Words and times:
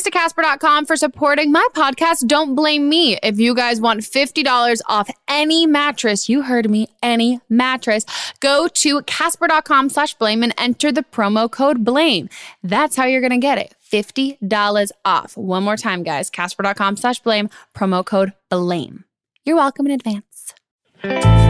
Thanks 0.00 0.12
to 0.14 0.18
Casper.com 0.18 0.86
for 0.86 0.96
supporting 0.96 1.52
my 1.52 1.66
podcast, 1.74 2.26
Don't 2.26 2.54
Blame 2.54 2.88
Me. 2.88 3.18
If 3.22 3.38
you 3.38 3.54
guys 3.54 3.82
want 3.82 4.00
$50 4.00 4.80
off 4.88 5.10
any 5.28 5.66
mattress, 5.66 6.26
you 6.26 6.40
heard 6.40 6.70
me, 6.70 6.88
any 7.02 7.40
mattress, 7.50 8.06
go 8.40 8.66
to 8.66 9.02
Casper.com 9.02 9.90
slash 9.90 10.14
blame 10.14 10.42
and 10.42 10.54
enter 10.56 10.90
the 10.90 11.02
promo 11.02 11.50
code 11.50 11.84
blame. 11.84 12.30
That's 12.62 12.96
how 12.96 13.04
you're 13.04 13.20
going 13.20 13.30
to 13.32 13.36
get 13.36 13.58
it. 13.58 13.74
$50 13.92 14.90
off. 15.04 15.36
One 15.36 15.64
more 15.64 15.76
time, 15.76 16.02
guys. 16.02 16.30
Casper.com 16.30 16.96
slash 16.96 17.20
blame, 17.20 17.50
promo 17.76 18.02
code 18.02 18.32
blame. 18.48 19.04
You're 19.44 19.56
welcome 19.56 19.84
in 19.86 19.92
advance. 19.92 21.49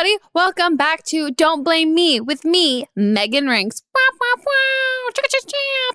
Everybody. 0.00 0.24
Welcome 0.32 0.78
back 0.78 1.04
to 1.06 1.30
Don't 1.30 1.62
Blame 1.62 1.94
Me 1.94 2.22
with 2.22 2.42
me, 2.42 2.86
Meghan 2.96 3.44
Rienks. 3.44 3.82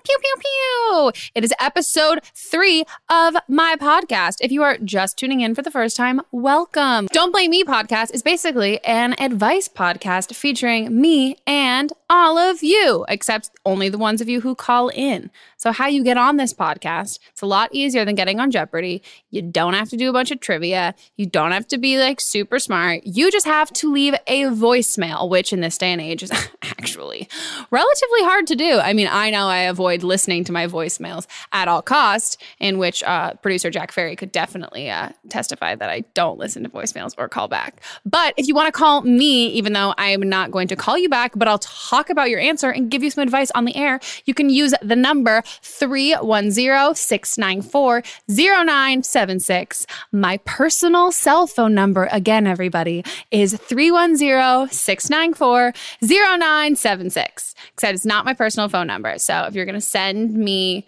Pew, 0.04 0.18
pew, 0.20 0.34
pew. 0.38 1.12
It 1.34 1.42
is 1.42 1.52
episode 1.58 2.20
three 2.32 2.84
of 3.10 3.34
my 3.48 3.74
podcast. 3.74 4.36
If 4.40 4.52
you 4.52 4.62
are 4.62 4.78
just 4.78 5.18
tuning 5.18 5.40
in 5.40 5.56
for 5.56 5.62
the 5.62 5.72
first 5.72 5.96
time, 5.96 6.20
welcome. 6.30 7.08
Don't 7.12 7.32
Blame 7.32 7.50
Me 7.50 7.64
podcast 7.64 8.14
is 8.14 8.22
basically 8.22 8.78
an 8.84 9.16
advice 9.18 9.66
podcast 9.66 10.36
featuring 10.36 11.00
me 11.00 11.36
and 11.44 11.92
all 12.08 12.38
of 12.38 12.62
you, 12.62 13.04
except 13.08 13.50
only 13.64 13.88
the 13.88 13.98
ones 13.98 14.20
of 14.20 14.28
you 14.28 14.40
who 14.40 14.54
call 14.54 14.88
in. 14.88 15.30
So, 15.56 15.72
how 15.72 15.86
you 15.86 16.04
get 16.04 16.16
on 16.16 16.36
this 16.36 16.52
podcast, 16.52 17.18
it's 17.30 17.42
a 17.42 17.46
lot 17.46 17.70
easier 17.72 18.04
than 18.04 18.14
getting 18.14 18.38
on 18.38 18.50
Jeopardy. 18.50 19.02
You 19.30 19.42
don't 19.42 19.74
have 19.74 19.88
to 19.90 19.96
do 19.96 20.08
a 20.08 20.12
bunch 20.12 20.30
of 20.30 20.40
trivia. 20.40 20.94
You 21.16 21.26
don't 21.26 21.52
have 21.52 21.66
to 21.68 21.78
be 21.78 21.98
like 21.98 22.20
super 22.20 22.58
smart. 22.58 23.02
You 23.04 23.30
just 23.30 23.46
have 23.46 23.72
to 23.74 23.92
leave 23.92 24.14
a 24.26 24.42
voicemail, 24.44 25.28
which 25.28 25.52
in 25.52 25.60
this 25.60 25.78
day 25.78 25.92
and 25.92 26.00
age 26.00 26.22
is 26.22 26.30
actually 26.62 27.28
relatively 27.70 28.22
hard 28.22 28.46
to 28.48 28.56
do. 28.56 28.78
I 28.78 28.92
mean, 28.92 29.08
I 29.10 29.30
know 29.30 29.48
I 29.48 29.58
avoid 29.60 30.02
listening 30.02 30.44
to 30.44 30.52
my 30.52 30.66
voicemails 30.66 31.26
at 31.52 31.68
all 31.68 31.82
cost, 31.82 32.40
in 32.60 32.78
which 32.78 33.02
uh, 33.02 33.34
producer 33.34 33.70
Jack 33.70 33.92
Ferry 33.92 34.14
could 34.14 34.30
definitely 34.30 34.90
uh, 34.90 35.10
testify 35.28 35.74
that 35.74 35.90
I 35.90 36.00
don't 36.14 36.38
listen 36.38 36.62
to 36.62 36.68
voicemails 36.68 37.14
or 37.18 37.28
call 37.28 37.48
back. 37.48 37.82
But 38.04 38.34
if 38.36 38.46
you 38.46 38.54
want 38.54 38.66
to 38.66 38.78
call 38.78 39.02
me, 39.02 39.48
even 39.48 39.72
though 39.72 39.94
I 39.96 40.08
am 40.08 40.20
not 40.20 40.50
going 40.50 40.68
to 40.68 40.76
call 40.76 40.98
you 40.98 41.08
back, 41.08 41.32
but 41.34 41.48
I'll 41.48 41.58
talk 41.58 41.95
about 42.10 42.30
your 42.30 42.40
answer 42.40 42.70
and 42.70 42.90
give 42.90 43.02
you 43.02 43.10
some 43.10 43.22
advice 43.22 43.50
on 43.54 43.64
the 43.64 43.76
air, 43.76 44.00
you 44.24 44.34
can 44.34 44.50
use 44.50 44.74
the 44.82 44.96
number 44.96 45.42
310 45.62 46.94
694 46.94 48.02
0976. 48.28 49.86
My 50.12 50.38
personal 50.38 51.12
cell 51.12 51.46
phone 51.46 51.74
number, 51.74 52.08
again, 52.12 52.46
everybody, 52.46 53.04
is 53.30 53.54
310 53.56 54.70
694 54.70 55.72
0976. 56.02 57.54
Except 57.72 57.94
it's 57.94 58.04
not 58.04 58.24
my 58.24 58.34
personal 58.34 58.68
phone 58.68 58.86
number. 58.86 59.18
So 59.18 59.44
if 59.44 59.54
you're 59.54 59.64
going 59.64 59.74
to 59.74 59.80
send 59.80 60.34
me, 60.34 60.86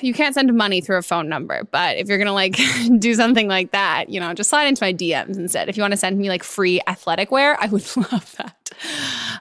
you 0.00 0.12
can't 0.12 0.34
send 0.34 0.52
money 0.54 0.80
through 0.80 0.98
a 0.98 1.02
phone 1.02 1.28
number, 1.28 1.64
but 1.70 1.96
if 1.96 2.08
you're 2.08 2.18
gonna 2.18 2.32
like 2.32 2.58
do 2.98 3.14
something 3.14 3.48
like 3.48 3.72
that, 3.72 4.08
you 4.08 4.20
know, 4.20 4.34
just 4.34 4.50
slide 4.50 4.66
into 4.66 4.82
my 4.82 4.92
DMs 4.92 5.36
instead. 5.36 5.68
If 5.68 5.76
you 5.76 5.82
want 5.82 5.92
to 5.92 5.96
send 5.96 6.18
me 6.18 6.28
like 6.28 6.42
free 6.42 6.80
athletic 6.86 7.30
wear, 7.30 7.60
I 7.60 7.66
would 7.66 7.96
love 7.96 8.34
that. 8.38 8.70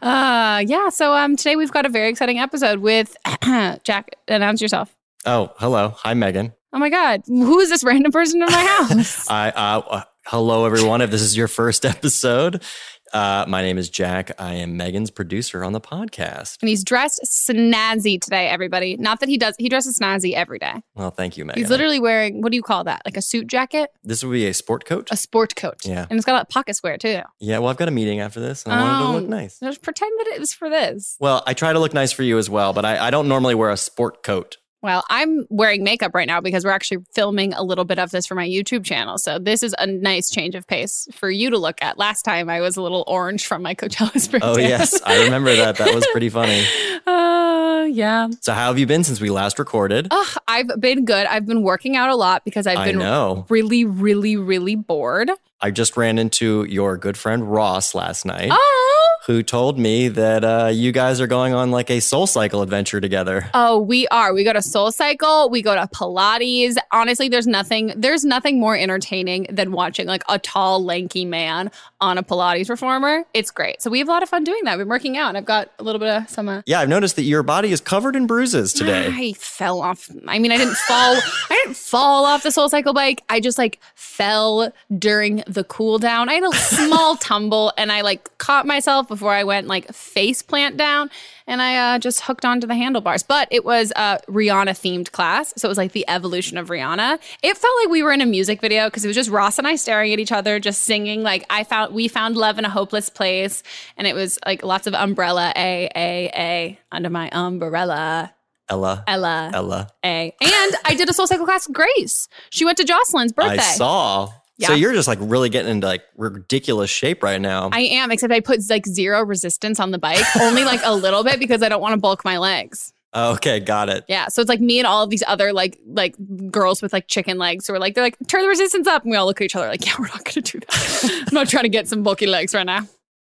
Uh, 0.02 0.64
yeah. 0.66 0.90
So 0.90 1.14
um, 1.14 1.36
today 1.36 1.56
we've 1.56 1.72
got 1.72 1.86
a 1.86 1.90
very 1.90 2.10
exciting 2.10 2.40
episode 2.40 2.80
with 2.80 3.16
Jack. 3.84 4.16
Announce 4.28 4.62
yourself. 4.62 4.96
Oh, 5.26 5.52
hello. 5.58 5.96
Hi, 6.00 6.14
Meghan. 6.14 6.54
Oh 6.74 6.80
my 6.80 6.90
God, 6.90 7.22
who 7.28 7.60
is 7.60 7.70
this 7.70 7.84
random 7.84 8.12
person 8.12 8.42
in 8.42 8.48
my 8.48 8.86
house? 8.90 9.30
I 9.30 9.50
uh, 9.50 10.04
Hello, 10.26 10.66
everyone. 10.66 11.02
If 11.02 11.12
this 11.12 11.22
is 11.22 11.36
your 11.36 11.50
first 11.50 11.86
episode, 11.86 12.64
uh, 13.14 13.46
my 13.48 13.62
name 13.62 13.78
is 13.78 13.90
Jack. 13.90 14.32
I 14.40 14.56
am 14.56 14.78
Meghan's 14.78 15.12
producer 15.12 15.64
on 15.64 15.74
the 15.74 15.80
podcast. 15.82 16.58
And 16.62 16.70
he's 16.70 16.84
dressed 16.84 17.22
snazzy 17.26 18.20
today, 18.20 18.48
everybody. 18.48 18.98
Not 18.98 19.20
that 19.20 19.30
he 19.30 19.38
does, 19.38 19.56
he 19.58 19.70
dresses 19.70 20.00
snazzy 20.00 20.34
every 20.34 20.60
day. 20.60 20.82
Well, 20.96 21.12
thank 21.12 21.38
you, 21.38 21.46
Meghan. 21.46 21.56
He's 21.58 21.70
literally 21.70 22.00
wearing, 22.00 22.42
what 22.42 22.52
do 22.52 22.56
you 22.56 22.64
call 22.64 22.84
that? 22.86 23.02
Like 23.06 23.18
a 23.18 23.22
suit 23.22 23.48
jacket? 23.48 23.90
This 24.04 24.24
would 24.24 24.32
be 24.34 24.48
a 24.48 24.54
sport 24.54 24.86
coat. 24.86 25.08
A 25.12 25.18
sport 25.18 25.56
coat. 25.56 25.86
Yeah. 25.86 26.06
And 26.10 26.18
it's 26.18 26.26
got 26.26 26.42
a 26.42 26.46
pocket 26.46 26.76
square 26.76 26.98
too. 26.98 27.22
yeah, 27.40 27.60
well, 27.60 27.70
I've 27.70 27.78
got 27.78 27.88
a 27.88 27.92
meeting 27.92 28.20
after 28.20 28.40
this, 28.40 28.64
and 28.64 28.74
I 28.74 28.82
wanted 28.82 29.06
to 29.06 29.20
look 29.20 29.30
nice. 29.30 29.60
Just 29.60 29.82
pretend 29.82 30.12
that 30.20 30.28
it 30.36 30.40
was 30.40 30.54
for 30.54 30.70
this. 30.70 31.16
Well, 31.20 31.44
I 31.46 31.54
try 31.54 31.74
to 31.74 31.80
look 31.80 31.94
nice 31.94 32.12
for 32.12 32.24
you 32.24 32.38
as 32.38 32.50
well, 32.50 32.74
but 32.74 32.86
I, 32.86 33.08
I 33.08 33.10
don't 33.12 33.28
normally 33.28 33.56
wear 33.56 33.70
a 33.70 33.78
sport 33.78 34.24
coat. 34.24 34.58
Well, 34.84 35.06
I'm 35.10 35.48
wearing 35.50 35.84
makeup 35.86 36.14
right 36.14 36.28
now 36.28 36.42
because 36.42 36.66
we're 36.66 36.72
actually 36.72 37.06
filming 37.14 37.54
a 37.54 37.64
little 37.64 37.86
bit 37.86 38.00
of 38.00 38.12
this 38.12 38.28
for 38.28 38.36
my 38.36 38.46
YouTube 38.46 38.84
channel. 38.84 39.18
So 39.18 39.40
this 39.40 39.64
is 39.64 39.74
a 39.80 39.88
nice 39.88 40.30
change 40.30 40.56
of 40.56 40.68
pace 40.68 41.08
for 41.14 41.32
you 41.32 41.50
to 41.50 41.58
look 41.58 41.82
at. 41.82 41.98
Last 41.98 42.24
time 42.24 42.50
I 42.50 42.60
was 42.60 42.76
a 42.76 42.82
little 42.82 43.06
orange 43.08 43.48
from 43.48 43.62
my 43.62 43.76
Coachella 43.76 44.20
spray. 44.20 44.42
Oh, 44.44 44.58
yes. 44.58 45.02
I 45.04 45.24
remember 45.24 45.56
that. 45.56 45.78
That 45.78 45.96
was 45.96 46.06
pretty 46.12 46.28
funny. 46.30 46.66
Uh, 47.08 47.86
yeah. 47.86 48.28
So, 48.42 48.52
how 48.54 48.68
have 48.68 48.78
you 48.78 48.86
been 48.86 49.06
since 49.06 49.22
we 49.22 49.30
last 49.30 49.58
recorded? 49.58 50.10
Ugh, 50.12 50.38
I've 50.50 50.70
been 50.80 51.06
good. 51.06 51.28
I've 51.28 51.46
been 51.46 51.64
working 51.64 51.96
out 51.96 52.10
a 52.10 52.16
lot 52.16 52.44
because 52.44 52.68
I've 52.68 52.86
been 52.86 53.46
really, 53.50 53.86
really, 53.86 54.36
really 54.36 54.76
bored. 54.76 55.32
I 55.64 55.72
just 55.72 55.96
ran 55.96 56.18
into 56.20 56.66
your 56.68 56.98
good 56.98 57.18
friend 57.18 57.50
Ross 57.50 57.96
last 57.96 58.26
night, 58.26 58.50
Oh, 58.52 59.10
who 59.28 59.42
told 59.42 59.80
me 59.80 60.10
that 60.10 60.44
uh, 60.44 60.70
you 60.74 60.92
guys 60.92 61.22
are 61.22 61.28
going 61.28 61.54
on 61.54 61.72
like 61.72 61.90
a 61.90 62.02
soul 62.02 62.28
cycle 62.28 62.62
adventure 62.62 63.00
together. 63.00 63.50
oh, 63.54 63.80
we 63.80 64.06
are. 64.10 64.34
We 64.34 64.44
go 64.44 64.52
to 64.52 64.62
Soul 64.62 64.92
Cycle. 64.92 65.50
We 65.50 65.62
go 65.62 65.74
to 65.74 65.88
Pilates. 65.88 66.76
Honestly, 66.92 67.30
there's 67.30 67.48
nothing. 67.48 67.94
There's 67.96 68.26
nothing 68.26 68.60
more 68.60 68.76
entertaining 68.76 69.48
than 69.50 69.72
watching 69.72 70.06
like 70.06 70.24
a 70.28 70.38
tall, 70.38 70.84
lanky 70.84 71.24
man 71.24 71.72
on 72.02 72.18
a 72.18 72.24
Pilates 72.24 72.70
reformer. 72.70 73.24
It's 73.34 73.50
great. 73.50 73.82
So 73.82 73.90
we 73.90 74.00
have 74.00 74.10
a 74.10 74.12
lot 74.12 74.24
of 74.24 74.28
fun 74.28 74.44
doing 74.44 74.60
that. 74.66 74.74
We've 74.78 74.80
been 74.86 74.90
working 74.90 75.16
out. 75.18 75.30
and 75.30 75.38
I've 75.38 75.46
got 75.46 75.72
a 75.80 75.84
little 75.84 76.00
bit 76.00 76.10
of 76.10 76.30
some. 76.30 76.50
Uh, 76.50 76.62
Yeah, 76.66 76.82
I've 76.82 76.90
noticed 76.90 77.16
that 77.16 77.24
your 77.24 77.44
body 77.44 77.72
is 77.72 77.80
covered 77.80 78.18
in 78.18 78.28
bruises 78.28 78.74
today. 78.74 79.08
I 79.10 79.32
fell 79.38 79.82
off. 79.82 80.10
I 80.28 80.40
mean, 80.40 80.52
I 80.52 80.58
didn't 80.58 80.76
fall. 80.76 81.16
I 81.50 81.62
didn't 81.64 81.78
fall 81.78 82.26
off 82.26 82.44
the 82.44 82.52
Soul 82.52 82.68
Cycle 82.68 82.94
bike. 82.94 83.24
I 83.30 83.40
just 83.40 83.58
like 83.58 83.80
fell 83.96 84.74
during 85.00 85.44
the 85.54 85.64
cool 85.64 86.00
down. 86.00 86.30
I 86.30 86.34
had 86.34 86.44
a 86.44 86.56
small 86.56 87.16
tumble, 87.18 87.74
and 87.78 87.92
I 87.92 88.02
like 88.02 88.38
caught 88.38 88.66
myself 88.66 89.08
before 89.08 89.32
I 89.32 89.44
went 89.44 89.68
like 89.68 89.92
face 89.94 90.42
plant 90.42 90.78
down, 90.78 91.10
and 91.48 91.62
I 91.62 91.96
uh, 91.96 92.00
just 92.00 92.22
hooked 92.22 92.46
onto 92.46 92.68
the 92.68 92.76
handlebars. 92.76 93.24
But 93.24 93.48
it 93.52 93.66
was 93.66 93.92
a 93.96 94.20
Rihanna 94.28 94.72
themed 94.72 95.12
class, 95.12 95.54
so 95.58 95.68
it 95.68 95.70
was 95.70 95.78
like 95.78 95.92
the 95.92 96.06
evolution 96.08 96.58
of 96.58 96.70
Rihanna. 96.70 97.20
It 97.42 97.58
felt 97.58 97.74
like 97.82 97.90
we 97.90 98.04
were 98.04 98.12
in 98.12 98.22
a 98.22 98.26
music 98.26 98.62
video 98.62 98.88
because 98.88 99.06
it 99.06 99.08
was 99.08 99.16
just 99.16 99.30
Ross 99.30 99.58
and 99.58 99.68
I 99.68 99.76
staring 99.76 100.14
at 100.14 100.20
each 100.20 100.32
other, 100.32 100.60
just 100.60 100.84
singing. 100.84 101.24
Like 101.24 101.46
I 101.50 101.64
found, 101.64 101.94
we 101.94 102.08
found 102.08 102.38
love 102.38 102.60
in 102.60 102.66
a 102.66 102.70
hopeless 102.70 103.10
place, 103.10 103.64
and 103.98 104.08
it 104.08 104.16
was 104.16 104.40
like 104.46 104.64
lots 104.64 104.88
of 104.88 104.94
umbrella, 104.94 105.54
a 105.56 105.90
a 105.96 106.32
a 106.36 106.80
under 106.92 107.10
my 107.10 107.30
umbrella. 107.32 108.34
Ella. 108.70 109.04
Ella. 109.08 109.52
Ella. 109.54 109.88
A. 110.06 110.34
And 110.42 110.76
I 110.86 110.96
did 110.96 111.10
a 111.10 111.14
soul 111.14 111.28
cycle 111.28 111.46
class 111.46 111.68
with 111.68 111.76
Grace. 111.76 112.28
She 112.50 112.66
went 112.66 112.78
to 112.78 112.84
Jocelyn's 112.84 113.34
birthday. 113.34 113.58
I 113.58 113.76
saw. 113.76 114.32
Yeah. 114.58 114.68
So 114.68 114.74
you're 114.76 114.94
just 114.94 115.08
like 115.08 115.18
really 115.22 115.50
getting 115.50 115.72
into 115.72 115.88
like 115.88 116.04
ridiculous 116.16 116.90
shape 116.90 117.24
right 117.24 117.42
now. 117.42 117.70
I 117.72 117.82
am, 117.82 118.12
except 118.12 118.32
I 118.32 118.40
put 118.40 118.60
like 118.70 118.86
zero 118.86 119.24
resistance 119.24 119.80
on 119.80 119.92
the 119.92 119.98
bike, 120.00 120.24
only 120.40 120.64
like 120.64 120.82
a 120.84 120.94
little 120.96 121.24
bit 121.24 121.40
because 121.40 121.64
I 121.64 121.70
don't 121.70 121.82
want 121.82 121.94
to 121.94 122.00
bulk 122.00 122.24
my 122.24 122.38
legs. 122.38 122.94
okay, 123.16 123.60
got 123.60 123.90
it. 123.90 124.06
Yeah. 124.08 124.28
So 124.28 124.42
it's 124.42 124.50
like 124.50 124.60
me 124.62 124.80
and 124.80 124.88
all 124.88 125.04
of 125.04 125.10
these 125.10 125.24
other 125.28 125.54
like 125.54 125.80
like 125.88 126.16
girls 126.52 126.82
with 126.82 126.94
like 126.94 127.08
chicken 127.08 127.38
legs 127.38 127.68
who 127.68 127.74
are 127.74 127.80
like, 127.80 127.96
they're 127.96 128.04
like, 128.04 128.18
turn 128.28 128.42
the 128.44 128.48
resistance 128.48 128.88
up. 128.88 129.04
And 129.04 129.12
we 129.12 129.18
all 129.18 129.26
look 129.26 129.42
at 129.42 129.46
each 129.46 129.56
other 129.56 129.68
like, 129.68 129.86
yeah, 129.86 129.94
we're 130.00 130.08
not 130.08 130.24
gonna 130.24 130.42
do 130.42 130.60
that. 130.60 131.26
I'm 131.28 131.34
not 131.34 131.50
trying 131.50 131.64
to 131.64 131.70
get 131.70 131.88
some 131.88 132.04
bulky 132.04 132.28
legs 132.28 132.54
right 132.54 132.66
now. 132.66 132.88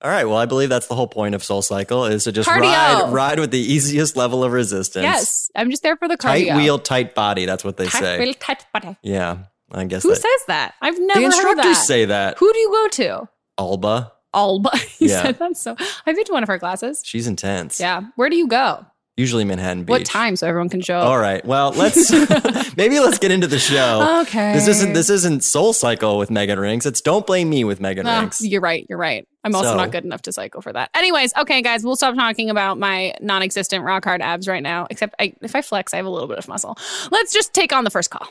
All 0.03 0.11
right. 0.11 0.25
Well, 0.25 0.37
I 0.37 0.45
believe 0.47 0.69
that's 0.69 0.87
the 0.89 0.95
whole 0.95 1.07
point 1.09 1.35
of 1.35 1.43
Soul 1.43 1.63
Cycle 1.63 2.05
is 2.07 2.25
to 2.25 2.33
just 2.33 2.49
Cardio. 2.49 2.61
ride 2.61 3.13
ride 3.13 3.41
with 3.41 3.53
the 3.53 3.59
easiest 3.59 4.17
level 4.17 4.45
of 4.45 4.53
resistance. 4.53 5.03
Yes. 5.05 5.51
I'm 5.57 5.71
just 5.71 5.83
there 5.83 5.97
for 5.97 6.09
the 6.09 6.17
cardio. 6.19 6.49
Tight 6.49 6.57
wheel, 6.57 6.79
tight 6.79 7.15
body. 7.15 7.47
That's 7.47 7.65
what 7.65 7.77
they 7.77 7.87
Tight 7.87 8.01
say. 8.01 8.19
wheel, 8.19 8.35
tight 8.35 8.67
body. 8.73 8.97
Yeah. 9.03 9.45
I 9.75 9.85
guess 9.85 10.03
Who 10.03 10.11
that. 10.11 10.17
says 10.17 10.47
that? 10.49 10.75
I've 10.81 10.99
never 10.99 11.13
the 11.21 11.21
heard 11.21 11.25
instructors 11.27 11.65
that. 11.79 11.85
say 11.87 12.05
that. 12.07 12.39
Who 12.39 12.53
do 12.53 12.59
you 12.59 12.71
go 12.71 12.89
to? 12.89 13.29
Alba. 13.59 14.13
Alba. 14.33 14.71
you 14.99 15.09
Yeah. 15.09 15.23
said 15.23 15.39
that 15.39 15.57
so. 15.57 15.77
I've 16.07 16.17
been 16.17 16.25
to 16.25 16.33
one 16.33 16.43
of 16.43 16.49
her 16.49 16.59
classes. 16.59 17.03
She's 17.05 17.27
intense. 17.27 17.79
Yeah. 17.81 18.03
Where 18.17 18.31
do 18.31 18.37
you 18.37 18.47
go? 18.49 18.87
Usually 19.17 19.45
Manhattan 19.45 19.85
Beach. 19.85 19.91
What 19.91 20.05
time 20.07 20.35
so 20.35 20.49
everyone 20.49 20.69
can 20.69 20.81
show 20.81 20.97
up? 20.99 21.07
All 21.07 21.19
right. 21.19 21.45
Well, 21.45 21.71
let's 21.71 22.11
maybe 22.77 22.99
let's 22.99 23.19
get 23.21 23.31
into 23.31 23.47
the 23.47 23.61
show. 23.61 24.23
Okay. 24.23 24.55
This 24.55 24.67
isn't 24.67 24.93
this 24.93 25.09
isn't 25.09 25.45
Soul 25.45 25.73
Cycle 25.73 26.19
with 26.19 26.31
Meghan 26.31 26.57
Rienks. 26.59 26.85
It's 26.85 27.01
Don't 27.01 27.25
Blame 27.25 27.49
Me 27.49 27.63
with 27.63 27.79
Meghan 27.79 28.07
Ah, 28.07 28.23
Rienks. 28.23 28.41
you're 28.41 28.61
right. 28.61 28.85
You're 28.89 28.99
right. 28.99 29.25
I'm 29.45 29.55
also 29.55 29.69
So- 29.71 29.77
not 29.77 29.93
good 29.93 30.05
enough 30.05 30.23
to 30.23 30.33
cycle 30.33 30.63
for 30.63 30.73
that. 30.73 30.91
Anyways, 30.97 31.33
okay, 31.37 31.63
guys, 31.63 31.85
we'll 31.85 31.95
stop 31.95 32.17
talking 32.17 32.51
about 32.51 32.77
my 32.77 33.15
non-existent 33.21 33.85
rock 33.85 34.03
hard 34.05 34.21
abs 34.21 34.49
right 34.49 34.63
now. 34.65 34.89
Except 34.91 35.15
I, 35.21 35.33
if 35.43 35.55
I 35.55 35.63
flex, 35.63 35.95
I 35.95 35.99
have 35.99 36.07
a 36.07 36.11
little 36.11 36.27
bit 36.29 36.39
of 36.39 36.49
muscle. 36.49 36.77
Let's 37.13 37.33
just 37.33 37.55
take 37.55 37.73
on 37.73 37.85
the 37.85 37.91
first 37.91 38.11
call. 38.11 38.27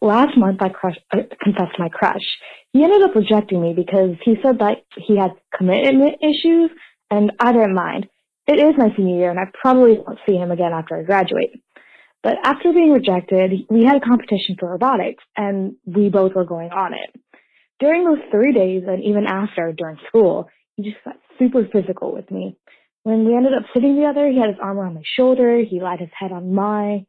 Last 0.00 0.36
month 0.36 0.60
I 0.62 0.68
crush, 0.68 0.96
confessed 1.42 1.78
my 1.78 1.88
crush. 1.88 2.22
He 2.72 2.82
ended 2.82 3.02
up 3.02 3.14
rejecting 3.14 3.60
me 3.60 3.74
because 3.74 4.16
he 4.24 4.36
said 4.42 4.58
that 4.58 4.78
he 4.96 5.16
had 5.16 5.32
commitment 5.56 6.16
issues, 6.22 6.70
and 7.10 7.32
I 7.40 7.52
didn't 7.52 7.74
mind. 7.74 8.08
It 8.46 8.58
is 8.58 8.74
my 8.76 8.88
senior 8.96 9.16
year, 9.16 9.30
and 9.30 9.38
I 9.38 9.44
probably 9.60 9.98
won't 9.98 10.18
see 10.28 10.36
him 10.36 10.50
again 10.50 10.72
after 10.72 10.96
I 10.96 11.02
graduate. 11.02 11.62
But 12.22 12.36
after 12.44 12.72
being 12.72 12.92
rejected, 12.92 13.66
we 13.70 13.84
had 13.84 13.96
a 13.96 14.06
competition 14.06 14.56
for 14.58 14.70
robotics, 14.70 15.24
and 15.36 15.76
we 15.86 16.08
both 16.08 16.34
were 16.34 16.44
going 16.44 16.70
on 16.70 16.92
it. 16.92 17.20
During 17.78 18.04
those 18.04 18.22
three 18.30 18.52
days, 18.52 18.82
and 18.86 19.02
even 19.02 19.26
after 19.26 19.72
during 19.72 19.96
school, 20.08 20.48
he 20.76 20.82
just 20.90 21.02
got 21.04 21.16
super 21.38 21.66
physical 21.72 22.12
with 22.12 22.30
me. 22.30 22.56
When 23.04 23.24
we 23.24 23.34
ended 23.34 23.54
up 23.54 23.62
sitting 23.72 23.96
together, 23.96 24.28
he 24.28 24.38
had 24.38 24.50
his 24.50 24.58
arm 24.62 24.78
around 24.78 24.94
my 24.94 25.02
shoulder, 25.16 25.58
he 25.58 25.80
laid 25.80 26.00
his 26.00 26.10
head 26.18 26.32
on 26.32 26.54
my, 26.54 27.06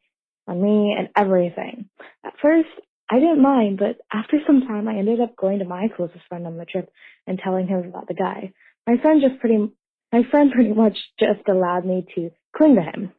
on 0.48 0.62
me, 0.62 0.96
and 0.98 1.10
everything. 1.16 1.90
At 2.26 2.34
first, 2.42 2.70
I 3.10 3.20
didn't 3.20 3.42
mind, 3.42 3.78
but 3.78 3.98
after 4.14 4.38
some 4.48 4.62
time, 4.62 4.88
I 4.88 4.98
ended 4.98 5.20
up 5.20 5.36
going 5.36 5.60
to 5.60 5.66
my 5.66 5.90
closest 5.96 6.26
friend 6.30 6.48
on 6.48 6.58
the 6.58 6.66
trip 6.66 6.90
and 7.28 7.38
telling 7.38 7.68
him 7.68 7.80
about 7.80 8.08
the 8.08 8.14
guy. 8.14 8.54
My 8.88 8.98
friend 9.02 9.22
just 9.22 9.40
pretty, 9.40 9.70
my 10.14 10.22
friend 10.32 10.52
pretty 10.56 10.74
much 10.74 10.98
just 11.20 11.48
allowed 11.50 11.86
me 11.86 12.06
to 12.16 12.32
cling 12.56 12.76
to 12.76 12.82
him 12.82 13.12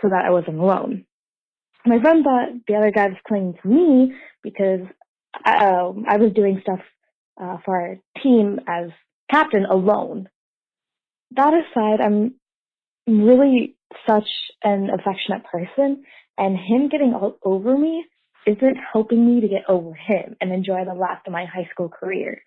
so 0.00 0.08
that 0.08 0.24
I 0.24 0.30
wasn't 0.30 0.58
alone. 0.58 1.04
My 1.84 2.00
friend 2.00 2.22
thought 2.22 2.48
the 2.68 2.76
other 2.76 2.92
guy 2.92 3.08
was 3.08 3.16
clinging 3.26 3.54
to 3.60 3.68
me 3.68 4.14
because 4.42 4.86
uh, 5.44 5.90
I 6.08 6.16
was 6.18 6.32
doing 6.34 6.60
stuff 6.62 6.78
uh, 7.40 7.58
for 7.64 7.76
our 7.76 7.96
team 8.22 8.60
as 8.68 8.90
captain 9.30 9.64
alone. 9.64 10.28
That 11.32 11.52
aside, 11.54 12.00
I'm 12.00 12.34
really 13.06 13.76
such 14.06 14.28
an 14.62 14.90
affectionate 14.90 15.44
person, 15.50 16.04
and 16.38 16.56
him 16.56 16.88
getting 16.88 17.14
all 17.14 17.38
over 17.44 17.76
me 17.76 18.04
isn't 18.46 18.76
helping 18.92 19.26
me 19.26 19.40
to 19.40 19.48
get 19.48 19.62
over 19.68 19.94
him 19.94 20.36
and 20.40 20.52
enjoy 20.52 20.84
the 20.84 20.94
last 20.94 21.26
of 21.26 21.32
my 21.32 21.44
high 21.44 21.68
school 21.70 21.88
career. 21.88 22.42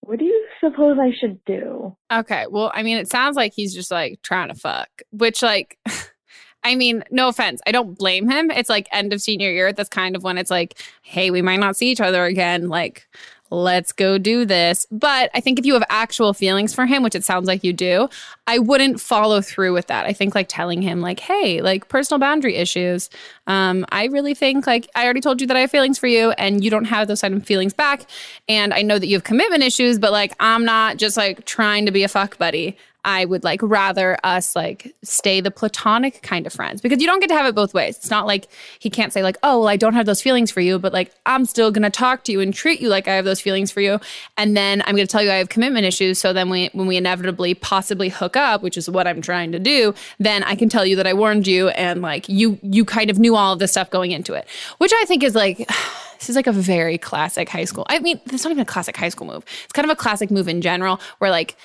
What 0.00 0.20
do 0.20 0.24
you 0.24 0.46
suppose 0.60 0.98
I 1.00 1.10
should 1.18 1.44
do? 1.44 1.96
Okay. 2.12 2.46
Well, 2.48 2.70
I 2.74 2.82
mean, 2.84 2.96
it 2.96 3.10
sounds 3.10 3.36
like 3.36 3.52
he's 3.54 3.74
just 3.74 3.90
like 3.90 4.22
trying 4.22 4.48
to 4.48 4.54
fuck, 4.54 4.88
which, 5.10 5.42
like, 5.42 5.78
I 6.64 6.74
mean, 6.74 7.02
no 7.10 7.28
offense. 7.28 7.60
I 7.66 7.72
don't 7.72 7.96
blame 7.96 8.28
him. 8.28 8.50
It's 8.50 8.68
like 8.68 8.88
end 8.92 9.12
of 9.12 9.20
senior 9.20 9.50
year. 9.50 9.72
That's 9.72 9.88
kind 9.88 10.16
of 10.16 10.22
when 10.22 10.38
it's 10.38 10.50
like, 10.50 10.80
hey, 11.02 11.30
we 11.30 11.42
might 11.42 11.60
not 11.60 11.76
see 11.76 11.90
each 11.90 12.00
other 12.00 12.24
again. 12.24 12.68
Like, 12.68 13.08
let's 13.50 13.92
go 13.92 14.18
do 14.18 14.44
this. 14.44 14.86
But 14.90 15.30
I 15.34 15.40
think 15.40 15.58
if 15.58 15.66
you 15.66 15.74
have 15.74 15.84
actual 15.88 16.34
feelings 16.34 16.74
for 16.74 16.86
him, 16.86 17.02
which 17.02 17.14
it 17.14 17.24
sounds 17.24 17.46
like 17.46 17.64
you 17.64 17.72
do, 17.72 18.08
I 18.46 18.58
wouldn't 18.58 19.00
follow 19.00 19.40
through 19.40 19.72
with 19.72 19.86
that. 19.88 20.06
I 20.06 20.12
think 20.12 20.34
like 20.34 20.48
telling 20.48 20.82
him, 20.82 21.00
like, 21.00 21.20
hey, 21.20 21.60
like 21.60 21.88
personal 21.88 22.18
boundary 22.18 22.56
issues. 22.56 23.10
Um, 23.46 23.84
I 23.90 24.06
really 24.06 24.34
think 24.34 24.66
like 24.66 24.88
I 24.94 25.04
already 25.04 25.20
told 25.20 25.40
you 25.40 25.46
that 25.46 25.56
I 25.56 25.60
have 25.60 25.70
feelings 25.70 25.98
for 25.98 26.06
you 26.06 26.30
and 26.32 26.64
you 26.64 26.70
don't 26.70 26.84
have 26.86 27.08
those 27.08 27.20
kind 27.20 27.34
of 27.34 27.44
feelings 27.44 27.72
back. 27.72 28.06
And 28.48 28.72
I 28.74 28.82
know 28.82 28.98
that 28.98 29.06
you 29.06 29.16
have 29.16 29.24
commitment 29.24 29.62
issues, 29.62 29.98
but 29.98 30.12
like 30.12 30.34
I'm 30.40 30.64
not 30.64 30.96
just 30.96 31.16
like 31.16 31.44
trying 31.44 31.86
to 31.86 31.92
be 31.92 32.02
a 32.02 32.08
fuck 32.08 32.38
buddy. 32.38 32.76
I 33.06 33.24
would 33.24 33.44
like 33.44 33.60
rather 33.62 34.18
us 34.24 34.56
like 34.56 34.92
stay 35.04 35.40
the 35.40 35.52
platonic 35.52 36.22
kind 36.22 36.44
of 36.44 36.52
friends 36.52 36.80
because 36.80 37.00
you 37.00 37.06
don't 37.06 37.20
get 37.20 37.28
to 37.28 37.34
have 37.34 37.46
it 37.46 37.54
both 37.54 37.72
ways. 37.72 37.96
It's 37.96 38.10
not 38.10 38.26
like 38.26 38.48
he 38.80 38.90
can't 38.90 39.12
say 39.12 39.22
like, 39.22 39.36
"Oh, 39.44 39.60
well, 39.60 39.68
I 39.68 39.76
don't 39.76 39.94
have 39.94 40.06
those 40.06 40.20
feelings 40.20 40.50
for 40.50 40.60
you," 40.60 40.80
but 40.80 40.92
like 40.92 41.12
I'm 41.24 41.44
still 41.44 41.70
going 41.70 41.84
to 41.84 41.90
talk 41.90 42.24
to 42.24 42.32
you 42.32 42.40
and 42.40 42.52
treat 42.52 42.80
you 42.80 42.88
like 42.88 43.06
I 43.06 43.14
have 43.14 43.24
those 43.24 43.40
feelings 43.40 43.70
for 43.70 43.80
you, 43.80 44.00
and 44.36 44.56
then 44.56 44.82
I'm 44.82 44.96
going 44.96 45.06
to 45.06 45.10
tell 45.10 45.22
you 45.22 45.30
I 45.30 45.36
have 45.36 45.48
commitment 45.48 45.86
issues. 45.86 46.18
So 46.18 46.32
then 46.32 46.50
we, 46.50 46.68
when 46.72 46.88
we 46.88 46.96
inevitably 46.96 47.54
possibly 47.54 48.08
hook 48.08 48.36
up, 48.36 48.60
which 48.62 48.76
is 48.76 48.90
what 48.90 49.06
I'm 49.06 49.22
trying 49.22 49.52
to 49.52 49.60
do, 49.60 49.94
then 50.18 50.42
I 50.42 50.56
can 50.56 50.68
tell 50.68 50.84
you 50.84 50.96
that 50.96 51.06
I 51.06 51.14
warned 51.14 51.46
you 51.46 51.68
and 51.68 52.02
like 52.02 52.28
you 52.28 52.58
you 52.60 52.84
kind 52.84 53.08
of 53.08 53.20
knew 53.20 53.36
all 53.36 53.52
of 53.52 53.60
this 53.60 53.70
stuff 53.70 53.88
going 53.88 54.10
into 54.10 54.34
it, 54.34 54.48
which 54.78 54.92
I 54.92 55.04
think 55.06 55.22
is 55.22 55.34
like. 55.36 55.70
This 56.18 56.30
is 56.30 56.36
like 56.36 56.46
a 56.46 56.52
very 56.52 56.96
classic 56.96 57.46
high 57.46 57.66
school. 57.66 57.84
I 57.90 57.98
mean, 57.98 58.18
it's 58.24 58.42
not 58.42 58.50
even 58.50 58.62
a 58.62 58.64
classic 58.64 58.96
high 58.96 59.10
school 59.10 59.26
move. 59.26 59.44
It's 59.64 59.72
kind 59.74 59.84
of 59.84 59.90
a 59.90 59.96
classic 59.96 60.30
move 60.30 60.48
in 60.48 60.62
general, 60.62 60.98
where 61.18 61.30
like 61.30 61.58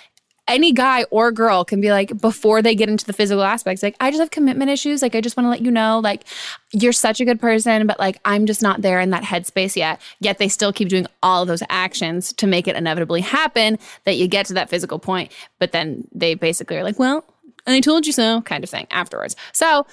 any 0.51 0.72
guy 0.72 1.03
or 1.12 1.31
girl 1.31 1.63
can 1.63 1.81
be 1.81 1.91
like, 1.91 2.20
before 2.20 2.62
they 2.62 2.75
get 2.75 2.89
into 2.89 3.05
the 3.05 3.13
physical 3.13 3.43
aspects, 3.43 3.81
like, 3.81 3.96
I 4.00 4.12
just 4.12 4.20
have 4.20 4.31
commitment 4.31 4.70
issues. 4.70 5.01
Like, 5.01 5.15
I 5.15 5.22
just 5.22 5.38
want 5.38 5.46
to 5.46 5.50
let 5.50 5.62
you 5.62 5.72
know, 5.72 6.00
like, 6.00 6.24
you're 6.72 6.91
such 6.91 7.20
a 7.20 7.25
good 7.25 7.39
person, 7.39 7.88
but 7.88 8.00
like, 8.00 8.20
I'm 8.25 8.46
just 8.46 8.62
not 8.62 8.81
there 8.81 9.00
in 9.00 9.10
that 9.12 9.24
headspace 9.24 9.75
yet. 9.75 10.00
Yet 10.20 10.38
they 10.38 10.48
still 10.48 10.72
keep 10.74 10.89
doing 10.89 11.08
all 11.24 11.46
those 11.46 11.63
actions 11.70 12.34
to 12.34 12.48
make 12.48 12.67
it 12.67 12.75
inevitably 12.75 13.22
happen 13.22 13.79
that 14.03 14.17
you 14.17 14.27
get 14.27 14.46
to 14.48 14.53
that 14.53 14.70
physical 14.70 15.00
point. 15.00 15.31
But 15.60 15.72
then 15.72 16.08
they 16.13 16.36
basically 16.36 16.77
are 16.77 16.84
like, 16.84 17.00
well, 17.00 17.25
I 17.67 17.79
told 17.79 18.05
you 18.05 18.13
so, 18.13 18.41
kind 18.41 18.63
of 18.63 18.70
thing 18.70 18.88
afterwards. 18.91 19.36
So, 19.53 19.86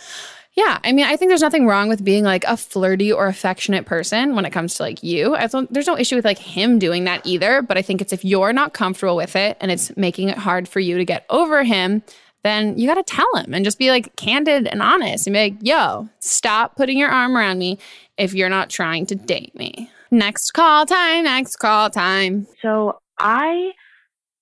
yeah, 0.58 0.80
I 0.82 0.90
mean, 0.90 1.06
I 1.06 1.16
think 1.16 1.30
there's 1.30 1.40
nothing 1.40 1.68
wrong 1.68 1.88
with 1.88 2.04
being 2.04 2.24
like 2.24 2.42
a 2.42 2.56
flirty 2.56 3.12
or 3.12 3.28
affectionate 3.28 3.86
person 3.86 4.34
when 4.34 4.44
it 4.44 4.50
comes 4.50 4.74
to 4.74 4.82
like 4.82 5.04
you. 5.04 5.36
Don't, 5.52 5.72
there's 5.72 5.86
no 5.86 5.96
issue 5.96 6.16
with 6.16 6.24
like 6.24 6.40
him 6.40 6.80
doing 6.80 7.04
that 7.04 7.24
either. 7.24 7.62
But 7.62 7.78
I 7.78 7.82
think 7.82 8.00
it's 8.00 8.12
if 8.12 8.24
you're 8.24 8.52
not 8.52 8.72
comfortable 8.72 9.14
with 9.14 9.36
it 9.36 9.56
and 9.60 9.70
it's 9.70 9.96
making 9.96 10.30
it 10.30 10.36
hard 10.36 10.68
for 10.68 10.80
you 10.80 10.98
to 10.98 11.04
get 11.04 11.24
over 11.30 11.62
him, 11.62 12.02
then 12.42 12.76
you 12.76 12.88
got 12.88 12.94
to 12.96 13.04
tell 13.04 13.32
him 13.36 13.54
and 13.54 13.64
just 13.64 13.78
be 13.78 13.90
like 13.90 14.16
candid 14.16 14.66
and 14.66 14.82
honest 14.82 15.28
and 15.28 15.34
be 15.34 15.38
like, 15.38 15.54
yo, 15.60 16.08
stop 16.18 16.74
putting 16.74 16.98
your 16.98 17.08
arm 17.08 17.36
around 17.36 17.60
me 17.60 17.78
if 18.16 18.34
you're 18.34 18.48
not 18.48 18.68
trying 18.68 19.06
to 19.06 19.14
date 19.14 19.54
me. 19.54 19.88
Next 20.10 20.50
call 20.50 20.86
time, 20.86 21.22
next 21.22 21.54
call 21.54 21.88
time. 21.88 22.48
So 22.62 22.98
I 23.16 23.70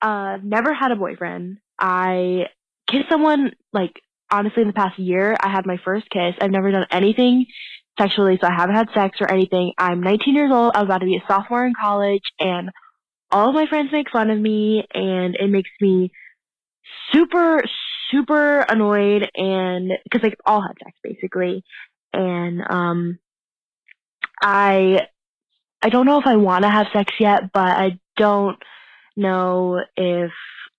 uh, 0.00 0.38
never 0.42 0.72
had 0.72 0.92
a 0.92 0.96
boyfriend. 0.96 1.58
I 1.78 2.46
kissed 2.88 3.10
someone 3.10 3.52
like 3.74 4.00
honestly, 4.30 4.62
in 4.62 4.68
the 4.68 4.74
past 4.74 4.98
year, 4.98 5.36
I 5.40 5.48
had 5.48 5.66
my 5.66 5.78
first 5.84 6.08
kiss. 6.10 6.34
I've 6.40 6.50
never 6.50 6.70
done 6.70 6.86
anything 6.90 7.46
sexually, 7.98 8.38
so 8.40 8.48
I 8.48 8.54
haven't 8.54 8.76
had 8.76 8.88
sex 8.94 9.18
or 9.20 9.30
anything. 9.30 9.72
I'm 9.78 10.00
19 10.00 10.34
years 10.34 10.50
old. 10.52 10.72
I'm 10.74 10.84
about 10.84 10.98
to 10.98 11.06
be 11.06 11.16
a 11.16 11.24
sophomore 11.26 11.66
in 11.66 11.72
college, 11.80 12.22
and 12.38 12.70
all 13.30 13.48
of 13.48 13.54
my 13.54 13.66
friends 13.66 13.90
make 13.92 14.10
fun 14.10 14.30
of 14.30 14.38
me, 14.38 14.84
and 14.92 15.34
it 15.36 15.48
makes 15.48 15.70
me 15.80 16.10
super, 17.12 17.62
super 18.10 18.60
annoyed, 18.60 19.30
and 19.34 19.92
because 20.04 20.22
like 20.22 20.38
all 20.44 20.62
had 20.62 20.74
sex 20.82 20.96
basically, 21.02 21.64
and 22.12 22.62
um, 22.68 23.18
I, 24.42 25.06
I 25.82 25.88
don't 25.88 26.06
know 26.06 26.20
if 26.20 26.26
I 26.26 26.36
want 26.36 26.64
to 26.64 26.70
have 26.70 26.86
sex 26.92 27.12
yet, 27.18 27.52
but 27.52 27.68
I 27.68 27.98
don't 28.16 28.58
know 29.16 29.80
if 29.96 30.30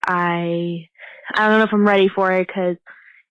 I, 0.06 0.88
I 1.34 1.48
don't 1.48 1.60
know 1.60 1.66
if 1.66 1.74
I'm 1.74 1.88
ready 1.88 2.10
for 2.14 2.32
it 2.32 2.48
because 2.48 2.78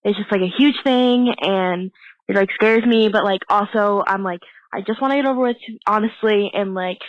it's 0.07 0.17
just 0.17 0.31
like 0.31 0.41
a 0.41 0.53
huge 0.57 0.77
thing 0.85 1.35
and 1.41 1.91
it 2.29 2.37
like 2.37 2.49
scares 2.55 2.85
me, 2.87 3.09
but 3.09 3.25
like 3.25 3.41
also 3.49 4.05
I'm 4.07 4.23
like, 4.23 4.41
I 4.73 4.81
just 4.81 5.03
want 5.03 5.11
to 5.13 5.17
get 5.17 5.27
over 5.27 5.41
with 5.41 5.57
honestly 5.87 6.51
and 6.55 6.75
like, 6.75 7.01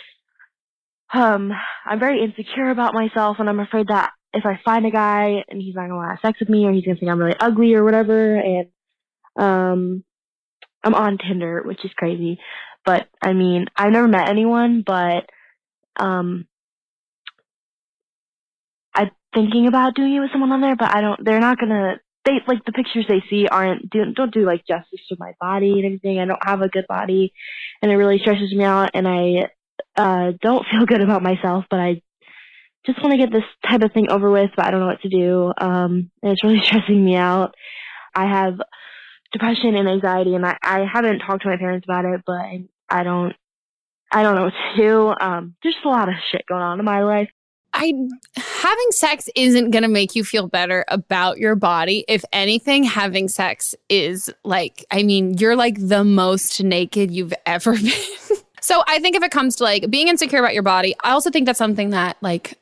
um, 1.14 1.52
I'm 1.86 2.00
very 2.00 2.22
insecure 2.24 2.70
about 2.70 2.94
myself 2.94 3.36
and 3.38 3.48
I'm 3.48 3.60
afraid 3.60 3.86
that 3.88 4.10
if 4.34 4.44
I 4.44 4.60
find 4.64 4.84
a 4.84 4.90
guy 4.90 5.44
and 5.48 5.62
he's 5.62 5.76
not 5.76 5.82
gonna 5.82 5.94
want 5.94 6.08
to 6.08 6.10
have 6.10 6.20
sex 6.20 6.40
with 6.40 6.48
me 6.48 6.64
or 6.66 6.72
he's 6.72 6.84
gonna 6.84 6.98
think 6.98 7.10
I'm 7.10 7.20
really 7.20 7.38
ugly 7.38 7.72
or 7.74 7.84
whatever 7.84 8.36
and, 8.36 8.66
um, 9.36 10.04
I'm 10.82 10.94
on 10.94 11.18
Tinder, 11.18 11.62
which 11.64 11.84
is 11.84 11.92
crazy. 11.96 12.40
But 12.84 13.06
I 13.22 13.32
mean, 13.32 13.66
I've 13.76 13.92
never 13.92 14.08
met 14.08 14.28
anyone, 14.28 14.82
but, 14.84 15.30
um, 15.96 16.48
I'm 18.92 19.10
thinking 19.32 19.68
about 19.68 19.94
doing 19.94 20.16
it 20.16 20.20
with 20.20 20.32
someone 20.32 20.50
on 20.50 20.60
there, 20.60 20.74
but 20.74 20.92
I 20.92 21.00
don't, 21.00 21.24
they're 21.24 21.38
not 21.38 21.58
gonna 21.58 22.00
they 22.28 22.40
like 22.46 22.64
the 22.64 22.72
pictures 22.72 23.06
they 23.08 23.22
see 23.30 23.46
aren't 23.48 23.88
do, 23.90 24.12
don't 24.12 24.32
do 24.32 24.44
like 24.44 24.66
justice 24.66 25.00
to 25.08 25.16
my 25.18 25.32
body 25.40 25.72
and 25.72 25.86
everything. 25.86 26.18
I 26.18 26.26
don't 26.26 26.44
have 26.44 26.60
a 26.60 26.68
good 26.68 26.86
body, 26.88 27.32
and 27.82 27.90
it 27.90 27.96
really 27.96 28.18
stresses 28.18 28.52
me 28.52 28.64
out, 28.64 28.90
and 28.94 29.08
I 29.08 29.50
uh, 29.96 30.32
don't 30.40 30.66
feel 30.70 30.86
good 30.86 31.00
about 31.00 31.22
myself. 31.22 31.64
But 31.70 31.80
I 31.80 32.02
just 32.86 33.02
want 33.02 33.12
to 33.12 33.18
get 33.18 33.32
this 33.32 33.44
type 33.66 33.82
of 33.82 33.92
thing 33.92 34.10
over 34.10 34.30
with, 34.30 34.50
but 34.56 34.66
I 34.66 34.70
don't 34.70 34.80
know 34.80 34.86
what 34.86 35.02
to 35.02 35.08
do, 35.08 35.52
um, 35.58 36.10
and 36.22 36.32
it's 36.32 36.44
really 36.44 36.60
stressing 36.64 37.02
me 37.02 37.16
out. 37.16 37.54
I 38.14 38.26
have 38.26 38.60
depression 39.32 39.74
and 39.74 39.88
anxiety, 39.88 40.34
and 40.34 40.44
I, 40.44 40.56
I 40.62 40.84
haven't 40.90 41.20
talked 41.20 41.42
to 41.42 41.48
my 41.48 41.56
parents 41.56 41.86
about 41.88 42.04
it, 42.04 42.22
but 42.26 42.40
I, 42.90 43.02
don't 43.02 43.34
I 44.12 44.22
don't 44.22 44.34
know 44.34 44.44
what 44.44 44.54
to 44.76 44.82
do. 44.82 45.14
Um, 45.20 45.54
there's 45.62 45.76
a 45.84 45.88
lot 45.88 46.08
of 46.08 46.14
shit 46.30 46.44
going 46.46 46.62
on 46.62 46.78
in 46.78 46.84
my 46.84 47.02
life. 47.02 47.30
I 47.78 47.92
having 48.36 48.86
sex 48.90 49.28
isn't 49.36 49.70
going 49.70 49.84
to 49.84 49.88
make 49.88 50.16
you 50.16 50.24
feel 50.24 50.48
better 50.48 50.84
about 50.88 51.38
your 51.38 51.54
body. 51.54 52.04
If 52.08 52.24
anything, 52.32 52.82
having 52.82 53.28
sex 53.28 53.72
is 53.88 54.28
like 54.44 54.84
I 54.90 55.04
mean, 55.04 55.38
you're 55.38 55.54
like 55.54 55.76
the 55.78 56.02
most 56.02 56.62
naked 56.62 57.12
you've 57.12 57.32
ever 57.46 57.74
been. 57.74 57.92
so, 58.60 58.82
I 58.88 58.98
think 58.98 59.14
if 59.14 59.22
it 59.22 59.30
comes 59.30 59.56
to 59.56 59.64
like 59.64 59.88
being 59.90 60.08
insecure 60.08 60.40
about 60.40 60.54
your 60.54 60.64
body, 60.64 60.96
I 61.04 61.12
also 61.12 61.30
think 61.30 61.46
that's 61.46 61.58
something 61.58 61.90
that 61.90 62.16
like 62.20 62.58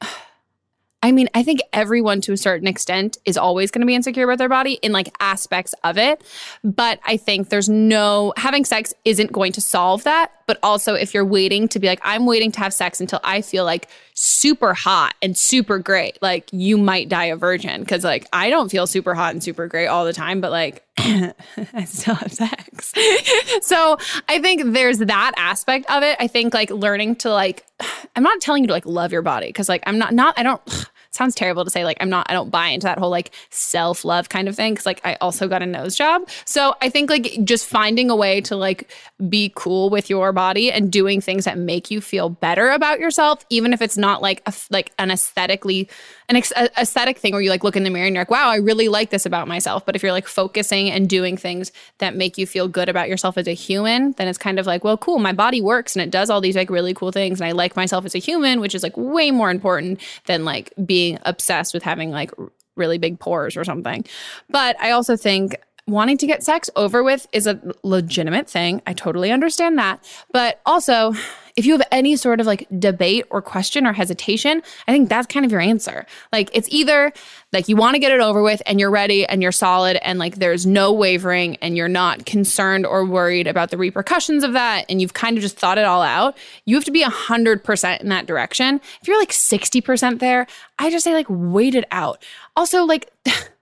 I 1.07 1.13
mean, 1.13 1.29
I 1.35 1.45
think 1.45 1.61
everyone 1.73 2.21
to 2.23 2.33
a 2.33 2.37
certain 2.37 2.67
extent 2.67 3.17
is 3.25 3.39
always 3.39 3.71
going 3.71 3.81
to 3.81 3.87
be 3.87 3.95
insecure 3.95 4.25
about 4.25 4.39
their 4.39 4.49
body 4.49 4.73
in 4.83 4.91
like 4.91 5.15
aspects 5.21 5.73
of 5.85 5.97
it. 5.97 6.21
But 6.65 6.99
I 7.07 7.17
think 7.17 7.49
there's 7.49 7.69
no 7.69 8.33
having 8.37 8.65
sex 8.65 8.93
isn't 9.05 9.31
going 9.31 9.53
to 9.53 9.61
solve 9.61 10.03
that. 10.03 10.33
But 10.49 10.59
also, 10.65 10.95
if 10.95 11.15
you're 11.15 11.25
waiting 11.25 11.69
to 11.69 11.79
be 11.79 11.87
like, 11.87 12.01
I'm 12.03 12.27
waiting 12.27 12.51
to 12.53 12.59
have 12.59 12.75
sex 12.75 13.01
until 13.01 13.21
I 13.23 13.41
feel 13.41 13.65
like 13.65 13.89
super 14.15 14.75
hot 14.75 15.15
and 15.23 15.39
super 15.39 15.79
great, 15.79 16.19
like 16.23 16.53
you 16.53 16.77
might 16.77 17.09
die 17.09 17.27
a 17.27 17.37
virgin. 17.37 17.85
Cause 17.85 18.03
like 18.03 18.27
I 18.33 18.51
don't 18.51 18.69
feel 18.69 18.89
super 18.89 19.15
hot 19.15 19.33
and 19.33 19.45
super 19.45 19.69
great 19.69 19.87
all 19.87 20.05
the 20.05 20.13
time, 20.13 20.41
but 20.41 20.51
like 20.51 20.83
I 20.99 21.85
still 21.85 22.15
have 22.15 22.33
sex. 22.33 22.93
so 23.63 23.97
I 24.29 24.41
think 24.41 24.73
there's 24.73 24.99
that 24.99 25.33
aspect 25.37 25.89
of 25.91 26.03
it. 26.03 26.17
I 26.19 26.27
think 26.27 26.53
like 26.55 26.71
learning 26.71 27.17
to 27.17 27.31
like, 27.31 27.65
I'm 28.17 28.23
not 28.23 28.41
telling 28.41 28.65
you 28.65 28.69
to 28.69 28.73
like 28.73 28.87
love 28.87 29.13
your 29.13 29.23
body 29.23 29.47
because 29.47 29.69
like 29.69 29.83
I'm 29.87 29.99
not, 29.99 30.15
not, 30.15 30.39
I 30.39 30.43
don't, 30.43 30.63
sounds 31.17 31.35
terrible 31.35 31.65
to 31.65 31.71
say 31.71 31.85
like 31.85 31.97
I'm 32.01 32.09
not 32.09 32.27
I 32.31 32.33
don't 32.33 32.51
buy 32.51 32.69
into 32.69 32.85
that 32.85 32.99
whole 32.99 33.11
like 33.11 33.33
self-love 33.51 34.29
kind 34.29 34.49
of 34.49 34.57
thing 34.57 34.77
cuz 34.77 34.87
like 34.87 35.01
I 35.05 35.17
also 35.21 35.49
got 35.49 35.63
a 35.63 35.67
nose 35.67 35.97
job. 35.97 36.29
So 36.45 36.75
I 36.81 36.91
think 36.91 37.11
like 37.11 37.39
just 37.45 37.67
finding 37.67 38.11
a 38.11 38.17
way 38.17 38.41
to 38.43 38.57
like 38.57 38.91
be 39.29 39.53
cool 39.55 39.91
with 39.91 40.11
your 40.11 40.33
body 40.33 40.71
and 40.71 40.93
doing 40.93 41.21
things 41.21 41.45
that 41.45 41.59
make 41.59 41.91
you 41.91 42.01
feel 42.01 42.29
better 42.29 42.71
about 42.71 43.01
yourself 43.01 43.45
even 43.51 43.73
if 43.73 43.83
it's 43.83 43.97
not 43.97 44.23
like 44.23 44.43
a, 44.47 44.53
like 44.71 44.93
an 44.99 45.11
aesthetically 45.11 45.89
an 46.29 46.37
ex- 46.37 46.53
aesthetic 46.53 47.19
thing 47.19 47.33
where 47.33 47.41
you 47.41 47.51
like 47.51 47.65
look 47.65 47.77
in 47.77 47.85
the 47.85 47.91
mirror 47.91 48.07
and 48.07 48.15
you're 48.15 48.23
like, 48.23 48.31
wow, 48.31 48.49
I 48.49 48.57
really 48.57 48.89
like 48.89 49.11
this 49.11 49.27
about 49.27 49.49
myself. 49.49 49.87
But 49.87 49.97
if 49.97 50.03
you're 50.03 50.13
like 50.13 50.27
focusing 50.27 50.91
and 50.91 51.09
doing 51.09 51.37
things 51.37 51.73
that 51.99 52.17
make 52.17 52.37
you 52.37 52.47
feel 52.47 52.69
good 52.69 52.89
about 52.89 53.09
yourself 53.09 53.39
as 53.39 53.47
a 53.47 53.53
human, 53.53 54.13
then 54.13 54.29
it's 54.29 54.39
kind 54.39 54.59
of 54.59 54.67
like, 54.67 54.85
well, 54.85 54.97
cool, 54.97 55.19
my 55.19 55.33
body 55.33 55.61
works 55.61 55.95
and 55.95 56.03
it 56.03 56.11
does 56.11 56.31
all 56.31 56.41
these 56.41 56.57
like 56.57 56.71
really 56.71 56.95
cool 56.95 57.13
things. 57.13 57.41
And 57.41 57.49
I 57.49 57.53
like 57.53 57.77
myself 57.77 58.05
as 58.05 58.15
a 58.15 58.19
human, 58.19 58.61
which 58.61 58.75
is 58.75 58.83
like 58.83 58.97
way 58.97 59.31
more 59.31 59.51
important 59.51 60.01
than 60.27 60.45
like 60.45 60.73
being 60.85 61.19
obsessed 61.23 61.75
with 61.75 61.83
having 61.83 62.11
like 62.11 62.33
really 62.75 62.99
big 62.99 63.19
pores 63.19 63.57
or 63.57 63.65
something. 63.65 64.05
But 64.51 64.81
I 64.81 64.91
also 64.91 65.17
think 65.17 65.57
wanting 65.87 66.19
to 66.19 66.27
get 66.27 66.43
sex 66.43 66.69
over 66.77 67.03
with 67.03 67.27
is 67.33 67.47
a 67.47 67.61
legitimate 67.83 68.51
thing. 68.51 68.83
I 68.87 68.93
totally 68.93 69.31
understand 69.31 69.79
that. 69.79 70.05
But 70.33 70.61
also, 70.67 71.13
if 71.57 71.65
you 71.65 71.73
have 71.73 71.87
any 71.91 72.17
sort 72.17 72.39
of 72.39 72.47
like 72.47 72.67
debate 72.79 73.25
or 73.31 73.41
question 73.41 73.87
or 73.87 73.95
hesitation, 73.95 74.63
I 74.87 74.93
think 74.93 75.09
that's 75.09 75.27
kind 75.27 75.45
of 75.45 75.51
your 75.51 75.61
answer. 75.61 76.07
Like 76.33 76.51
it's 76.53 76.69
either 76.71 77.13
like 77.53 77.69
you 77.69 77.77
want 77.77 77.95
to 77.95 77.99
get 77.99 78.13
it 78.13 78.21
over 78.21 78.43
with 78.43 78.61
and 78.67 78.79
you're 78.79 78.91
ready 78.91 79.25
and 79.25 79.43
you're 79.43 79.53
solid 79.53 79.97
and 80.03 80.19
like 80.19 80.37
there's 80.37 80.67
no 80.67 80.93
wavering 80.93 81.57
and 81.57 81.77
you're 81.77 81.89
not 81.89 82.27
concerned 82.27 82.85
or 82.85 83.07
worried 83.07 83.47
about 83.47 83.71
the 83.71 83.79
repercussions 83.79 84.45
of 84.45 84.53
that 84.53 84.85
and 84.91 85.01
you've 85.01 85.15
kind 85.15 85.39
of 85.39 85.43
just 85.43 85.57
thought 85.57 85.79
it 85.79 85.85
all 85.85 86.03
out. 86.03 86.37
You 86.67 86.77
have 86.77 86.85
to 86.85 86.91
be 86.91 87.03
100% 87.03 88.01
in 88.01 88.09
that 88.11 88.27
direction. 88.27 88.81
If 89.01 89.09
you're 89.09 89.19
like 89.19 89.31
60% 89.31 90.19
there, 90.19 90.47
I 90.79 90.91
just 90.91 91.05
say 91.05 91.15
like 91.15 91.27
wait 91.29 91.75
it 91.75 91.87
out. 91.91 92.23
Also 92.55 92.85
like 92.85 93.11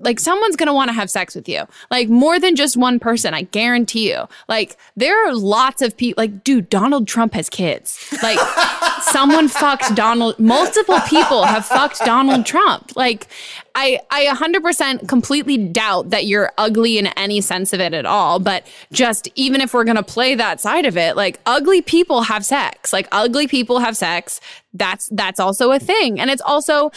like 0.00 0.18
someone's 0.20 0.56
going 0.56 0.68
to 0.68 0.72
want 0.72 0.88
to 0.88 0.94
have 0.94 1.10
sex 1.10 1.34
with 1.34 1.48
you. 1.48 1.64
Like 1.90 2.08
more 2.08 2.40
than 2.40 2.56
just 2.56 2.76
one 2.76 2.98
person, 2.98 3.34
I 3.34 3.42
guarantee 3.42 4.10
you. 4.10 4.26
Like 4.48 4.76
there 4.96 5.28
are 5.28 5.34
lots 5.34 5.82
of 5.82 5.96
people 5.96 6.22
like 6.22 6.44
dude, 6.44 6.68
Donald 6.68 7.06
Trump 7.06 7.34
has 7.34 7.48
kids. 7.48 7.98
Like 8.22 8.38
someone 9.10 9.48
fucked 9.48 9.94
Donald 9.94 10.38
multiple 10.38 10.98
people 11.08 11.44
have 11.44 11.66
fucked 11.66 12.00
Donald 12.04 12.46
Trump. 12.46 12.92
Like 12.96 13.26
I 13.74 14.00
I 14.10 14.26
100% 14.26 15.08
completely 15.08 15.56
doubt 15.56 16.10
that 16.10 16.26
you're 16.26 16.52
ugly 16.58 16.98
in 16.98 17.08
any 17.08 17.40
sense 17.40 17.72
of 17.72 17.80
it 17.80 17.94
at 17.94 18.06
all, 18.06 18.38
but 18.38 18.66
just 18.92 19.28
even 19.34 19.60
if 19.60 19.74
we're 19.74 19.84
going 19.84 19.96
to 19.96 20.02
play 20.02 20.34
that 20.34 20.60
side 20.60 20.86
of 20.86 20.96
it, 20.96 21.16
like 21.16 21.40
ugly 21.46 21.82
people 21.82 22.22
have 22.22 22.44
sex. 22.44 22.92
Like 22.92 23.08
ugly 23.12 23.46
people 23.46 23.78
have 23.78 23.96
sex. 23.96 24.40
That's 24.74 25.08
that's 25.12 25.40
also 25.40 25.72
a 25.72 25.78
thing. 25.78 26.20
And 26.20 26.30
it's 26.30 26.42
also 26.42 26.90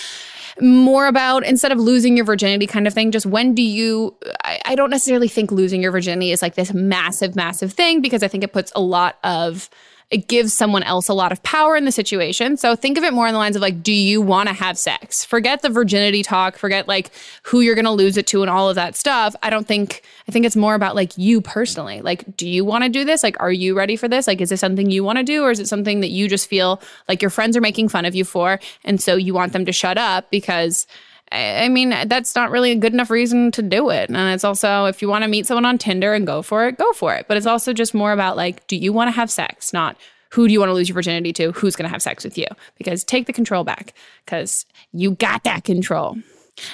more 0.59 1.07
about 1.07 1.45
instead 1.45 1.71
of 1.71 1.79
losing 1.79 2.15
your 2.15 2.25
virginity 2.25 2.67
kind 2.67 2.87
of 2.87 2.93
thing, 2.93 3.11
just 3.11 3.25
when 3.25 3.55
do 3.55 3.61
you, 3.61 4.15
I, 4.43 4.59
I 4.65 4.75
don't 4.75 4.89
necessarily 4.89 5.27
think 5.27 5.51
losing 5.51 5.81
your 5.81 5.91
virginity 5.91 6.31
is 6.31 6.41
like 6.41 6.55
this 6.55 6.73
massive, 6.73 7.35
massive 7.35 7.73
thing 7.73 8.01
because 8.01 8.23
I 8.23 8.27
think 8.27 8.43
it 8.43 8.51
puts 8.51 8.71
a 8.75 8.81
lot 8.81 9.17
of, 9.23 9.69
it 10.11 10.27
gives 10.27 10.53
someone 10.53 10.83
else 10.83 11.07
a 11.07 11.13
lot 11.13 11.31
of 11.31 11.41
power 11.41 11.77
in 11.77 11.85
the 11.85 11.91
situation. 11.91 12.57
So 12.57 12.75
think 12.75 12.97
of 12.97 13.03
it 13.05 13.13
more 13.13 13.27
in 13.27 13.33
the 13.33 13.39
lines 13.39 13.55
of 13.55 13.61
like, 13.61 13.81
do 13.81 13.93
you 13.93 14.21
want 14.21 14.49
to 14.49 14.53
have 14.53 14.77
sex? 14.77 15.23
Forget 15.23 15.61
the 15.61 15.69
virginity 15.69 16.21
talk, 16.21 16.57
forget 16.57 16.85
like 16.85 17.11
who 17.43 17.61
you're 17.61 17.75
going 17.75 17.85
to 17.85 17.91
lose 17.91 18.17
it 18.17 18.27
to 18.27 18.41
and 18.41 18.49
all 18.49 18.69
of 18.69 18.75
that 18.75 18.97
stuff. 18.97 19.33
I 19.41 19.49
don't 19.49 19.65
think, 19.65 20.03
I 20.27 20.33
think 20.33 20.45
it's 20.45 20.57
more 20.57 20.75
about 20.75 20.95
like 20.95 21.17
you 21.17 21.39
personally. 21.39 22.01
Like, 22.01 22.35
do 22.35 22.47
you 22.47 22.65
want 22.65 22.83
to 22.83 22.89
do 22.89 23.05
this? 23.05 23.23
Like, 23.23 23.39
are 23.39 23.51
you 23.51 23.75
ready 23.75 23.95
for 23.95 24.09
this? 24.09 24.27
Like, 24.27 24.41
is 24.41 24.49
this 24.49 24.59
something 24.59 24.91
you 24.91 25.01
want 25.01 25.17
to 25.17 25.23
do? 25.23 25.43
Or 25.43 25.51
is 25.51 25.61
it 25.61 25.69
something 25.69 26.01
that 26.01 26.09
you 26.09 26.27
just 26.27 26.49
feel 26.49 26.81
like 27.07 27.21
your 27.21 27.31
friends 27.31 27.55
are 27.55 27.61
making 27.61 27.87
fun 27.87 28.03
of 28.03 28.13
you 28.13 28.25
for? 28.25 28.59
And 28.83 29.01
so 29.01 29.15
you 29.15 29.33
want 29.33 29.53
them 29.53 29.65
to 29.65 29.71
shut 29.71 29.97
up 29.97 30.29
because 30.29 30.87
I 31.31 31.69
mean, 31.69 31.89
that's 32.07 32.35
not 32.35 32.51
really 32.51 32.71
a 32.71 32.75
good 32.75 32.93
enough 32.93 33.09
reason 33.09 33.51
to 33.51 33.61
do 33.61 33.89
it. 33.89 34.09
And 34.09 34.17
it's 34.17 34.43
also, 34.43 34.85
if 34.85 35.01
you 35.01 35.07
want 35.07 35.23
to 35.23 35.29
meet 35.29 35.45
someone 35.45 35.65
on 35.65 35.77
Tinder 35.77 36.13
and 36.13 36.27
go 36.27 36.41
for 36.41 36.67
it, 36.67 36.77
go 36.77 36.91
for 36.93 37.15
it. 37.15 37.27
But 37.27 37.37
it's 37.37 37.45
also 37.45 37.73
just 37.73 37.93
more 37.93 38.11
about 38.11 38.35
like, 38.35 38.67
do 38.67 38.75
you 38.75 38.91
want 38.91 39.07
to 39.07 39.11
have 39.11 39.31
sex? 39.31 39.71
Not 39.71 39.97
who 40.31 40.47
do 40.47 40.53
you 40.53 40.59
want 40.59 40.69
to 40.69 40.73
lose 40.73 40.89
your 40.89 40.95
virginity 40.95 41.33
to? 41.33 41.51
Who's 41.51 41.75
going 41.75 41.87
to 41.87 41.91
have 41.91 42.01
sex 42.01 42.23
with 42.23 42.37
you? 42.37 42.47
Because 42.77 43.03
take 43.03 43.27
the 43.27 43.33
control 43.33 43.63
back 43.63 43.93
because 44.25 44.65
you 44.91 45.11
got 45.11 45.43
that 45.43 45.63
control. 45.63 46.17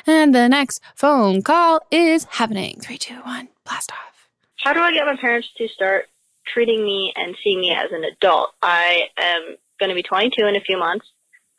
And 0.06 0.34
the 0.34 0.48
next 0.48 0.82
phone 0.96 1.42
call 1.42 1.82
is 1.92 2.26
happening. 2.26 2.80
Three, 2.82 2.98
two, 2.98 3.16
one, 3.16 3.50
blast 3.66 3.92
off. 3.92 4.30
How 4.64 4.74
do 4.74 4.80
I 4.80 4.92
get 4.94 5.06
my 5.06 5.16
parents 5.16 5.50
to 5.58 5.68
start 5.68 6.06
treating 6.46 6.84
me 6.84 7.14
and 7.16 7.36
seeing 7.44 7.62
me 7.62 7.72
as 7.72 7.92
an 7.92 8.04
adult? 8.04 8.52
I 8.62 9.10
am 9.18 9.56
going 9.80 9.90
to 9.90 9.96
be 9.96 10.04
22 10.04 10.46
in 10.46 10.56
a 10.56 10.62
few 10.62 10.78
months. 10.78 11.08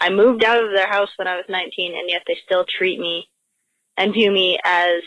I 0.00 0.10
moved 0.10 0.44
out 0.44 0.62
of 0.62 0.70
their 0.70 0.88
house 0.88 1.10
when 1.16 1.28
I 1.28 1.36
was 1.36 1.44
19, 1.48 1.92
and 1.98 2.08
yet 2.08 2.22
they 2.26 2.36
still 2.44 2.64
treat 2.64 2.98
me 2.98 3.28
and 3.96 4.12
view 4.12 4.30
me 4.30 4.58
as 4.64 5.02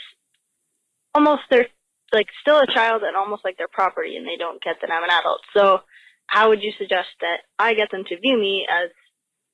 almost 1.16 1.44
their 1.50 1.68
like 2.14 2.28
still 2.42 2.60
a 2.60 2.68
child 2.68 3.04
and 3.04 3.16
almost 3.16 3.46
like 3.46 3.58
their 3.58 3.70
property, 3.70 4.18
and 4.18 4.28
they 4.28 4.36
don't 4.38 4.62
get 4.62 4.76
that 4.82 4.92
I'm 4.92 5.04
an 5.04 5.10
adult. 5.10 5.40
So, 5.56 5.80
how 6.28 6.50
would 6.50 6.62
you 6.62 6.72
suggest 6.78 7.08
that 7.22 7.38
I 7.58 7.74
get 7.74 7.90
them 7.92 8.04
to 8.10 8.20
view 8.20 8.38
me 8.38 8.66
as 8.70 8.90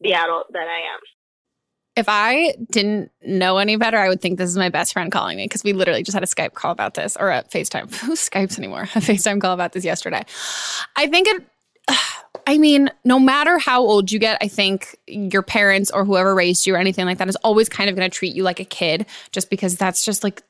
the 0.01 0.13
adult 0.13 0.51
that 0.53 0.67
I 0.67 0.93
am? 0.93 0.99
If 1.95 2.05
I 2.07 2.55
didn't 2.71 3.11
know 3.23 3.57
any 3.57 3.75
better, 3.75 3.97
I 3.97 4.07
would 4.07 4.21
think 4.21 4.37
this 4.37 4.49
is 4.49 4.57
my 4.57 4.69
best 4.69 4.93
friend 4.93 5.11
calling 5.11 5.37
me 5.37 5.45
because 5.45 5.63
we 5.63 5.73
literally 5.73 6.03
just 6.03 6.13
had 6.13 6.23
a 6.23 6.27
Skype 6.27 6.53
call 6.53 6.71
about 6.71 6.93
this 6.93 7.17
or 7.19 7.31
a 7.31 7.43
FaceTime. 7.43 7.93
Who 8.01 8.13
Skypes 8.13 8.57
anymore? 8.57 8.83
A 8.95 8.99
FaceTime 8.99 9.41
call 9.41 9.53
about 9.53 9.73
this 9.73 9.83
yesterday. 9.83 10.23
I 10.95 11.07
think 11.07 11.27
it 11.27 11.43
I 12.47 12.57
mean, 12.57 12.89
no 13.03 13.19
matter 13.19 13.57
how 13.57 13.81
old 13.81 14.11
you 14.11 14.19
get, 14.19 14.37
I 14.41 14.47
think 14.47 14.97
your 15.05 15.41
parents 15.41 15.91
or 15.91 16.05
whoever 16.05 16.33
raised 16.33 16.65
you 16.65 16.75
or 16.75 16.77
anything 16.77 17.05
like 17.05 17.17
that 17.17 17.27
is 17.27 17.35
always 17.37 17.67
kind 17.67 17.89
of 17.89 17.95
going 17.95 18.09
to 18.09 18.15
treat 18.15 18.33
you 18.33 18.43
like 18.43 18.61
a 18.61 18.65
kid 18.65 19.05
just 19.31 19.49
because 19.49 19.75
that's 19.75 20.05
just 20.05 20.23
like 20.23 20.43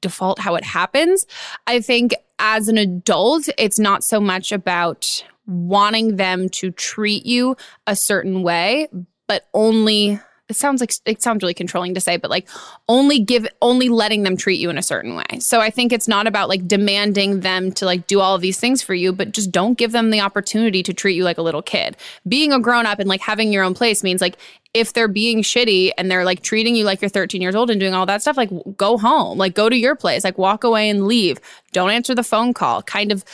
default 0.00 0.40
how 0.40 0.56
it 0.56 0.64
happens. 0.64 1.24
I 1.66 1.80
think 1.80 2.14
as 2.38 2.68
an 2.68 2.78
adult, 2.78 3.48
it's 3.58 3.78
not 3.78 4.02
so 4.02 4.18
much 4.18 4.50
about 4.50 5.24
wanting 5.46 6.16
them 6.16 6.48
to 6.48 6.70
treat 6.70 7.26
you 7.26 7.56
a 7.86 7.94
certain 7.94 8.42
way, 8.42 8.88
but 9.28 9.46
only 9.54 10.20
it 10.48 10.56
sounds 10.56 10.80
like 10.80 10.92
it 11.06 11.22
sounds 11.22 11.42
really 11.42 11.54
controlling 11.54 11.94
to 11.94 12.00
say, 12.00 12.18
but 12.18 12.30
like 12.30 12.48
only 12.88 13.18
give 13.18 13.46
only 13.62 13.88
letting 13.88 14.24
them 14.24 14.36
treat 14.36 14.60
you 14.60 14.68
in 14.68 14.76
a 14.76 14.82
certain 14.82 15.16
way. 15.16 15.38
So 15.38 15.60
I 15.60 15.70
think 15.70 15.92
it's 15.92 16.06
not 16.06 16.26
about 16.26 16.50
like 16.50 16.68
demanding 16.68 17.40
them 17.40 17.72
to 17.72 17.86
like 17.86 18.06
do 18.06 18.20
all 18.20 18.34
of 18.34 18.42
these 18.42 18.60
things 18.60 18.82
for 18.82 18.94
you, 18.94 19.12
but 19.12 19.32
just 19.32 19.50
don't 19.50 19.78
give 19.78 19.92
them 19.92 20.10
the 20.10 20.20
opportunity 20.20 20.82
to 20.82 20.92
treat 20.92 21.16
you 21.16 21.24
like 21.24 21.38
a 21.38 21.42
little 21.42 21.62
kid. 21.62 21.96
Being 22.28 22.52
a 22.52 22.60
grown 22.60 22.84
up 22.84 22.98
and 22.98 23.08
like 23.08 23.22
having 23.22 23.52
your 23.52 23.64
own 23.64 23.72
place 23.72 24.02
means 24.02 24.20
like 24.20 24.36
if 24.74 24.92
they're 24.92 25.08
being 25.08 25.42
shitty 25.42 25.92
and 25.96 26.10
they're 26.10 26.24
like 26.24 26.42
treating 26.42 26.76
you 26.76 26.84
like 26.84 27.00
you're 27.00 27.08
13 27.08 27.40
years 27.40 27.54
old 27.54 27.70
and 27.70 27.80
doing 27.80 27.94
all 27.94 28.04
that 28.06 28.20
stuff, 28.20 28.36
like 28.36 28.50
go 28.76 28.98
home, 28.98 29.38
like 29.38 29.54
go 29.54 29.70
to 29.70 29.76
your 29.76 29.96
place, 29.96 30.24
like 30.24 30.36
walk 30.36 30.62
away 30.62 30.90
and 30.90 31.06
leave. 31.06 31.40
Don't 31.72 31.90
answer 31.90 32.14
the 32.14 32.24
phone 32.24 32.52
call. 32.52 32.82
Kind 32.82 33.12
of 33.12 33.24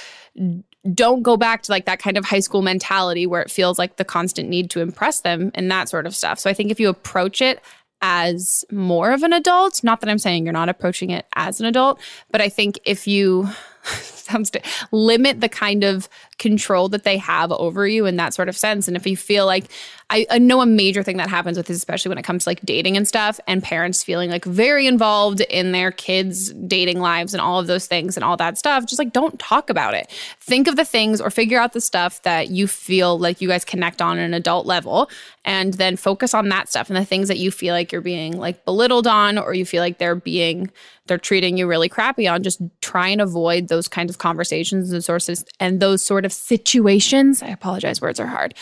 don't 0.94 1.22
go 1.22 1.36
back 1.36 1.62
to 1.62 1.72
like 1.72 1.84
that 1.84 1.98
kind 1.98 2.16
of 2.16 2.24
high 2.24 2.40
school 2.40 2.62
mentality 2.62 3.26
where 3.26 3.42
it 3.42 3.50
feels 3.50 3.78
like 3.78 3.96
the 3.96 4.04
constant 4.04 4.48
need 4.48 4.70
to 4.70 4.80
impress 4.80 5.20
them 5.20 5.50
and 5.54 5.70
that 5.70 5.88
sort 5.88 6.06
of 6.06 6.14
stuff. 6.14 6.38
So 6.38 6.48
I 6.48 6.54
think 6.54 6.70
if 6.70 6.80
you 6.80 6.88
approach 6.88 7.42
it 7.42 7.60
as 8.02 8.64
more 8.72 9.12
of 9.12 9.22
an 9.22 9.32
adult, 9.32 9.84
not 9.84 10.00
that 10.00 10.08
I'm 10.08 10.18
saying 10.18 10.44
you're 10.44 10.52
not 10.52 10.70
approaching 10.70 11.10
it 11.10 11.26
as 11.36 11.60
an 11.60 11.66
adult, 11.66 12.00
but 12.30 12.40
I 12.40 12.48
think 12.48 12.78
if 12.84 13.06
you 13.06 13.48
sounds 14.30 14.50
limit 14.90 15.40
the 15.40 15.48
kind 15.48 15.84
of 15.84 16.08
control 16.38 16.88
that 16.88 17.04
they 17.04 17.18
have 17.18 17.52
over 17.52 17.86
you 17.86 18.06
in 18.06 18.16
that 18.16 18.34
sort 18.34 18.48
of 18.48 18.56
sense. 18.56 18.88
And 18.88 18.96
if 18.96 19.06
you 19.06 19.16
feel 19.16 19.46
like 19.46 19.66
I, 20.08 20.26
I, 20.28 20.38
know 20.38 20.60
a 20.60 20.66
major 20.66 21.04
thing 21.04 21.18
that 21.18 21.28
happens 21.28 21.56
with 21.56 21.66
this, 21.66 21.76
especially 21.76 22.08
when 22.08 22.18
it 22.18 22.24
comes 22.24 22.42
to 22.44 22.50
like 22.50 22.60
dating 22.62 22.96
and 22.96 23.06
stuff, 23.06 23.38
and 23.46 23.62
parents 23.62 24.02
feeling 24.02 24.28
like 24.28 24.44
very 24.44 24.86
involved 24.88 25.40
in 25.42 25.70
their 25.70 25.92
kids' 25.92 26.52
dating 26.52 26.98
lives 26.98 27.32
and 27.32 27.40
all 27.40 27.60
of 27.60 27.68
those 27.68 27.86
things 27.86 28.16
and 28.16 28.24
all 28.24 28.36
that 28.36 28.58
stuff, 28.58 28.86
just 28.86 28.98
like 28.98 29.12
don't 29.12 29.38
talk 29.38 29.70
about 29.70 29.94
it. 29.94 30.10
Think 30.40 30.66
of 30.66 30.74
the 30.74 30.84
things 30.84 31.20
or 31.20 31.30
figure 31.30 31.60
out 31.60 31.74
the 31.74 31.80
stuff 31.80 32.22
that 32.22 32.48
you 32.48 32.66
feel 32.66 33.18
like 33.18 33.40
you 33.40 33.48
guys 33.48 33.64
connect 33.64 34.02
on 34.02 34.18
an 34.18 34.34
adult 34.34 34.66
level 34.66 35.08
and 35.44 35.74
then 35.74 35.96
focus 35.96 36.34
on 36.34 36.48
that 36.48 36.68
stuff 36.68 36.90
and 36.90 36.96
the 36.96 37.04
things 37.04 37.28
that 37.28 37.38
you 37.38 37.50
feel 37.50 37.72
like 37.72 37.92
you're 37.92 38.00
being 38.00 38.36
like 38.36 38.64
belittled 38.64 39.06
on 39.06 39.38
or 39.38 39.54
you 39.54 39.64
feel 39.64 39.82
like 39.82 39.98
they're 39.98 40.14
being 40.14 40.70
they're 41.06 41.18
treating 41.18 41.56
you 41.56 41.66
really 41.66 41.88
crappy 41.88 42.28
on 42.28 42.42
just 42.42 42.60
try 42.80 43.08
and 43.08 43.20
avoid 43.20 43.68
those 43.68 43.88
kinds 43.88 44.10
of 44.10 44.18
conversations 44.20 44.92
and 44.92 45.04
sources 45.04 45.44
and 45.58 45.80
those 45.80 46.02
sort 46.02 46.24
of 46.24 46.32
situations 46.32 47.42
i 47.42 47.48
apologize 47.48 48.00
words 48.00 48.20
are 48.20 48.26
hard 48.26 48.54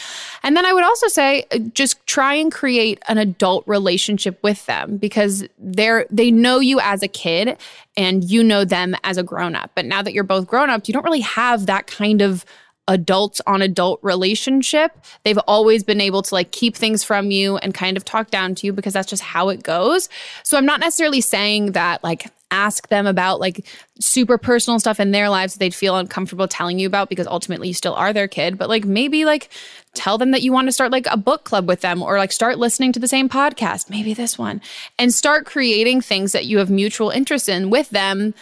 and 0.43 0.57
then 0.57 0.65
i 0.65 0.73
would 0.73 0.85
also 0.85 1.09
say 1.09 1.45
uh, 1.53 1.59
just 1.75 2.05
try 2.07 2.33
and 2.33 2.51
create 2.51 2.99
an 3.09 3.19
adult 3.19 3.63
relationship 3.67 4.43
with 4.43 4.65
them 4.67 4.97
because 4.97 5.47
they're 5.59 6.07
they 6.11 6.31
know 6.31 6.61
you 6.61 6.81
as 6.81 7.03
a 7.03 7.09
kid 7.09 7.59
and 7.97 8.25
you 8.25 8.43
know 8.43 8.65
them 8.65 8.95
as 9.05 9.19
a 9.19 9.23
grown 9.23 9.55
up 9.55 9.71
but 9.75 9.85
now 9.85 10.01
that 10.01 10.15
you're 10.15 10.25
both 10.25 10.47
grown 10.47 10.71
up 10.71 10.89
you 10.89 10.95
don't 10.95 11.05
really 11.05 11.21
have 11.21 11.67
that 11.67 11.87
kind 11.87 12.23
of 12.23 12.47
adult 12.89 13.41
on 13.47 13.63
adult 13.63 14.01
relationship. 14.03 14.99
They've 15.23 15.39
always 15.47 15.85
been 15.85 16.01
able 16.01 16.23
to 16.23 16.35
like 16.35 16.51
keep 16.51 16.75
things 16.75 17.05
from 17.05 17.31
you 17.31 17.59
and 17.59 17.73
kind 17.73 17.97
of 17.97 18.05
talk 18.05 18.31
down 18.31 18.55
to 18.57 18.67
you 18.67 18.73
because 18.73 18.95
that's 18.95 19.09
just 19.09 19.23
how 19.23 19.51
it 19.51 19.63
goes. 19.63 20.09
So 20.43 20.59
I'm 20.59 20.67
not 20.67 20.81
necessarily 20.81 21.21
saying 21.21 21.73
that 21.73 22.03
like 22.03 22.33
ask 22.51 22.89
them 22.89 23.07
about 23.07 23.41
like 23.41 23.67
super 24.01 24.39
personal 24.39 24.79
stuff 24.79 25.01
in 25.01 25.11
their 25.11 25.29
lives 25.29 25.55
that 25.55 25.59
they'd 25.59 25.75
feel 25.75 25.97
uncomfortable 25.97 26.49
telling 26.49 26.79
you 26.79 26.87
about 26.87 27.09
because 27.09 27.27
ultimately 27.27 27.69
you 27.69 27.75
still 27.75 27.95
are 27.95 28.13
their 28.13 28.29
kid. 28.29 28.57
But 28.57 28.69
like 28.69 28.85
maybe 28.85 29.25
like 29.25 29.51
tell 29.95 30.19
them 30.19 30.31
that 30.31 30.43
you 30.43 30.53
want 30.53 30.69
to 30.69 30.73
start 30.73 30.93
like 30.93 31.07
a 31.11 31.17
book 31.17 31.45
club 31.45 31.67
with 31.67 31.81
them 31.81 32.03
or 32.03 32.19
like 32.19 32.33
start 32.33 32.59
listening 32.59 32.93
to 32.93 33.01
the 33.01 33.09
same 33.09 33.29
podcast 33.29 33.91
maybe 33.91 34.15
this 34.15 34.39
one 34.39 34.61
and 34.99 35.13
start 35.13 35.45
creating 35.45 36.01
things 36.01 36.33
that 36.33 36.45
you 36.47 36.59
have 36.59 36.71
mutual 36.71 37.11
interest 37.11 37.49
in 37.49 37.69
with 37.71 37.91
them 37.91 38.33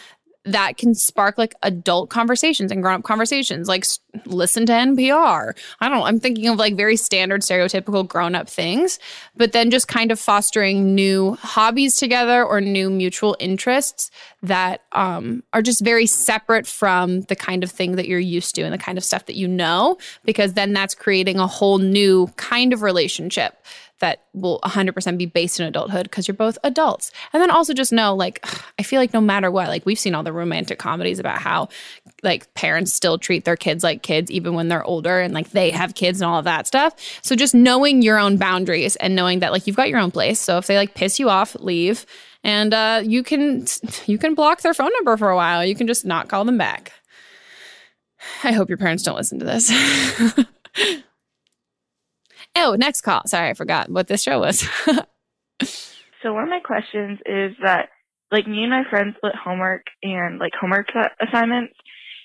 that 0.47 0.77
can 0.77 0.95
spark 0.95 1.37
like 1.37 1.55
adult 1.61 2.09
conversations 2.09 2.71
and 2.71 2.81
grown 2.81 2.99
up 2.99 3.03
conversations, 3.03 3.67
like 3.67 3.85
listen 4.25 4.65
to 4.65 4.71
NPR. 4.71 5.53
I 5.79 5.89
don't 5.89 5.97
know. 5.97 6.05
I'm 6.05 6.19
thinking 6.19 6.47
of 6.47 6.57
like 6.57 6.75
very 6.75 6.95
standard, 6.95 7.41
stereotypical 7.41 8.07
grown 8.07 8.33
up 8.33 8.49
things, 8.49 8.97
but 9.35 9.51
then 9.51 9.69
just 9.69 9.87
kind 9.87 10.11
of 10.11 10.19
fostering 10.19 10.95
new 10.95 11.35
hobbies 11.35 11.97
together 11.97 12.43
or 12.45 12.61
new 12.61 12.89
mutual 12.89 13.35
interests 13.39 14.09
that 14.41 14.83
um, 14.93 15.43
are 15.51 15.61
just 15.61 15.83
very 15.83 16.05
separate 16.05 16.65
from 16.65 17.21
the 17.21 17.35
kind 17.35 17.63
of 17.63 17.69
thing 17.69 17.97
that 17.97 18.07
you're 18.07 18.19
used 18.19 18.55
to 18.55 18.61
and 18.61 18.73
the 18.73 18.77
kind 18.77 18.97
of 18.97 19.03
stuff 19.03 19.25
that 19.25 19.35
you 19.35 19.47
know, 19.47 19.97
because 20.23 20.53
then 20.53 20.71
that's 20.71 20.95
creating 20.95 21.39
a 21.39 21.47
whole 21.47 21.77
new 21.77 22.27
kind 22.37 22.71
of 22.71 22.81
relationship 22.81 23.61
that 23.99 24.25
will 24.33 24.59
100% 24.63 25.17
be 25.17 25.25
based 25.25 25.59
in 25.59 25.65
adulthood 25.65 26.03
because 26.03 26.27
you're 26.27 26.35
both 26.35 26.57
adults. 26.63 27.11
And 27.33 27.41
then 27.41 27.49
also 27.49 27.73
just 27.73 27.91
know, 27.91 28.15
like, 28.15 28.45
I 28.79 28.83
feel 28.83 28.99
like 28.99 29.13
no 29.13 29.21
matter 29.21 29.49
what, 29.49 29.67
like, 29.67 29.85
we've 29.85 29.99
seen 29.99 30.13
all 30.13 30.23
the 30.23 30.33
romantic 30.33 30.79
comedies 30.79 31.19
about 31.19 31.39
how, 31.39 31.69
like, 32.23 32.53
parents 32.53 32.93
still 32.93 33.17
treat 33.17 33.45
their 33.45 33.55
kids 33.55 33.83
like 33.83 34.03
kids 34.03 34.29
even 34.29 34.53
when 34.53 34.67
they're 34.67 34.83
older 34.83 35.19
and, 35.19 35.33
like, 35.33 35.51
they 35.51 35.71
have 35.71 35.95
kids 35.95 36.21
and 36.21 36.29
all 36.29 36.39
of 36.39 36.45
that 36.45 36.67
stuff. 36.67 36.93
So 37.21 37.35
just 37.35 37.55
knowing 37.55 38.01
your 38.01 38.19
own 38.19 38.37
boundaries 38.37 38.95
and 38.97 39.15
knowing 39.15 39.39
that, 39.39 39.51
like, 39.51 39.67
you've 39.67 39.75
got 39.75 39.89
your 39.89 39.99
own 39.99 40.11
place. 40.11 40.39
So 40.39 40.57
if 40.57 40.67
they, 40.67 40.77
like, 40.77 40.93
piss 40.93 41.19
you 41.19 41.29
off, 41.29 41.55
leave. 41.55 42.05
And 42.43 42.73
uh, 42.73 43.01
you 43.03 43.23
can 43.23 43.65
you 44.05 44.17
can 44.17 44.35
block 44.35 44.61
their 44.61 44.73
phone 44.73 44.91
number 44.93 45.17
for 45.17 45.29
a 45.29 45.35
while. 45.35 45.65
You 45.65 45.75
can 45.75 45.87
just 45.87 46.05
not 46.05 46.29
call 46.29 46.45
them 46.45 46.57
back. 46.57 46.93
I 48.43 48.51
hope 48.51 48.69
your 48.69 48.77
parents 48.77 49.03
don't 49.03 49.15
listen 49.15 49.39
to 49.39 49.45
this. 49.45 49.71
Oh, 52.59 52.75
next 52.75 53.01
call. 53.01 53.21
Sorry, 53.27 53.49
I 53.49 53.53
forgot 53.53 53.89
what 53.89 54.07
this 54.07 54.23
show 54.23 54.39
was. 54.39 54.67
so 56.23 56.33
one 56.33 56.43
of 56.43 56.49
my 56.49 56.59
questions 56.59 57.19
is 57.25 57.55
that 57.61 57.89
like 58.31 58.47
me 58.47 58.63
and 58.63 58.71
my 58.71 58.83
friends 58.89 59.15
split 59.17 59.35
homework 59.35 59.83
and 60.01 60.39
like 60.39 60.53
homework 60.59 60.87
assignments 61.21 61.75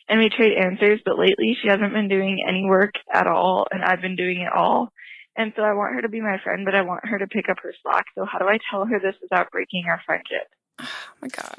and 0.09 0.19
we 0.19 0.31
trade 0.31 0.57
answers, 0.59 1.01
but 1.05 1.19
lately 1.19 1.57
she 1.61 1.69
hasn't 1.69 1.93
been 1.93 2.09
doing 2.09 2.45
any 2.49 2.65
work 2.65 2.95
at 3.13 3.27
all 3.27 3.67
and 3.71 3.85
I've 3.85 4.01
been 4.01 4.17
doing 4.17 4.41
it 4.41 4.53
all. 4.53 4.89
And 5.37 5.53
so 5.55 5.63
I 5.63 5.75
want 5.75 5.95
her 5.95 6.03
to 6.03 6.09
be 6.09 6.21
my 6.21 6.39
friend, 6.43 6.65
but 6.65 6.75
I 6.75 6.83
want 6.83 7.07
her 7.07 7.19
to 7.19 7.27
pick 7.27 7.49
up 7.49 7.59
her 7.63 7.75
slack. 7.83 8.07
So 8.15 8.25
how 8.25 8.39
do 8.39 8.47
I 8.47 8.59
tell 8.71 8.85
her 8.87 8.99
this 8.99 9.15
without 9.23 9.51
breaking 9.51 9.85
our 9.89 10.01
friendship? 10.05 10.49
Oh 10.81 10.89
my 11.21 11.29
god. 11.29 11.59